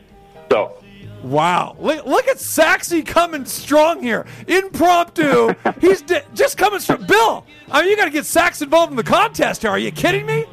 So 0.52 0.82
Wow. 1.30 1.76
Look, 1.80 2.06
look 2.06 2.28
at 2.28 2.38
Saxy 2.38 3.06
coming 3.06 3.46
strong 3.46 4.02
here. 4.02 4.26
Impromptu. 4.48 5.54
He's 5.82 6.02
di- 6.02 6.22
just 6.34 6.58
coming 6.58 6.80
strong. 6.80 7.06
Bill, 7.06 7.46
I 7.70 7.82
mean, 7.82 7.92
you 7.92 7.98
got 7.98 8.06
to 8.06 8.12
get 8.12 8.26
Sax 8.26 8.62
involved 8.62 8.92
in 8.92 8.96
the 8.98 9.04
contest 9.04 9.62
here. 9.62 9.72
Are 9.72 9.80
you 9.80 9.92
kidding 9.92 10.26
me? 10.26 10.46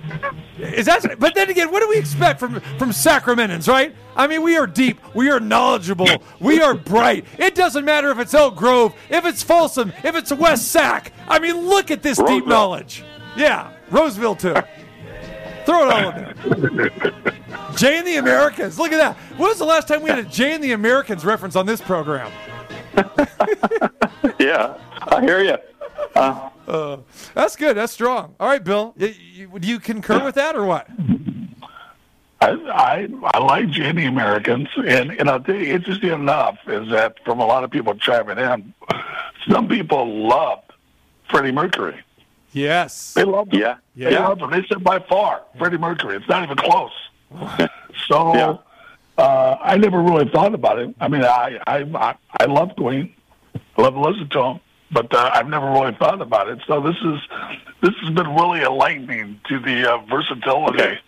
Is 0.59 0.87
that? 0.87 1.19
But 1.19 1.35
then 1.35 1.51
again, 1.51 1.71
what 1.71 1.81
do 1.81 1.89
we 1.89 1.97
expect 1.99 2.41
from 2.41 2.61
from 2.79 2.91
Sacramentans, 2.91 3.69
right? 3.69 3.95
I 4.17 4.27
mean, 4.27 4.43
we 4.43 4.57
are 4.57 4.67
deep, 4.67 5.01
we 5.15 5.29
are 5.31 5.41
knowledgeable, 5.41 6.07
we 6.39 6.61
are 6.63 6.75
bright. 6.75 7.25
It 7.39 7.57
doesn't 7.57 7.85
matter 7.85 8.11
if 8.11 8.19
it's 8.21 8.33
Elk 8.33 8.55
Grove, 8.55 8.95
if 9.11 9.25
it's 9.25 9.43
Folsom, 9.43 9.93
if 10.05 10.15
it's 10.15 10.33
West 10.33 10.69
Sac. 10.71 11.13
I 11.29 11.41
mean, 11.41 11.67
look 11.69 11.91
at 11.91 12.03
this 12.03 12.19
deep 12.19 12.47
knowledge. 12.47 13.03
Yeah, 13.37 13.73
Roseville 13.91 14.37
too. 14.37 14.55
Throw 15.67 15.89
it 15.89 15.93
all 15.93 16.11
in 16.11 16.77
there. 16.77 16.93
Jay 17.77 17.99
and 17.99 18.07
the 18.07 18.17
Americans. 18.17 18.79
Look 18.79 18.93
at 18.93 18.99
that. 18.99 19.17
When 19.39 19.49
was 19.49 19.59
the 19.59 19.65
last 19.65 19.89
time 19.89 20.03
we 20.03 20.11
had 20.11 20.19
a 20.19 20.25
Jay 20.25 20.55
and 20.55 20.63
the 20.63 20.73
Americans 20.73 21.25
reference 21.25 21.57
on 21.57 21.67
this 21.67 21.81
program? 21.81 22.31
yeah, 24.39 24.77
I 25.09 25.21
hear 25.21 25.43
you. 25.43 25.57
Uh, 26.15 26.99
That's 27.35 27.57
good. 27.57 27.77
That's 27.77 27.93
strong. 27.93 28.35
All 28.39 28.49
right, 28.49 28.63
Bill. 28.63 28.95
y- 28.99 29.15
y- 29.53 29.59
Do 29.59 29.69
you 29.69 29.81
concur 29.81 30.25
with 30.25 30.35
that 30.37 30.55
or 30.57 30.65
what? 30.65 30.87
I, 32.41 32.51
I 32.51 33.09
I 33.35 33.39
like 33.39 33.73
the 33.73 34.05
Americans, 34.07 34.69
and 34.77 35.11
and 35.13 35.31
I'll 35.31 35.41
tell 35.41 35.55
you, 35.55 35.73
interesting 35.75 36.11
enough 36.11 36.59
is 36.67 36.91
that 36.91 37.17
from 37.25 37.41
a 37.41 37.47
lot 37.47 37.65
of 37.65 37.71
people 37.71 37.95
chiming 37.95 38.39
in, 38.39 38.75
some 39.51 39.67
people 39.67 40.29
loved 40.29 40.73
Freddie 41.31 41.53
Mercury. 41.53 41.99
Yes. 42.55 43.13
They 43.15 43.25
loved 43.25 43.53
him. 43.53 43.61
Yeah. 43.61 43.77
They 43.97 44.13
Yeah. 44.13 44.29
loved 44.29 44.41
him. 44.41 44.51
They 44.51 44.65
said 44.69 44.83
by 44.83 45.01
far 45.01 45.43
Freddie 45.59 45.77
Mercury. 45.79 46.17
It's 46.17 46.29
not 46.29 46.43
even 46.45 46.57
close. 46.57 46.93
so 48.09 48.35
Yeah. 48.35 48.57
uh, 49.19 49.57
I 49.63 49.77
never 49.77 50.01
really 50.01 50.29
thought 50.31 50.55
about 50.55 50.79
it. 50.79 50.95
I 51.01 51.09
mean, 51.09 51.23
I 51.25 51.59
I 51.67 51.79
I, 51.95 52.15
I 52.41 52.45
love 52.47 52.75
Queen. 52.77 53.13
I 53.77 53.83
love 53.83 53.95
to 53.95 54.01
listen 54.01 54.29
to 54.31 54.41
him, 54.43 54.61
but 54.93 55.13
uh, 55.13 55.31
I've 55.35 55.49
never 55.49 55.71
really 55.71 55.95
thought 55.95 56.21
about 56.23 56.49
it. 56.49 56.61
So 56.67 56.81
this 56.81 56.97
is 57.05 57.21
this 57.83 57.95
has 58.03 58.11
been 58.15 58.35
really 58.35 58.61
enlightening 58.63 59.41
to 59.49 59.59
the 59.59 59.93
uh, 59.95 59.99
versatility 60.07 60.81
Okay. 60.83 60.99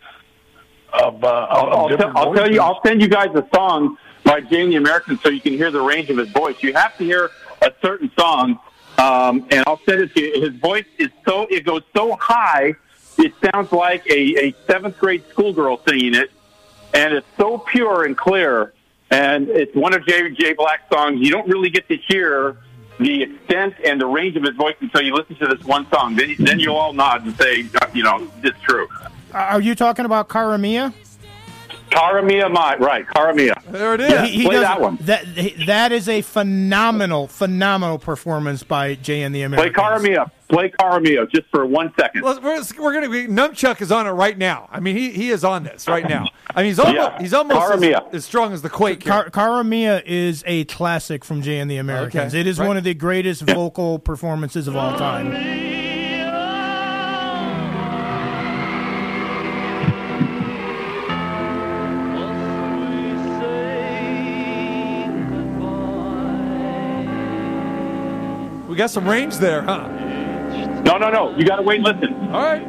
of, 0.92 1.22
uh, 1.22 1.46
of 1.50 1.68
I'll, 1.68 1.88
different 1.88 2.16
tell, 2.16 2.28
I'll 2.28 2.34
tell 2.34 2.50
you. 2.52 2.60
I'll 2.60 2.80
send 2.84 3.00
you 3.00 3.08
guys 3.08 3.28
a 3.34 3.46
song 3.54 3.96
by 4.24 4.40
Jamie 4.40 4.74
American 4.76 5.18
so 5.20 5.28
you 5.28 5.40
can 5.40 5.52
hear 5.52 5.70
the 5.70 5.80
range 5.80 6.10
of 6.10 6.16
his 6.18 6.28
voice. 6.30 6.56
You 6.60 6.72
have 6.74 6.96
to 6.98 7.04
hear 7.04 7.30
a 7.62 7.72
certain 7.80 8.10
song, 8.18 8.58
um, 8.98 9.46
and 9.50 9.64
I'll 9.66 9.80
send 9.86 10.02
it 10.02 10.14
to 10.14 10.20
you. 10.20 10.40
His 10.50 10.60
voice 10.60 10.86
is 10.98 11.08
so, 11.24 11.46
it 11.50 11.64
goes 11.64 11.82
so 11.94 12.16
high, 12.16 12.74
it 13.18 13.32
sounds 13.44 13.72
like 13.72 14.06
a, 14.10 14.48
a 14.48 14.54
seventh 14.66 14.98
grade 14.98 15.24
schoolgirl 15.30 15.80
singing 15.86 16.14
it, 16.14 16.30
and 16.94 17.14
it's 17.14 17.26
so 17.36 17.58
pure 17.58 18.04
and 18.04 18.16
clear. 18.16 18.72
And 19.10 19.48
it's 19.48 19.74
one 19.74 19.94
of 19.94 20.04
J. 20.06 20.30
J. 20.30 20.54
Black's 20.54 20.88
songs. 20.92 21.20
You 21.20 21.30
don't 21.30 21.48
really 21.48 21.70
get 21.70 21.86
to 21.88 21.96
hear 21.96 22.56
the 22.98 23.22
extent 23.22 23.74
and 23.84 24.00
the 24.00 24.06
range 24.06 24.36
of 24.36 24.42
his 24.42 24.56
voice 24.56 24.74
until 24.80 25.02
you 25.02 25.14
listen 25.14 25.36
to 25.36 25.46
this 25.46 25.64
one 25.64 25.88
song. 25.90 26.16
Then, 26.16 26.34
then 26.38 26.58
you'll 26.58 26.76
all 26.76 26.92
nod 26.92 27.24
and 27.24 27.36
say, 27.36 27.68
you 27.94 28.02
know, 28.02 28.28
it's 28.42 28.58
true. 28.62 28.88
Are 29.32 29.60
you 29.60 29.74
talking 29.74 30.04
about 30.04 30.28
Cara 30.28 30.58
Mia? 30.58 30.92
Cara 31.96 32.22
Mia 32.22 32.48
Mai, 32.48 32.76
right? 32.76 33.06
Cara 33.08 33.34
Mia. 33.34 33.54
There 33.68 33.94
it 33.94 34.00
is. 34.02 34.10
Yeah, 34.12 34.24
He- 34.24 34.30
he 34.38 34.44
play 34.44 34.54
does- 34.56 34.62
that 34.64 34.80
one. 34.80 34.98
That 35.02 35.24
that 35.66 35.92
is 35.92 36.08
a 36.08 36.20
phenomenal, 36.22 37.26
phenomenal 37.26 37.98
performance 37.98 38.62
by 38.62 38.94
Jay 38.96 39.22
and 39.22 39.34
the 39.34 39.42
Americans. 39.42 39.74
Play 39.74 39.84
Americans. 39.84 40.06
Cara 40.06 40.26
Mia. 40.26 40.32
Play 40.48 40.72
Cara 40.78 41.00
Mia 41.00 41.26
just 41.34 41.46
for 41.50 41.66
one 41.66 41.92
second. 41.98 42.22
Well, 42.22 42.38
we're, 42.40 42.62
we're 42.78 42.92
gonna 42.92 43.08
be 43.08 43.26
Numchuck 43.26 43.80
is 43.80 43.90
on 43.90 44.06
it 44.06 44.10
right 44.10 44.36
now. 44.38 44.68
I 44.70 44.78
mean, 44.78 44.96
he, 44.96 45.10
he 45.10 45.30
is 45.30 45.42
on 45.42 45.64
this 45.64 45.88
right 45.88 46.08
now. 46.08 46.26
I 46.54 46.60
mean, 46.60 46.66
he's 46.66 46.78
almost 46.78 46.96
Yeah. 46.96 47.18
he's 47.18 47.34
almost 47.34 47.82
as, 47.82 48.02
as 48.12 48.24
strong 48.24 48.52
as 48.52 48.62
the 48.62 48.70
Quake. 48.70 49.02
Here. 49.02 49.12
Car- 49.12 49.30
Cara 49.30 49.64
Mia 49.64 50.02
is 50.06 50.44
a 50.46 50.64
classic 50.66 51.24
from 51.24 51.42
Jay 51.42 51.58
and 51.58 51.68
the 51.70 51.78
Americans. 51.78 52.32
Okay, 52.34 52.40
It 52.40 52.46
is 52.46 52.58
right. 52.60 52.68
one 52.68 52.76
of 52.76 52.84
the 52.84 52.94
greatest 52.94 53.42
vocal 53.42 53.98
performances 53.98 54.68
of 54.68 54.76
all 54.76 54.96
time. 54.96 55.32
We 68.76 68.78
got 68.78 68.90
some 68.90 69.08
range 69.08 69.38
there, 69.38 69.62
huh? 69.62 69.88
No, 70.84 70.98
no, 70.98 71.08
no. 71.08 71.34
You 71.34 71.46
got 71.46 71.56
to 71.56 71.62
wait 71.62 71.76
and 71.82 71.98
listen. 71.98 72.14
All 72.30 72.42
right. 72.42 72.60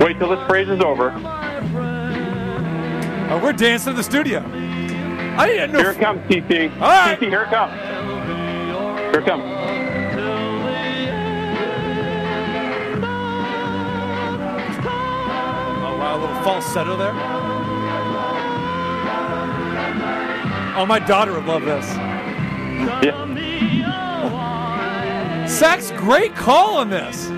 Wait 0.00 0.18
till 0.18 0.30
this 0.30 0.48
phrase 0.48 0.70
is 0.70 0.80
over. 0.80 1.12
Oh, 3.28 3.40
we're 3.42 3.52
dancing 3.52 3.90
in 3.90 3.96
the 3.98 4.02
studio. 4.02 4.38
I 5.36 5.46
didn't 5.46 5.72
know. 5.72 5.80
Here 5.80 5.90
it 5.90 5.98
comes, 5.98 6.20
TC. 6.22 6.72
All 6.76 6.88
right. 6.88 7.20
TC, 7.20 7.28
here 7.28 7.42
it 7.42 7.50
comes. 7.50 7.72
Here 9.12 9.20
it 9.20 9.26
comes. 9.26 9.59
A 16.14 16.18
little 16.18 16.42
falsetto 16.42 16.96
there. 16.96 17.14
Oh, 20.76 20.86
my 20.86 20.98
daughter 20.98 21.32
would 21.32 21.46
love 21.46 21.64
this. 21.64 21.86
Yeah. 23.04 23.26
Sax, 25.46 25.90
great 25.92 26.34
call 26.34 26.76
on 26.78 26.90
this. 26.90 27.28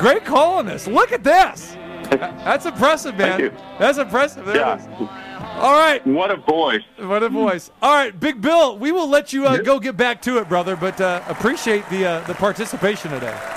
Great 0.00 0.24
call 0.24 0.58
on 0.58 0.66
this. 0.66 0.86
Look 0.86 1.12
at 1.12 1.24
this. 1.24 1.76
That's 2.10 2.66
impressive, 2.66 3.16
man. 3.16 3.38
Thank 3.38 3.52
you. 3.52 3.58
That's 3.78 3.98
impressive. 3.98 4.44
There 4.44 4.56
it 4.56 4.80
is. 4.80 4.86
Yeah. 4.86 5.58
All 5.60 5.78
right. 5.78 6.06
What 6.06 6.30
a 6.30 6.36
voice. 6.36 6.82
What 6.98 7.22
a 7.22 7.28
voice. 7.30 7.70
All 7.80 7.94
right, 7.94 8.18
Big 8.18 8.40
Bill, 8.42 8.76
we 8.78 8.92
will 8.92 9.08
let 9.08 9.32
you 9.32 9.46
uh, 9.46 9.56
go 9.58 9.80
get 9.80 9.96
back 9.96 10.20
to 10.22 10.38
it, 10.38 10.48
brother, 10.48 10.76
but 10.76 11.00
uh, 11.00 11.22
appreciate 11.28 11.88
the 11.88 12.04
uh, 12.06 12.20
the 12.26 12.34
participation 12.34 13.10
today. 13.10 13.55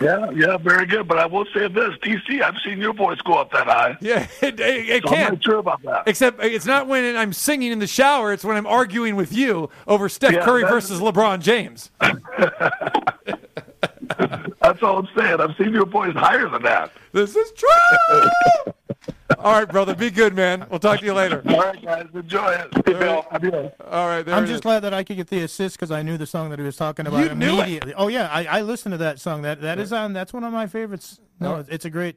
Yeah, 0.00 0.30
yeah, 0.30 0.56
very 0.56 0.86
good. 0.86 1.06
But 1.06 1.18
I 1.18 1.26
will 1.26 1.44
say 1.54 1.68
this, 1.68 1.94
TC, 2.02 2.42
I've 2.42 2.56
seen 2.64 2.78
your 2.80 2.92
voice 2.94 3.18
go 3.20 3.34
up 3.34 3.52
that 3.52 3.66
high. 3.66 3.96
Yeah, 4.00 4.26
it, 4.42 4.58
it, 4.58 4.88
it 4.88 5.02
So 5.04 5.10
I'm 5.10 5.14
can. 5.14 5.32
not 5.34 5.44
sure 5.44 5.58
about 5.58 5.82
that. 5.82 6.02
Except 6.06 6.40
uh, 6.40 6.46
it's 6.46 6.66
not 6.66 6.86
when 6.88 7.16
I'm 7.16 7.32
singing 7.32 7.70
in 7.72 7.78
the 7.78 7.86
shower, 7.86 8.32
it's 8.32 8.44
when 8.44 8.56
I'm 8.56 8.66
arguing 8.66 9.16
with 9.16 9.32
you 9.32 9.70
over 9.86 10.08
Steph 10.08 10.32
Yeah, 10.32 10.44
Curry 10.44 10.62
versus 10.62 11.00
LeBron 11.00 11.40
James. 11.40 11.90
That's 14.62 14.82
all 14.82 14.98
I'm 14.98 15.08
saying. 15.16 15.40
I've 15.40 15.56
seen 15.56 15.72
your 15.72 15.86
voice 15.86 16.14
higher 16.14 16.48
than 16.48 16.62
that. 16.62 16.92
This 17.12 17.36
is 17.36 17.52
true. 17.52 18.72
All 19.38 19.52
right, 19.58 19.68
brother, 19.68 19.94
be 19.94 20.10
good, 20.10 20.34
man. 20.34 20.66
We'll 20.70 20.78
talk 20.78 21.00
to 21.00 21.04
you 21.04 21.12
later. 21.12 21.42
All 21.48 21.58
right, 21.60 21.82
guys, 21.84 22.06
enjoy 22.14 22.52
it. 22.52 22.84
Bill. 22.84 23.26
Adios. 23.30 23.72
All 23.90 24.06
right, 24.08 24.22
there 24.22 24.34
I'm 24.34 24.44
it 24.44 24.46
just 24.46 24.56
is. 24.56 24.60
glad 24.62 24.80
that 24.80 24.94
I 24.94 25.02
could 25.04 25.16
get 25.16 25.28
the 25.28 25.42
assist 25.42 25.76
because 25.76 25.90
I 25.90 26.02
knew 26.02 26.16
the 26.16 26.26
song 26.26 26.50
that 26.50 26.58
he 26.58 26.64
was 26.64 26.76
talking 26.76 27.06
about 27.06 27.18
You 27.28 27.34
knew 27.34 27.46
it. 27.58 27.60
immediately. 27.60 27.94
Oh 27.94 28.08
yeah, 28.08 28.28
I, 28.32 28.44
I 28.46 28.62
listened 28.62 28.92
to 28.92 28.98
that 28.98 29.20
song. 29.20 29.42
That 29.42 29.60
that 29.62 29.78
is 29.78 29.92
on. 29.92 30.12
That's 30.12 30.32
one 30.32 30.44
of 30.44 30.52
my 30.52 30.66
favorites. 30.66 31.20
No, 31.40 31.58
it's- 31.60 31.68
it's 31.74 31.84
a 31.84 31.90
great, 31.90 32.16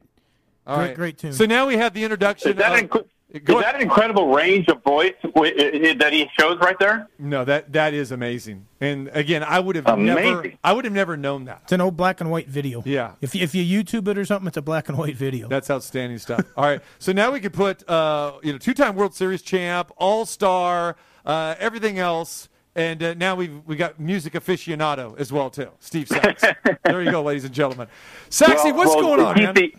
All 0.66 0.76
great, 0.76 0.86
right. 0.88 0.96
great 0.96 1.18
tune. 1.18 1.32
So 1.32 1.44
now 1.44 1.66
we 1.66 1.76
have 1.76 1.92
the 1.92 2.04
introduction. 2.04 2.52
Is 2.52 2.56
that, 2.56 2.72
of- 2.84 2.88
inc- 2.90 3.04
Go 3.44 3.58
is 3.58 3.64
that 3.64 3.74
an 3.74 3.82
incredible 3.82 4.28
range 4.28 4.68
of 4.68 4.82
voice 4.82 5.12
that 5.22 6.08
he 6.12 6.26
shows 6.40 6.58
right 6.60 6.78
there? 6.78 7.08
no, 7.18 7.44
that 7.44 7.70
that 7.74 7.92
is 7.92 8.10
amazing. 8.10 8.66
And 8.80 9.08
again, 9.08 9.44
I 9.44 9.60
would 9.60 9.76
have 9.76 9.98
never, 9.98 10.50
I 10.64 10.72
would 10.72 10.86
have 10.86 10.94
never 10.94 11.14
known 11.14 11.44
that. 11.44 11.60
it's 11.64 11.72
an 11.72 11.82
old 11.82 11.94
black 11.94 12.22
and 12.22 12.30
white 12.30 12.48
video. 12.48 12.82
Yeah. 12.86 13.12
If 13.20 13.34
you, 13.34 13.42
if 13.42 13.54
you 13.54 13.84
YouTube 13.84 14.08
it 14.08 14.16
or 14.16 14.24
something, 14.24 14.48
it's 14.48 14.56
a 14.56 14.62
black 14.62 14.88
and 14.88 14.96
white 14.96 15.14
video. 15.14 15.46
That's 15.46 15.70
outstanding 15.70 16.16
stuff. 16.18 16.42
All 16.56 16.64
right, 16.64 16.80
so 16.98 17.12
now 17.12 17.30
we 17.30 17.40
could 17.40 17.52
put, 17.52 17.86
uh, 17.86 18.32
you 18.42 18.52
know, 18.52 18.58
two-time 18.58 18.96
World 18.96 19.14
Series 19.14 19.42
champ, 19.42 19.92
All-Star, 19.98 20.96
uh, 21.26 21.54
everything 21.58 21.98
else, 21.98 22.48
and 22.74 23.02
uh, 23.02 23.12
now 23.12 23.34
we've 23.34 23.60
we 23.66 23.76
got 23.76 24.00
music 24.00 24.32
aficionado 24.32 25.18
as 25.18 25.30
well 25.30 25.50
too, 25.50 25.68
Steve 25.80 26.08
Sax. 26.08 26.42
there 26.84 27.02
you 27.02 27.10
go, 27.10 27.22
ladies 27.22 27.44
and 27.44 27.52
gentlemen. 27.52 27.88
Saxy, 28.30 28.72
Well- 28.72 28.76
what's 28.76 28.94
well, 28.94 29.02
going 29.02 29.20
on, 29.20 29.36
man? 29.36 29.54
TC, 29.54 29.78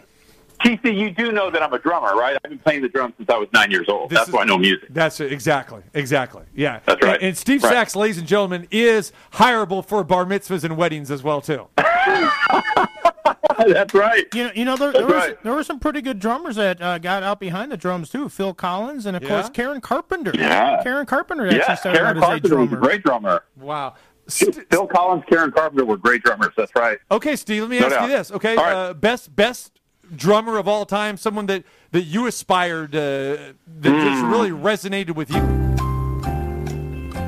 TC, 0.60 0.96
you 0.98 1.12
do 1.12 1.32
know 1.32 1.50
that 1.50 1.62
I'm 1.64 1.74
a 1.74 1.80
drummer, 1.80 2.16
right? 2.16 2.36
I've 2.44 2.50
been 2.50 2.60
playing 2.60 2.82
the 2.82 2.90
drums 2.90 3.14
since 3.18 3.30
I 3.30 3.38
was 3.38 3.48
nine 3.54 3.72
years 3.72 3.88
old. 3.90 4.10
This 4.10 4.18
That's 4.20 4.30
is- 4.30 4.34
why 4.36 4.42
I 4.42 4.46
know 4.46 4.58
music. 4.58 4.90
That's 4.94 5.20
it. 5.20 5.32
Exactly. 5.32 5.82
Exactly. 5.94 6.44
Yeah. 6.56 6.80
That's 6.86 7.04
right. 7.04 7.16
And, 7.16 7.24
and 7.30 7.38
Steve 7.38 7.64
Right. 7.64 7.72
Sax, 7.74 7.96
ladies 7.96 8.18
and 8.18 8.28
gentlemen, 8.28 8.68
is 8.72 9.12
hireable 9.34 9.86
for 9.86 10.04
bar 10.04 10.26
mitzvahs 10.26 10.64
and 10.64 10.76
weddings 10.78 11.12
as 11.12 11.24
well 11.24 11.42
too. 11.42 11.68
That's 13.68 13.94
right. 13.94 14.26
You 14.34 14.46
know, 14.46 14.52
you 14.56 14.66
know 14.66 14.78
there, 14.78 14.94
there, 14.94 15.06
was, 15.06 15.14
right. 15.14 15.44
there 15.44 15.54
were 15.54 15.64
some 15.64 15.80
pretty 15.80 16.02
good 16.02 16.20
drummers 16.20 16.56
that 16.56 16.82
uh, 16.82 16.98
got 16.98 17.24
out 17.24 17.40
behind 17.42 17.72
the 17.72 17.78
drums 17.78 18.10
too. 18.10 18.30
Phil 18.30 18.54
Collins 18.54 19.06
and 19.06 19.18
of 19.18 19.24
Yeah? 19.24 19.30
course 19.30 19.50
Karen 19.50 19.82
Carpenter. 19.82 20.32
Yeah. 20.34 20.82
Karen 20.82 21.06
Carpenter 21.06 21.46
actually 21.46 21.60
Yeah, 21.60 21.76
started 21.76 22.00
Karen 22.00 22.18
out 22.18 22.18
as 22.18 22.24
a 22.24 22.26
Carpenter 22.50 22.56
was 22.58 22.66
a 22.66 22.70
drummer. 22.70 22.86
great 22.88 23.04
drummer. 23.04 23.44
Wow. 23.58 23.96
St- 24.28 24.66
Phil 24.70 24.88
Collins, 24.88 25.24
Karen 25.30 25.52
Carpenter 25.52 25.84
were 25.86 25.98
great 25.98 26.24
drummers. 26.24 26.54
That's 26.56 26.72
right. 26.76 27.00
Okay, 27.12 27.36
Steve. 27.36 27.64
Let 27.64 27.72
me 27.72 27.80
No 27.80 27.88
ask 27.88 28.02
you 28.02 28.08
this. 28.08 28.32
Okay, 28.32 28.56
All 28.56 28.64
right. 28.64 28.74
uh, 28.74 28.94
best 28.94 29.36
best 29.36 29.79
drummer 30.16 30.58
of 30.58 30.68
all 30.68 30.86
time, 30.86 31.18
someone 31.18 31.46
that 31.48 31.64
that 31.92 32.04
you 32.04 32.28
aspired 32.28 32.96
uh, 32.96 33.00
that 33.00 33.54
just 33.84 34.22
Hmm. 34.24 34.32
really 34.32 34.52
resonated 34.52 35.16
with 35.16 35.30
you. 35.32 35.42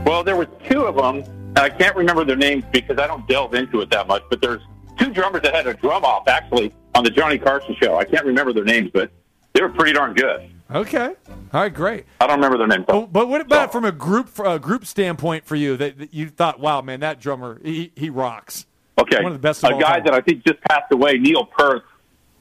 Well, 0.06 0.24
there 0.24 0.36
were 0.36 0.46
two 0.70 0.84
of 0.86 0.96
them. 0.96 1.24
I 1.56 1.70
can't 1.70 1.96
remember 1.96 2.24
their 2.26 2.36
names 2.36 2.64
because 2.72 2.98
I 2.98 3.08
don't 3.08 3.28
delve 3.28 3.54
into 3.54 3.82
it 3.82 3.90
that 3.92 4.08
much. 4.08 4.24
But 4.30 4.42
there's 4.42 4.62
two 4.98 5.12
drummers 5.14 5.42
that 5.44 5.54
had 5.54 5.68
a 5.68 5.74
drum 5.74 6.04
off 6.04 6.28
actually 6.28 6.74
on 6.96 7.04
the 7.04 7.10
Johnny 7.10 7.38
Carson 7.38 7.76
show. 7.82 7.98
I 7.98 8.04
can't 8.06 8.26
remember 8.26 8.54
their 8.54 8.64
names, 8.64 8.90
but 8.94 9.12
they 9.54 9.62
were 9.62 9.70
pretty 9.70 9.94
darn 9.94 10.14
good. 10.14 10.50
Okay. 10.74 11.14
All 11.54 11.62
right. 11.62 11.74
Great. 11.74 12.06
I 12.20 12.28
don't 12.28 12.38
remember 12.38 12.58
their 12.58 12.68
names. 12.68 12.86
though. 12.88 13.02
But, 13.02 13.14
but 13.14 13.28
what 13.30 13.42
about 13.42 13.72
from 13.72 13.84
a 13.86 13.92
group 13.92 14.30
uh, 14.40 14.58
group 14.58 14.86
standpoint 14.86 15.46
for 15.46 15.56
you 15.56 15.76
that, 15.78 15.98
that 15.98 16.14
you 16.14 16.30
thought, 16.30 16.60
wow, 16.60 16.82
man, 16.82 17.02
that 17.02 17.20
drummer 17.20 17.60
he, 17.64 17.92
he 17.96 18.10
rocks. 18.10 18.66
Okay, 18.98 19.18
One 19.24 19.28
of 19.28 19.34
the 19.34 19.40
best 19.40 19.64
of 19.64 19.72
a 19.72 19.74
all 19.74 19.80
guy 19.82 19.96
time. 19.96 20.06
that 20.06 20.14
I 20.14 20.22
think 20.22 20.46
just 20.46 20.62
passed 20.70 20.92
away, 20.92 21.14
Neil 21.18 21.46
Peart, 21.46 21.84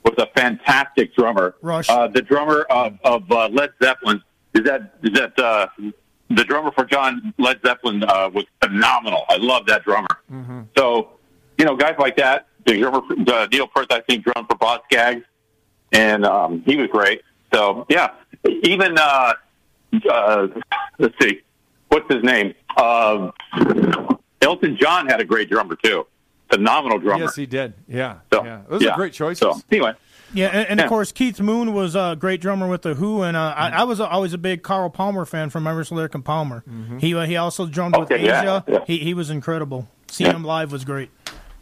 was 0.04 0.14
a 0.18 0.26
fantastic 0.38 1.14
drummer. 1.14 1.54
Rush. 1.62 1.88
Uh, 1.88 2.08
the 2.08 2.22
drummer 2.22 2.62
of, 2.70 2.98
of 3.04 3.30
uh, 3.30 3.48
Led 3.48 3.70
Zeppelin 3.82 4.22
is 4.54 4.64
that 4.64 4.94
is 5.02 5.12
that 5.12 5.38
uh, 5.38 5.66
the 6.30 6.44
drummer 6.44 6.70
for 6.72 6.84
John 6.84 7.34
Led 7.38 7.60
Zeppelin 7.64 8.04
uh, 8.04 8.30
was 8.32 8.44
phenomenal. 8.62 9.24
I 9.28 9.36
love 9.36 9.66
that 9.66 9.84
drummer. 9.84 10.08
Mm-hmm. 10.30 10.62
So, 10.76 11.10
you 11.58 11.64
know, 11.64 11.76
guys 11.76 11.96
like 11.98 12.16
that. 12.16 12.46
The 12.66 12.78
drummer, 12.78 13.00
uh, 13.28 13.48
Neil 13.50 13.66
Peart, 13.66 13.90
I 13.90 14.00
think, 14.00 14.24
drummed 14.24 14.48
for 14.48 14.56
Boz 14.56 14.80
Scaggs, 14.90 15.24
and 15.92 16.26
um, 16.26 16.62
he 16.66 16.76
was 16.76 16.88
great. 16.88 17.22
So, 17.52 17.86
yeah, 17.88 18.10
even 18.62 18.98
uh, 18.98 19.32
uh, 20.10 20.48
let's 20.98 21.14
see, 21.20 21.40
what's 21.88 22.12
his 22.12 22.22
name? 22.22 22.54
Uh, 22.76 23.30
Elton 24.42 24.76
John 24.80 25.06
had 25.06 25.20
a 25.20 25.24
great 25.24 25.50
drummer 25.50 25.74
too. 25.74 26.06
Phenomenal 26.50 26.98
drummer. 26.98 27.24
Yes, 27.24 27.36
he 27.36 27.46
did. 27.46 27.74
Yeah. 27.88 28.18
So, 28.32 28.44
yeah. 28.44 28.62
Those 28.68 28.82
yeah. 28.82 28.90
are 28.90 28.96
great 28.96 29.12
choices. 29.12 29.38
So, 29.40 29.60
anyway, 29.70 29.92
Yeah, 30.32 30.48
and, 30.48 30.68
and 30.68 30.80
of 30.80 30.88
course 30.88 31.12
Keith 31.12 31.40
Moon 31.40 31.72
was 31.72 31.94
a 31.94 32.16
great 32.18 32.40
drummer 32.40 32.66
with 32.68 32.82
the 32.82 32.94
Who, 32.94 33.22
and 33.22 33.36
uh, 33.36 33.54
I, 33.56 33.68
I 33.70 33.82
was 33.84 34.00
always 34.00 34.32
a 34.32 34.38
big 34.38 34.62
Carl 34.62 34.90
Palmer 34.90 35.24
fan 35.24 35.50
from 35.50 35.66
Emerson, 35.66 35.96
Lake 35.96 36.14
and 36.14 36.24
Palmer. 36.24 36.64
He 36.98 37.14
uh, 37.14 37.24
he 37.26 37.36
also 37.36 37.66
drummed 37.66 37.96
with 37.96 38.10
Okay, 38.10 38.24
yeah, 38.24 38.40
Asia. 38.42 38.64
yeah. 38.68 38.78
He 38.86 38.98
he 38.98 39.14
was 39.14 39.30
incredible. 39.30 39.88
Seeing 40.08 40.32
him 40.32 40.44
live 40.44 40.72
was 40.72 40.84
great. 40.84 41.10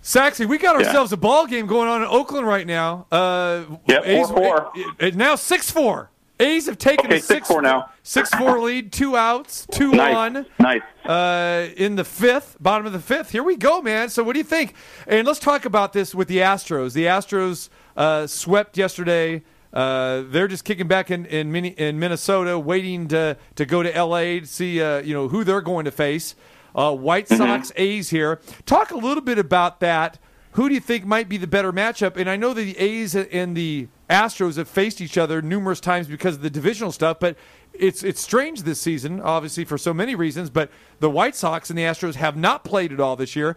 Saxy, 0.02 0.46
we 0.46 0.56
got 0.58 0.78
Yeah. 0.80 0.86
ourselves 0.86 1.12
a 1.12 1.16
ball 1.18 1.46
game 1.46 1.66
going 1.66 1.88
on 1.88 2.00
in 2.02 2.08
Oakland 2.08 2.46
right 2.46 2.66
now. 2.66 3.06
Uh, 3.12 3.64
Yep, 3.88 4.06
A's- 4.06 4.28
4-4. 4.30 4.70
it- 4.74 4.94
it- 4.98 5.16
now 5.16 5.34
six 5.34 5.70
four. 5.70 6.10
A's 6.40 6.66
have 6.66 6.78
taken 6.78 7.06
Okay, 7.06 7.16
a 7.16 7.20
six 7.20 7.48
6-4 7.48 7.62
now. 7.62 7.90
Six 8.08 8.30
four 8.30 8.58
lead, 8.62 8.90
two 8.90 9.18
outs, 9.18 9.66
two 9.70 9.92
Nice. 9.92 10.16
on. 10.16 10.46
Nice. 10.58 10.80
Uh, 11.04 11.68
in 11.76 11.96
the 11.96 12.04
fifth, 12.04 12.56
bottom 12.58 12.86
of 12.86 12.94
the 12.94 13.00
fifth. 13.00 13.32
Here 13.32 13.42
we 13.42 13.54
go, 13.54 13.82
man. 13.82 14.08
So 14.08 14.22
what 14.22 14.32
do 14.32 14.38
you 14.38 14.44
think? 14.46 14.72
And 15.06 15.26
let's 15.26 15.38
talk 15.38 15.66
about 15.66 15.92
this 15.92 16.14
with 16.14 16.26
the 16.26 16.38
Astros. 16.38 16.94
The 16.94 17.04
Astros 17.04 17.68
uh, 17.98 18.26
swept 18.26 18.78
yesterday. 18.78 19.42
Uh, 19.74 20.22
they're 20.26 20.48
just 20.48 20.64
kicking 20.64 20.88
back 20.88 21.10
in 21.10 21.26
in, 21.26 21.52
Mini- 21.52 21.74
in 21.76 21.98
Minnesota, 21.98 22.58
waiting 22.58 23.08
to 23.08 23.36
to 23.56 23.66
go 23.66 23.82
to 23.82 23.94
L.A. 23.94 24.40
to 24.40 24.46
see 24.46 24.80
uh, 24.80 25.00
you 25.00 25.12
know 25.12 25.28
who 25.28 25.44
they're 25.44 25.60
going 25.60 25.84
to 25.84 25.90
face. 25.90 26.34
Uh, 26.74 26.94
White 26.94 27.28
Sox, 27.28 27.72
A's 27.76 28.08
here. 28.08 28.40
Talk 28.64 28.90
a 28.90 28.96
little 28.96 29.22
bit 29.22 29.38
about 29.38 29.80
that. 29.80 30.18
Who 30.52 30.68
do 30.68 30.74
you 30.74 30.80
think 30.80 31.04
might 31.04 31.28
be 31.28 31.36
the 31.36 31.46
better 31.46 31.74
matchup? 31.74 32.16
And 32.16 32.28
I 32.30 32.36
know 32.36 32.54
that 32.54 32.62
the 32.62 32.78
A's 32.78 33.14
and 33.14 33.54
the 33.54 33.88
Astros 34.08 34.56
have 34.56 34.66
faced 34.68 35.00
each 35.02 35.18
other 35.18 35.42
numerous 35.42 35.78
times 35.78 36.08
because 36.08 36.36
of 36.36 36.42
the 36.42 36.48
divisional 36.50 36.90
stuff, 36.90 37.18
but 37.20 37.36
it's 37.72 38.02
it's 38.02 38.20
strange 38.20 38.62
this 38.62 38.80
season, 38.80 39.20
obviously 39.20 39.64
for 39.64 39.78
so 39.78 39.94
many 39.94 40.14
reasons. 40.14 40.50
But 40.50 40.70
the 41.00 41.10
White 41.10 41.36
Sox 41.36 41.70
and 41.70 41.78
the 41.78 41.82
Astros 41.82 42.14
have 42.16 42.36
not 42.36 42.64
played 42.64 42.92
at 42.92 43.00
all 43.00 43.16
this 43.16 43.34
year. 43.36 43.56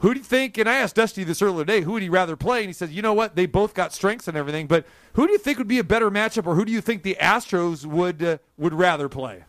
Who 0.00 0.14
do 0.14 0.18
you 0.20 0.24
think? 0.24 0.56
And 0.56 0.66
I 0.68 0.76
asked 0.76 0.96
Dusty 0.96 1.24
this 1.24 1.42
earlier 1.42 1.64
today. 1.64 1.82
Who 1.82 1.92
would 1.92 2.02
he 2.02 2.08
rather 2.08 2.34
play? 2.34 2.60
And 2.60 2.68
he 2.68 2.72
said, 2.72 2.88
you 2.88 3.02
know 3.02 3.12
what? 3.12 3.36
They 3.36 3.44
both 3.44 3.74
got 3.74 3.92
strengths 3.92 4.28
and 4.28 4.36
everything. 4.36 4.66
But 4.66 4.86
who 5.12 5.26
do 5.26 5.32
you 5.32 5.38
think 5.38 5.58
would 5.58 5.68
be 5.68 5.78
a 5.78 5.84
better 5.84 6.10
matchup, 6.10 6.46
or 6.46 6.54
who 6.54 6.64
do 6.64 6.72
you 6.72 6.80
think 6.80 7.02
the 7.02 7.18
Astros 7.20 7.84
would 7.84 8.22
uh, 8.22 8.38
would 8.56 8.72
rather 8.74 9.08
play? 9.08 9.44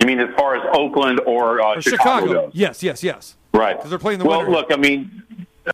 You 0.00 0.06
mean 0.06 0.18
as 0.18 0.34
far 0.34 0.56
as 0.56 0.62
Oakland 0.72 1.20
or, 1.26 1.60
uh, 1.60 1.76
Or 1.76 1.82
Chicago, 1.82 2.26
Chicago? 2.26 2.32
goes? 2.46 2.52
Yes, 2.54 2.82
yes, 2.82 3.02
yes. 3.02 3.36
Right. 3.52 3.78
'Cause 3.78 3.90
they're 3.90 3.98
playing 3.98 4.18
the 4.20 4.24
well, 4.24 4.38
winter. 4.38 4.52
look, 4.52 4.72
I 4.72 4.76
mean, 4.76 5.22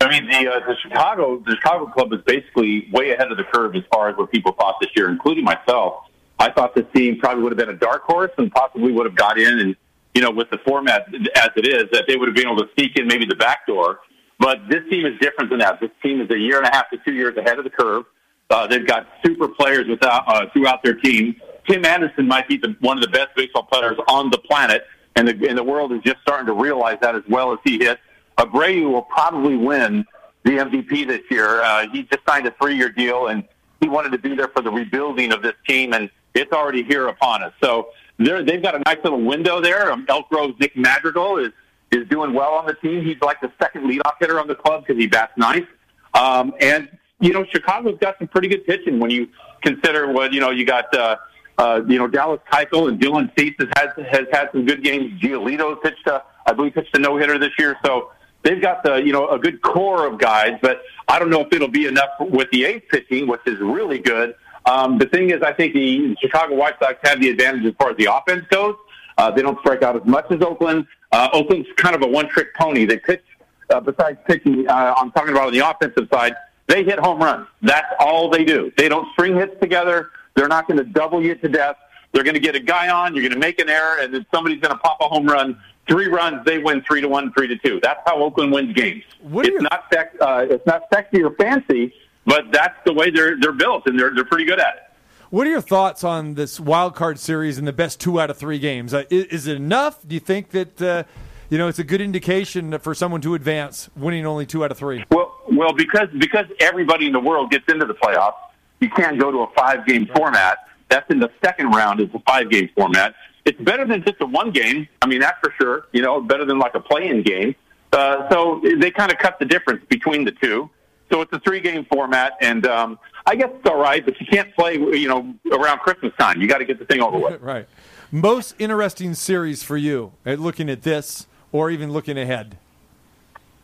I 0.01 0.09
mean 0.09 0.29
the 0.29 0.51
uh, 0.51 0.59
the 0.67 0.75
Chicago 0.83 1.41
the 1.45 1.55
Chicago 1.55 1.85
club 1.85 2.11
is 2.11 2.19
basically 2.25 2.89
way 2.91 3.11
ahead 3.13 3.31
of 3.31 3.37
the 3.37 3.45
curve 3.45 3.73
as 3.77 3.83
far 3.93 4.09
as 4.09 4.17
what 4.17 4.29
people 4.33 4.51
thought 4.59 4.75
this 4.81 4.89
year, 4.97 5.09
including 5.09 5.45
myself. 5.45 6.03
I 6.39 6.51
thought 6.51 6.75
this 6.75 6.85
team 6.93 7.19
probably 7.19 7.43
would 7.43 7.51
have 7.51 7.57
been 7.57 7.75
a 7.75 7.79
dark 7.79 8.03
horse 8.03 8.31
and 8.37 8.51
possibly 8.51 8.91
would 8.91 9.05
have 9.05 9.15
got 9.15 9.39
in, 9.39 9.59
and 9.59 9.75
you 10.13 10.21
know, 10.21 10.31
with 10.31 10.49
the 10.49 10.57
format 10.59 11.07
as 11.35 11.49
it 11.55 11.67
is, 11.67 11.85
that 11.91 12.05
they 12.07 12.15
would 12.15 12.27
have 12.27 12.35
been 12.35 12.47
able 12.47 12.57
to 12.57 12.69
sneak 12.75 12.97
in 12.97 13.07
maybe 13.07 13.25
the 13.25 13.35
back 13.35 13.67
door. 13.67 13.99
But 14.39 14.69
this 14.69 14.83
team 14.89 15.05
is 15.05 15.13
different 15.19 15.49
than 15.49 15.59
that. 15.59 15.79
This 15.79 15.89
team 16.01 16.21
is 16.21 16.29
a 16.29 16.37
year 16.37 16.57
and 16.57 16.67
a 16.67 16.71
half 16.71 16.89
to 16.91 16.97
two 17.05 17.13
years 17.13 17.35
ahead 17.37 17.57
of 17.57 17.63
the 17.63 17.69
curve. 17.69 18.05
Uh, 18.49 18.65
they've 18.67 18.85
got 18.85 19.07
super 19.25 19.47
players 19.47 19.87
without, 19.87 20.23
uh, 20.27 20.45
throughout 20.53 20.83
their 20.83 20.93
team. 20.93 21.35
Tim 21.67 21.83
Anderson 21.85 22.27
might 22.27 22.47
be 22.47 22.57
the, 22.57 22.75
one 22.79 22.97
of 22.97 23.03
the 23.03 23.09
best 23.09 23.35
baseball 23.35 23.63
players 23.63 23.97
on 24.07 24.29
the 24.29 24.37
planet, 24.37 24.85
and 25.15 25.27
the, 25.27 25.49
and 25.49 25.57
the 25.57 25.63
world 25.63 25.91
is 25.91 26.01
just 26.03 26.17
starting 26.21 26.47
to 26.47 26.53
realize 26.53 26.97
that 27.01 27.15
as 27.15 27.23
well 27.27 27.51
as 27.51 27.59
he 27.63 27.77
hits. 27.77 27.99
Abreu 28.37 28.89
will 28.91 29.01
probably 29.01 29.57
win 29.57 30.05
the 30.43 30.51
MVP 30.51 31.07
this 31.07 31.21
year. 31.29 31.61
Uh, 31.61 31.87
he 31.89 32.03
just 32.03 32.21
signed 32.27 32.47
a 32.47 32.51
three-year 32.51 32.89
deal, 32.89 33.27
and 33.27 33.43
he 33.81 33.89
wanted 33.89 34.11
to 34.11 34.17
be 34.17 34.35
there 34.35 34.47
for 34.47 34.61
the 34.61 34.71
rebuilding 34.71 35.33
of 35.33 35.41
this 35.41 35.55
team, 35.67 35.93
and 35.93 36.09
it's 36.37 36.51
already 36.51 36.83
here 36.83 37.07
upon 37.07 37.43
us. 37.43 37.53
So 37.61 37.89
they've 38.17 38.61
got 38.61 38.75
a 38.75 38.79
nice 38.79 38.97
little 39.03 39.21
window 39.21 39.61
there. 39.61 39.91
Um, 39.91 40.05
Elk 40.09 40.29
Grove's 40.29 40.59
Nick 40.59 40.75
Madrigal 40.75 41.37
is 41.37 41.51
is 41.91 42.07
doing 42.09 42.33
well 42.33 42.53
on 42.53 42.65
the 42.65 42.73
team. 42.73 43.03
He's 43.03 43.19
like 43.21 43.39
the 43.39 43.51
second 43.61 43.89
leadoff 43.89 44.13
hitter 44.19 44.39
on 44.39 44.47
the 44.47 44.55
club 44.55 44.83
because 44.85 44.99
he 44.99 45.07
bats 45.07 45.31
nice. 45.37 45.65
Um, 46.13 46.53
and 46.59 46.89
you 47.19 47.31
know, 47.31 47.45
Chicago's 47.45 47.97
got 47.99 48.17
some 48.19 48.27
pretty 48.27 48.47
good 48.47 48.65
pitching 48.65 48.99
when 48.99 49.09
you 49.09 49.29
consider 49.61 50.11
what 50.11 50.33
you 50.33 50.39
know. 50.39 50.51
You 50.51 50.65
got 50.65 50.93
uh, 50.95 51.15
uh, 51.57 51.81
you 51.87 51.97
know 51.97 52.07
Dallas 52.07 52.39
Keuchel 52.51 52.89
and 52.89 52.99
Dylan 52.99 53.31
Cease 53.37 53.55
has 53.59 53.69
had 53.75 54.05
has 54.05 54.27
had 54.31 54.49
some 54.51 54.65
good 54.65 54.83
games. 54.83 55.19
Giolito 55.21 55.81
pitched 55.81 56.07
a, 56.07 56.23
I 56.45 56.53
believe 56.53 56.73
pitched 56.73 56.95
a 56.95 56.99
no 56.99 57.17
hitter 57.17 57.39
this 57.39 57.51
year. 57.57 57.77
So 57.85 58.11
they've 58.43 58.61
got 58.61 58.83
the 58.83 58.97
you 58.97 59.13
know 59.13 59.29
a 59.29 59.39
good 59.39 59.61
core 59.61 60.05
of 60.05 60.19
guys, 60.19 60.57
but 60.61 60.81
I 61.07 61.19
don't 61.19 61.29
know 61.29 61.41
if 61.41 61.53
it'll 61.53 61.67
be 61.67 61.87
enough 61.87 62.09
with 62.19 62.49
the 62.51 62.65
eighth 62.65 62.89
pitching, 62.89 63.27
which 63.27 63.41
is 63.45 63.59
really 63.59 63.99
good. 63.99 64.35
Um, 64.67 64.97
the 64.97 65.05
thing 65.07 65.29
is, 65.29 65.41
I 65.41 65.53
think 65.53 65.73
the 65.73 66.15
Chicago 66.19 66.55
White 66.55 66.75
Sox 66.79 66.99
have 67.03 67.21
the 67.21 67.29
advantage 67.29 67.65
as 67.65 67.73
far 67.79 67.91
as 67.91 67.97
the 67.97 68.13
offense 68.13 68.45
goes. 68.49 68.75
Uh, 69.17 69.31
they 69.31 69.41
don't 69.41 69.57
strike 69.59 69.81
out 69.81 69.95
as 69.95 70.05
much 70.05 70.25
as 70.29 70.41
Oakland. 70.41 70.85
Uh, 71.11 71.29
Oakland's 71.31 71.69
kind 71.77 71.95
of 71.95 72.01
a 72.01 72.07
one-trick 72.07 72.53
pony. 72.53 72.85
They 72.85 72.97
pitch, 72.97 73.23
uh, 73.69 73.79
besides 73.79 74.19
pitching, 74.27 74.67
uh, 74.67 74.93
I'm 74.97 75.11
talking 75.11 75.31
about 75.31 75.47
on 75.47 75.53
the 75.53 75.67
offensive 75.67 76.09
side, 76.13 76.35
they 76.67 76.83
hit 76.83 76.99
home 76.99 77.19
runs. 77.19 77.47
That's 77.61 77.87
all 77.99 78.29
they 78.29 78.43
do. 78.43 78.71
They 78.77 78.89
don't 78.89 79.07
string 79.13 79.35
hits 79.35 79.57
together. 79.61 80.09
They're 80.35 80.49
not 80.49 80.67
going 80.67 80.77
to 80.77 80.83
double 80.83 81.23
you 81.23 81.35
to 81.35 81.47
death. 81.47 81.77
They're 82.11 82.25
going 82.25 82.35
to 82.35 82.41
get 82.41 82.55
a 82.55 82.59
guy 82.59 82.89
on. 82.89 83.15
You're 83.15 83.23
going 83.23 83.33
to 83.33 83.39
make 83.39 83.59
an 83.59 83.69
error, 83.69 83.99
and 84.01 84.13
then 84.13 84.25
somebody's 84.33 84.59
going 84.59 84.73
to 84.73 84.79
pop 84.79 84.97
a 84.99 85.07
home 85.07 85.27
run. 85.27 85.59
Three 85.87 86.07
runs, 86.07 86.43
they 86.45 86.57
win 86.57 86.81
three 86.81 86.99
to 86.99 87.07
one, 87.07 87.31
three 87.31 87.47
to 87.47 87.57
two. 87.57 87.79
That's 87.81 88.01
how 88.05 88.21
Oakland 88.21 88.51
wins 88.51 88.73
games. 88.73 89.03
it's 89.47 89.61
not 89.61 89.85
sex, 89.93 90.13
uh, 90.19 90.45
it's 90.49 90.65
not 90.65 90.83
sexy 90.93 91.23
or 91.23 91.31
fancy, 91.31 91.93
but 92.27 92.51
that's 92.51 92.77
the 92.85 92.93
way 92.93 93.09
they're 93.09 93.39
they're 93.39 93.53
built, 93.53 93.87
and 93.87 93.97
they're 93.99 94.13
they're 94.13 94.25
pretty 94.25 94.45
good 94.45 94.59
at 94.59 94.75
it. 94.75 94.83
What 95.29 95.47
are 95.47 95.49
your 95.49 95.61
thoughts 95.61 96.03
on 96.03 96.35
this 96.35 96.59
wild 96.59 96.93
card 96.93 97.19
series 97.19 97.57
and 97.57 97.67
the 97.67 97.73
best 97.73 97.99
two 97.99 98.19
out 98.21 98.29
of 98.29 98.37
three 98.37 98.59
games? 98.59 98.93
Uh, 98.93 99.03
is, 99.09 99.25
is 99.25 99.47
it 99.47 99.57
enough? 99.57 100.07
Do 100.07 100.13
you 100.13 100.19
think 100.19 100.51
that 100.51 100.81
uh, 100.81 101.03
you 101.49 101.57
know 101.57 101.67
it's 101.67 101.79
a 101.79 101.83
good 101.83 102.01
indication 102.01 102.77
for 102.79 102.93
someone 102.93 103.21
to 103.21 103.33
advance, 103.33 103.89
winning 103.95 104.25
only 104.25 104.45
two 104.45 104.63
out 104.63 104.71
of 104.71 104.77
three? 104.77 105.03
Well, 105.09 105.33
well, 105.51 105.73
because 105.73 106.09
because 106.19 106.45
everybody 106.59 107.07
in 107.07 107.13
the 107.13 107.19
world 107.19 107.49
gets 107.49 107.65
into 107.67 107.85
the 107.85 107.95
playoffs, 107.95 108.35
you 108.81 108.89
can't 108.89 109.19
go 109.19 109.31
to 109.31 109.39
a 109.39 109.47
five 109.55 109.87
game 109.87 110.07
format. 110.15 110.59
That's 110.89 111.09
in 111.09 111.19
the 111.19 111.31
second 111.43 111.71
round. 111.71 111.99
It's 112.01 112.13
a 112.13 112.19
five 112.19 112.49
game 112.51 112.69
format. 112.75 113.15
It's 113.45 113.59
better 113.61 113.85
than 113.85 114.03
just 114.03 114.17
a 114.19 114.25
one 114.25 114.51
game. 114.51 114.87
I 115.01 115.07
mean, 115.07 115.21
that's 115.21 115.39
for 115.41 115.53
sure. 115.59 115.87
You 115.93 116.01
know, 116.01 116.21
better 116.21 116.43
than 116.45 116.59
like 116.59 116.75
a 116.75 116.81
play 116.81 117.07
in 117.07 117.23
game. 117.23 117.55
Uh, 117.93 118.29
so 118.29 118.61
they 118.79 118.91
kind 118.91 119.11
of 119.11 119.17
cut 119.17 119.39
the 119.39 119.45
difference 119.45 119.83
between 119.89 120.25
the 120.25 120.33
two. 120.33 120.69
So 121.11 121.21
it's 121.21 121.31
a 121.33 121.39
three 121.39 121.59
game 121.59 121.85
format, 121.91 122.33
and 122.41 122.65
um, 122.67 122.99
I 123.25 123.35
guess 123.35 123.49
it's 123.53 123.69
all 123.69 123.79
right. 123.79 124.03
But 124.03 124.19
you 124.19 124.27
can't 124.27 124.53
play, 124.55 124.75
you 124.75 125.07
know, 125.07 125.33
around 125.51 125.79
Christmas 125.79 126.13
time. 126.19 126.41
You 126.41 126.47
got 126.47 126.57
to 126.59 126.65
get 126.65 126.79
the 126.79 126.85
thing 126.85 127.01
over 127.01 127.17
with. 127.17 127.41
right. 127.41 127.67
Most 128.11 128.55
interesting 128.59 129.13
series 129.13 129.63
for 129.63 129.77
you 129.77 130.13
at 130.25 130.39
looking 130.39 130.69
at 130.69 130.83
this, 130.83 131.27
or 131.51 131.69
even 131.69 131.91
looking 131.91 132.17
ahead. 132.17 132.57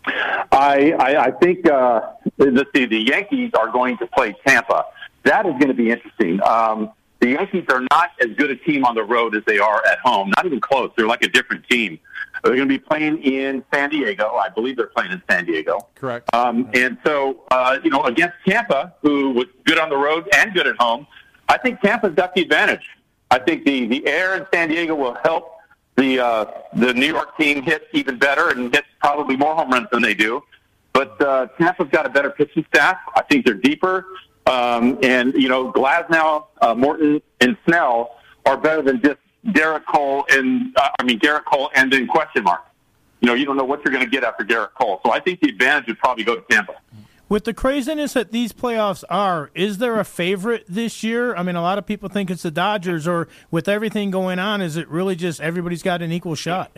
I, 0.06 0.94
I, 1.00 1.26
I 1.26 1.32
think 1.32 1.70
uh, 1.70 2.02
let's 2.38 2.70
see, 2.76 2.86
the 2.86 3.00
Yankees 3.00 3.52
are 3.58 3.70
going 3.70 3.98
to 3.98 4.08
play 4.08 4.36
Tampa. 4.46 4.86
That 5.24 5.46
is 5.46 5.54
going 5.54 5.70
to 5.70 5.74
be 5.74 5.90
interesting. 5.90 6.42
Um, 6.44 6.92
the 7.24 7.30
Yankees 7.30 7.64
are 7.70 7.80
not 7.90 8.12
as 8.20 8.36
good 8.36 8.52
a 8.52 8.56
team 8.58 8.84
on 8.84 8.96
the 8.96 9.04
road 9.04 9.34
as 9.34 9.44
they 9.46 9.58
are 9.58 9.82
at 9.86 10.00
home. 10.00 10.30
Not 10.36 10.46
even 10.46 10.60
close. 10.60 10.92
They're 10.98 11.08
like 11.08 11.24
a 11.24 11.30
different 11.30 11.66
team. 11.70 11.98
They're 12.44 12.56
going 12.56 12.68
to 12.68 12.78
be 12.78 12.80
playing 12.80 13.24
in 13.24 13.64
San 13.74 13.92
Diego. 13.92 14.36
I 14.36 14.50
believe 14.50 14.76
they're 14.76 14.88
playing 14.88 15.14
in 15.14 15.22
San 15.30 15.46
Diego. 15.46 15.88
Correct. 15.96 16.28
Um, 16.36 16.70
and 16.74 16.98
so, 17.06 17.46
uh, 17.50 17.80
you 17.82 17.90
know, 17.90 18.04
against 18.04 18.36
Tampa, 18.46 18.94
who 19.02 19.30
was 19.30 19.46
good 19.64 19.80
on 19.80 19.90
the 19.90 19.96
road 19.96 20.28
and 20.36 20.54
good 20.54 20.68
at 20.68 20.76
home, 20.78 21.08
I 21.48 21.58
think 21.58 21.80
Tampa's 21.80 22.14
got 22.14 22.36
the 22.36 22.42
advantage. 22.42 22.86
I 23.32 23.40
think 23.40 23.64
the, 23.64 23.88
the 23.88 24.06
air 24.06 24.36
in 24.36 24.46
San 24.54 24.68
Diego 24.68 24.94
will 24.94 25.18
help 25.24 25.56
the 25.96 26.20
uh, 26.20 26.46
the 26.76 26.94
New 26.94 27.08
York 27.08 27.38
team 27.38 27.64
hit 27.64 27.88
even 27.94 28.18
better 28.18 28.50
and 28.50 28.74
hit 28.74 28.84
probably 29.00 29.38
more 29.38 29.56
home 29.56 29.70
runs 29.72 29.88
than 29.94 30.02
they 30.02 30.14
do. 30.14 30.44
But 30.92 31.22
uh, 31.22 31.48
Tampa's 31.58 31.88
got 31.90 32.06
a 32.06 32.10
better 32.10 32.32
pitching 32.32 32.66
staff. 32.74 32.98
I 33.16 33.22
think 33.24 33.46
they're 33.46 33.54
deeper. 33.54 34.06
Um, 34.46 35.00
and, 35.04 35.34
you 35.34 35.48
know, 35.48 35.72
Glasnow, 35.72 36.48
uh, 36.62 36.76
Morton, 36.76 37.22
and 37.40 37.58
Snell 37.66 38.18
are 38.46 38.58
better 38.58 38.82
than 38.82 39.02
just 39.02 39.20
Gerrit 39.48 39.86
Cole 39.86 40.26
and, 40.30 40.76
uh, 40.78 40.90
I 41.00 41.04
mean, 41.04 41.20
Gerrit 41.20 41.46
Cole 41.46 41.72
and 41.76 41.92
then 41.92 42.08
question 42.08 42.44
mark. 42.44 42.62
You 43.22 43.28
know, 43.28 43.36
you 43.36 43.46
don't 43.46 43.56
know 43.56 43.64
what 43.64 43.84
you're 43.86 43.94
going 43.94 44.04
to 44.04 44.10
get 44.10 44.26
after 44.26 44.44
Gerrit 44.44 44.74
Cole. 44.78 45.00
So 45.06 45.14
I 45.14 45.20
think 45.22 45.40
the 45.40 45.50
advantage 45.50 45.88
would 45.88 46.00
probably 46.00 46.26
go 46.26 46.36
to 46.36 46.44
Tampa. 46.52 46.74
With 47.30 47.46
the 47.46 47.54
craziness 47.54 48.14
that 48.14 48.32
these 48.32 48.52
playoffs 48.52 49.04
are, 49.10 49.50
is 49.56 49.78
there 49.78 49.98
a 50.00 50.04
favorite 50.04 50.66
this 50.68 51.04
year? 51.04 51.34
I 51.36 51.42
mean, 51.42 51.56
a 51.56 51.62
lot 51.62 51.78
of 51.78 51.86
people 51.86 52.10
think 52.10 52.30
it's 52.30 52.44
the 52.44 52.52
Dodgers, 52.52 53.08
or 53.08 53.30
with 53.50 53.70
everything 53.70 54.12
going 54.12 54.40
on, 54.40 54.62
is 54.62 54.76
it 54.76 54.90
really 54.90 55.16
just 55.16 55.40
everybody's 55.40 55.82
got 55.82 56.02
an 56.02 56.12
equal 56.12 56.36
shot? 56.36 56.78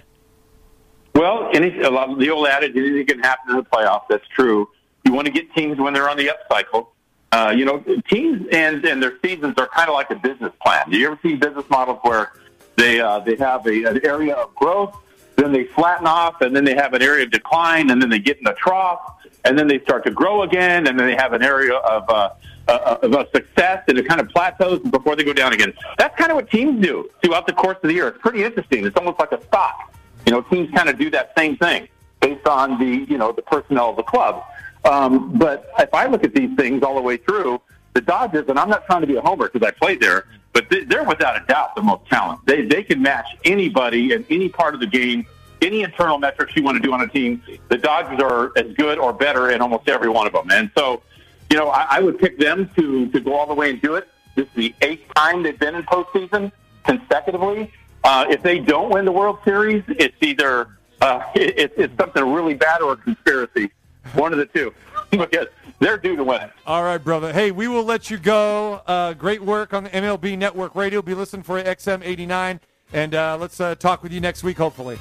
Well, 1.16 1.50
any, 1.54 1.82
a 1.82 1.90
lot, 1.90 2.18
the 2.20 2.30
old 2.30 2.48
adage, 2.48 2.76
anything 2.76 3.06
can 3.08 3.20
happen 3.20 3.52
in 3.52 3.58
the 3.58 3.64
playoffs. 3.64 4.04
That's 4.10 4.28
true. 4.28 4.70
You 5.04 5.14
want 5.14 5.26
to 5.26 5.34
get 5.34 5.54
teams 5.56 5.80
when 5.80 5.94
they're 5.94 6.10
on 6.10 6.18
the 6.18 6.30
up 6.30 6.40
cycle. 6.50 6.94
Uh, 7.36 7.52
you 7.52 7.66
know, 7.66 7.84
teams 8.10 8.48
and, 8.54 8.86
and 8.86 9.04
their 9.04 9.20
seasons 9.22 9.56
are 9.58 9.68
kind 9.68 9.90
of 9.90 9.94
like 9.94 10.10
a 10.10 10.16
business 10.16 10.54
plan. 10.64 10.90
Do 10.90 10.98
you 10.98 11.08
ever 11.08 11.20
see 11.22 11.36
business 11.36 11.66
models 11.70 12.00
where 12.04 12.32
they 12.78 13.02
uh, 13.02 13.20
they 13.20 13.36
have 13.36 13.68
a, 13.68 13.84
an 13.84 14.00
area 14.06 14.36
of 14.36 14.56
growth, 14.56 14.96
then 15.36 15.52
they 15.52 15.66
flatten 15.66 16.08
off, 16.08 16.40
and 16.40 16.56
then 16.56 16.64
they 16.64 16.76
have 16.76 16.94
an 16.94 17.02
area 17.02 17.26
of 17.26 17.32
decline, 17.32 17.90
and 17.90 18.02
then 18.02 18.10
they 18.10 18.20
get 18.20 18.40
in 18.40 18.48
a 18.48 18.54
trough, 18.54 19.02
and 19.44 19.60
then 19.60 19.68
they 19.68 19.82
start 19.82 20.06
to 20.06 20.12
grow 20.12 20.44
again, 20.44 20.88
and 20.88 20.98
then 20.98 21.08
they 21.08 21.16
have 21.16 21.34
an 21.34 21.44
area 21.44 21.74
of 21.74 22.10
uh, 22.10 22.30
uh, 22.70 23.00
of 23.04 23.12
a 23.12 23.28
success, 23.36 23.84
and 23.90 23.98
it 23.98 24.08
kind 24.08 24.22
of 24.22 24.30
plateaus 24.30 24.80
before 24.90 25.18
they 25.18 25.26
go 25.26 25.34
down 25.34 25.52
again. 25.52 25.74
That's 25.98 26.18
kind 26.18 26.32
of 26.32 26.38
what 26.38 26.50
teams 26.50 26.82
do 26.82 27.10
throughout 27.22 27.48
the 27.48 27.54
course 27.54 27.76
of 27.84 27.90
the 27.90 27.96
year. 27.96 28.08
It's 28.08 28.22
pretty 28.22 28.46
interesting. 28.46 28.86
It's 28.86 28.96
almost 28.96 29.20
like 29.20 29.34
a 29.34 29.44
stock. 29.44 29.94
You 30.26 30.32
know, 30.32 30.42
teams 30.42 30.74
kind 30.74 30.88
of 30.88 30.98
do 30.98 31.10
that 31.10 31.34
same 31.38 31.58
thing 31.58 31.90
based 32.22 32.48
on 32.48 32.80
the 32.80 33.06
you 33.12 33.18
know 33.18 33.34
the 33.34 33.42
personnel 33.42 33.90
of 33.90 33.98
the 33.98 34.04
club. 34.04 34.42
Um, 34.86 35.34
but 35.34 35.72
if 35.80 35.94
I 35.94 36.06
look 36.08 36.24
at 36.24 36.34
these 36.34 36.56
things 36.56 36.84
all 36.84 36.96
the 36.96 37.02
way 37.02 37.18
through, 37.18 37.62
the 37.94 38.02
Dodgers, 38.02 38.46
and 38.50 38.60
I'm 38.60 38.70
not 38.70 38.86
trying 38.86 39.02
to 39.02 39.08
be 39.08 39.16
a 39.16 39.22
homer 39.22 39.50
because 39.50 39.68
I 39.68 39.72
played 39.72 40.00
there, 40.02 40.26
but 40.54 40.70
they- 40.70 40.84
they're 40.84 41.04
without 41.04 41.42
a 41.42 41.46
doubt 41.48 41.76
the 41.76 41.82
most 41.82 42.06
talent. 42.10 42.40
They 42.46 42.62
they 42.64 42.84
can 42.84 43.02
match 43.02 43.26
anybody 43.46 44.14
in 44.14 44.26
any 44.30 44.50
part 44.50 44.74
of 44.74 44.80
the 44.80 44.88
game, 44.88 45.26
any 45.62 45.82
internal 45.82 46.18
metrics 46.18 46.56
you 46.56 46.64
want 46.64 46.76
to 46.78 46.84
do 46.84 46.94
on 46.94 47.02
a 47.02 47.08
team. 47.08 47.42
The 47.70 47.78
Dodgers 47.78 48.20
are 48.22 48.52
as 48.58 48.74
good 48.76 48.98
or 49.00 49.12
better 49.14 49.50
in 49.50 49.62
almost 49.62 49.88
every 49.90 50.10
one 50.10 50.28
of 50.28 50.34
them, 50.34 50.50
and 50.52 50.70
so 50.78 51.02
you 51.50 51.58
know 51.58 51.70
I, 51.70 51.86
I 51.98 52.00
would 52.02 52.20
pick 52.20 52.38
them 52.38 52.70
to 52.76 53.08
to 53.08 53.20
go 53.20 53.34
all 53.34 53.48
the 53.48 53.54
way 53.54 53.70
and 53.72 53.82
do 53.82 53.96
it. 53.96 54.08
This 54.36 54.46
is 54.48 54.54
the 54.56 54.76
eighth 54.82 55.06
time 55.16 55.42
they've 55.44 55.58
been 55.58 55.76
in 55.76 55.84
postseason 55.84 56.52
consecutively. 56.84 57.72
Uh, 58.04 58.26
if 58.30 58.44
they 58.44 58.60
don't 58.60 58.90
win 58.92 59.06
the 59.06 59.12
World 59.12 59.40
Series, 59.46 59.84
it's 59.88 60.16
either 60.22 60.68
uh, 61.02 61.22
it, 61.34 61.74
it's 61.78 61.98
something 61.98 62.24
really 62.32 62.54
bad 62.54 62.82
or 62.82 62.94
a 62.94 62.98
conspiracy. 62.98 63.72
One 64.14 64.32
of 64.32 64.40
the 64.40 64.46
two, 64.46 64.74
because 65.12 65.48
they're 65.80 65.98
due 65.98 66.16
to 66.16 66.24
win 66.24 66.42
it. 66.42 66.52
All 66.66 66.84
right, 66.84 66.98
brother. 66.98 67.34
Hey, 67.34 67.52
we 67.52 67.68
will 67.68 67.84
let 67.84 68.10
you 68.10 68.18
go. 68.18 68.82
Uh, 68.88 69.14
great 69.14 69.42
work 69.42 69.74
on 69.74 69.86
the 69.86 69.90
MLB 69.90 70.38
Network 70.38 70.76
Radio. 70.76 71.02
Be 71.02 71.14
listening 71.14 71.44
for 71.44 71.62
XM 71.62 72.02
89. 72.04 72.60
And 72.94 73.16
uh, 73.16 73.38
let's 73.40 73.60
uh, 73.60 73.76
talk 73.76 74.04
with 74.04 74.12
you 74.12 74.22
next 74.22 74.44
week, 74.44 74.58
hopefully. 74.58 74.98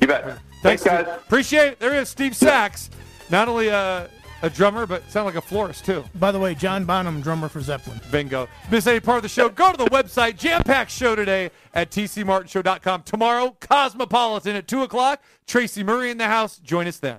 You 0.00 0.06
bet. 0.06 0.38
Thanks, 0.62 0.82
guys. 0.82 1.06
Steve. 1.06 1.16
Appreciate 1.16 1.66
it. 1.72 1.78
There 1.78 1.94
is 1.94 2.08
Steve 2.08 2.36
Sax. 2.36 2.90
Not 3.30 3.48
only 3.48 3.68
a, 3.68 4.10
a 4.42 4.50
drummer, 4.50 4.86
but 4.86 5.08
sound 5.10 5.26
like 5.26 5.36
a 5.36 5.40
florist, 5.40 5.84
too. 5.84 6.04
By 6.16 6.32
the 6.32 6.38
way, 6.38 6.54
John 6.54 6.84
Bonham, 6.84 7.20
drummer 7.20 7.48
for 7.48 7.60
Zeppelin. 7.60 8.00
Bingo. 8.10 8.48
Miss 8.70 8.86
any 8.86 9.00
part 9.00 9.18
of 9.18 9.22
the 9.22 9.28
show, 9.28 9.48
go 9.48 9.72
to 9.72 9.78
the 9.78 9.90
website, 9.90 10.36
Jam 10.36 10.62
Pack 10.62 10.90
Show 10.90 11.14
today 11.14 11.50
at 11.72 11.90
tcmartinshow.com. 11.90 13.02
Tomorrow, 13.04 13.56
Cosmopolitan 13.60 14.56
at 14.56 14.66
2 14.68 14.82
o'clock. 14.82 15.22
Tracy 15.46 15.82
Murray 15.82 16.10
in 16.10 16.18
the 16.18 16.26
house. 16.26 16.58
Join 16.58 16.86
us 16.86 16.98
then. 16.98 17.18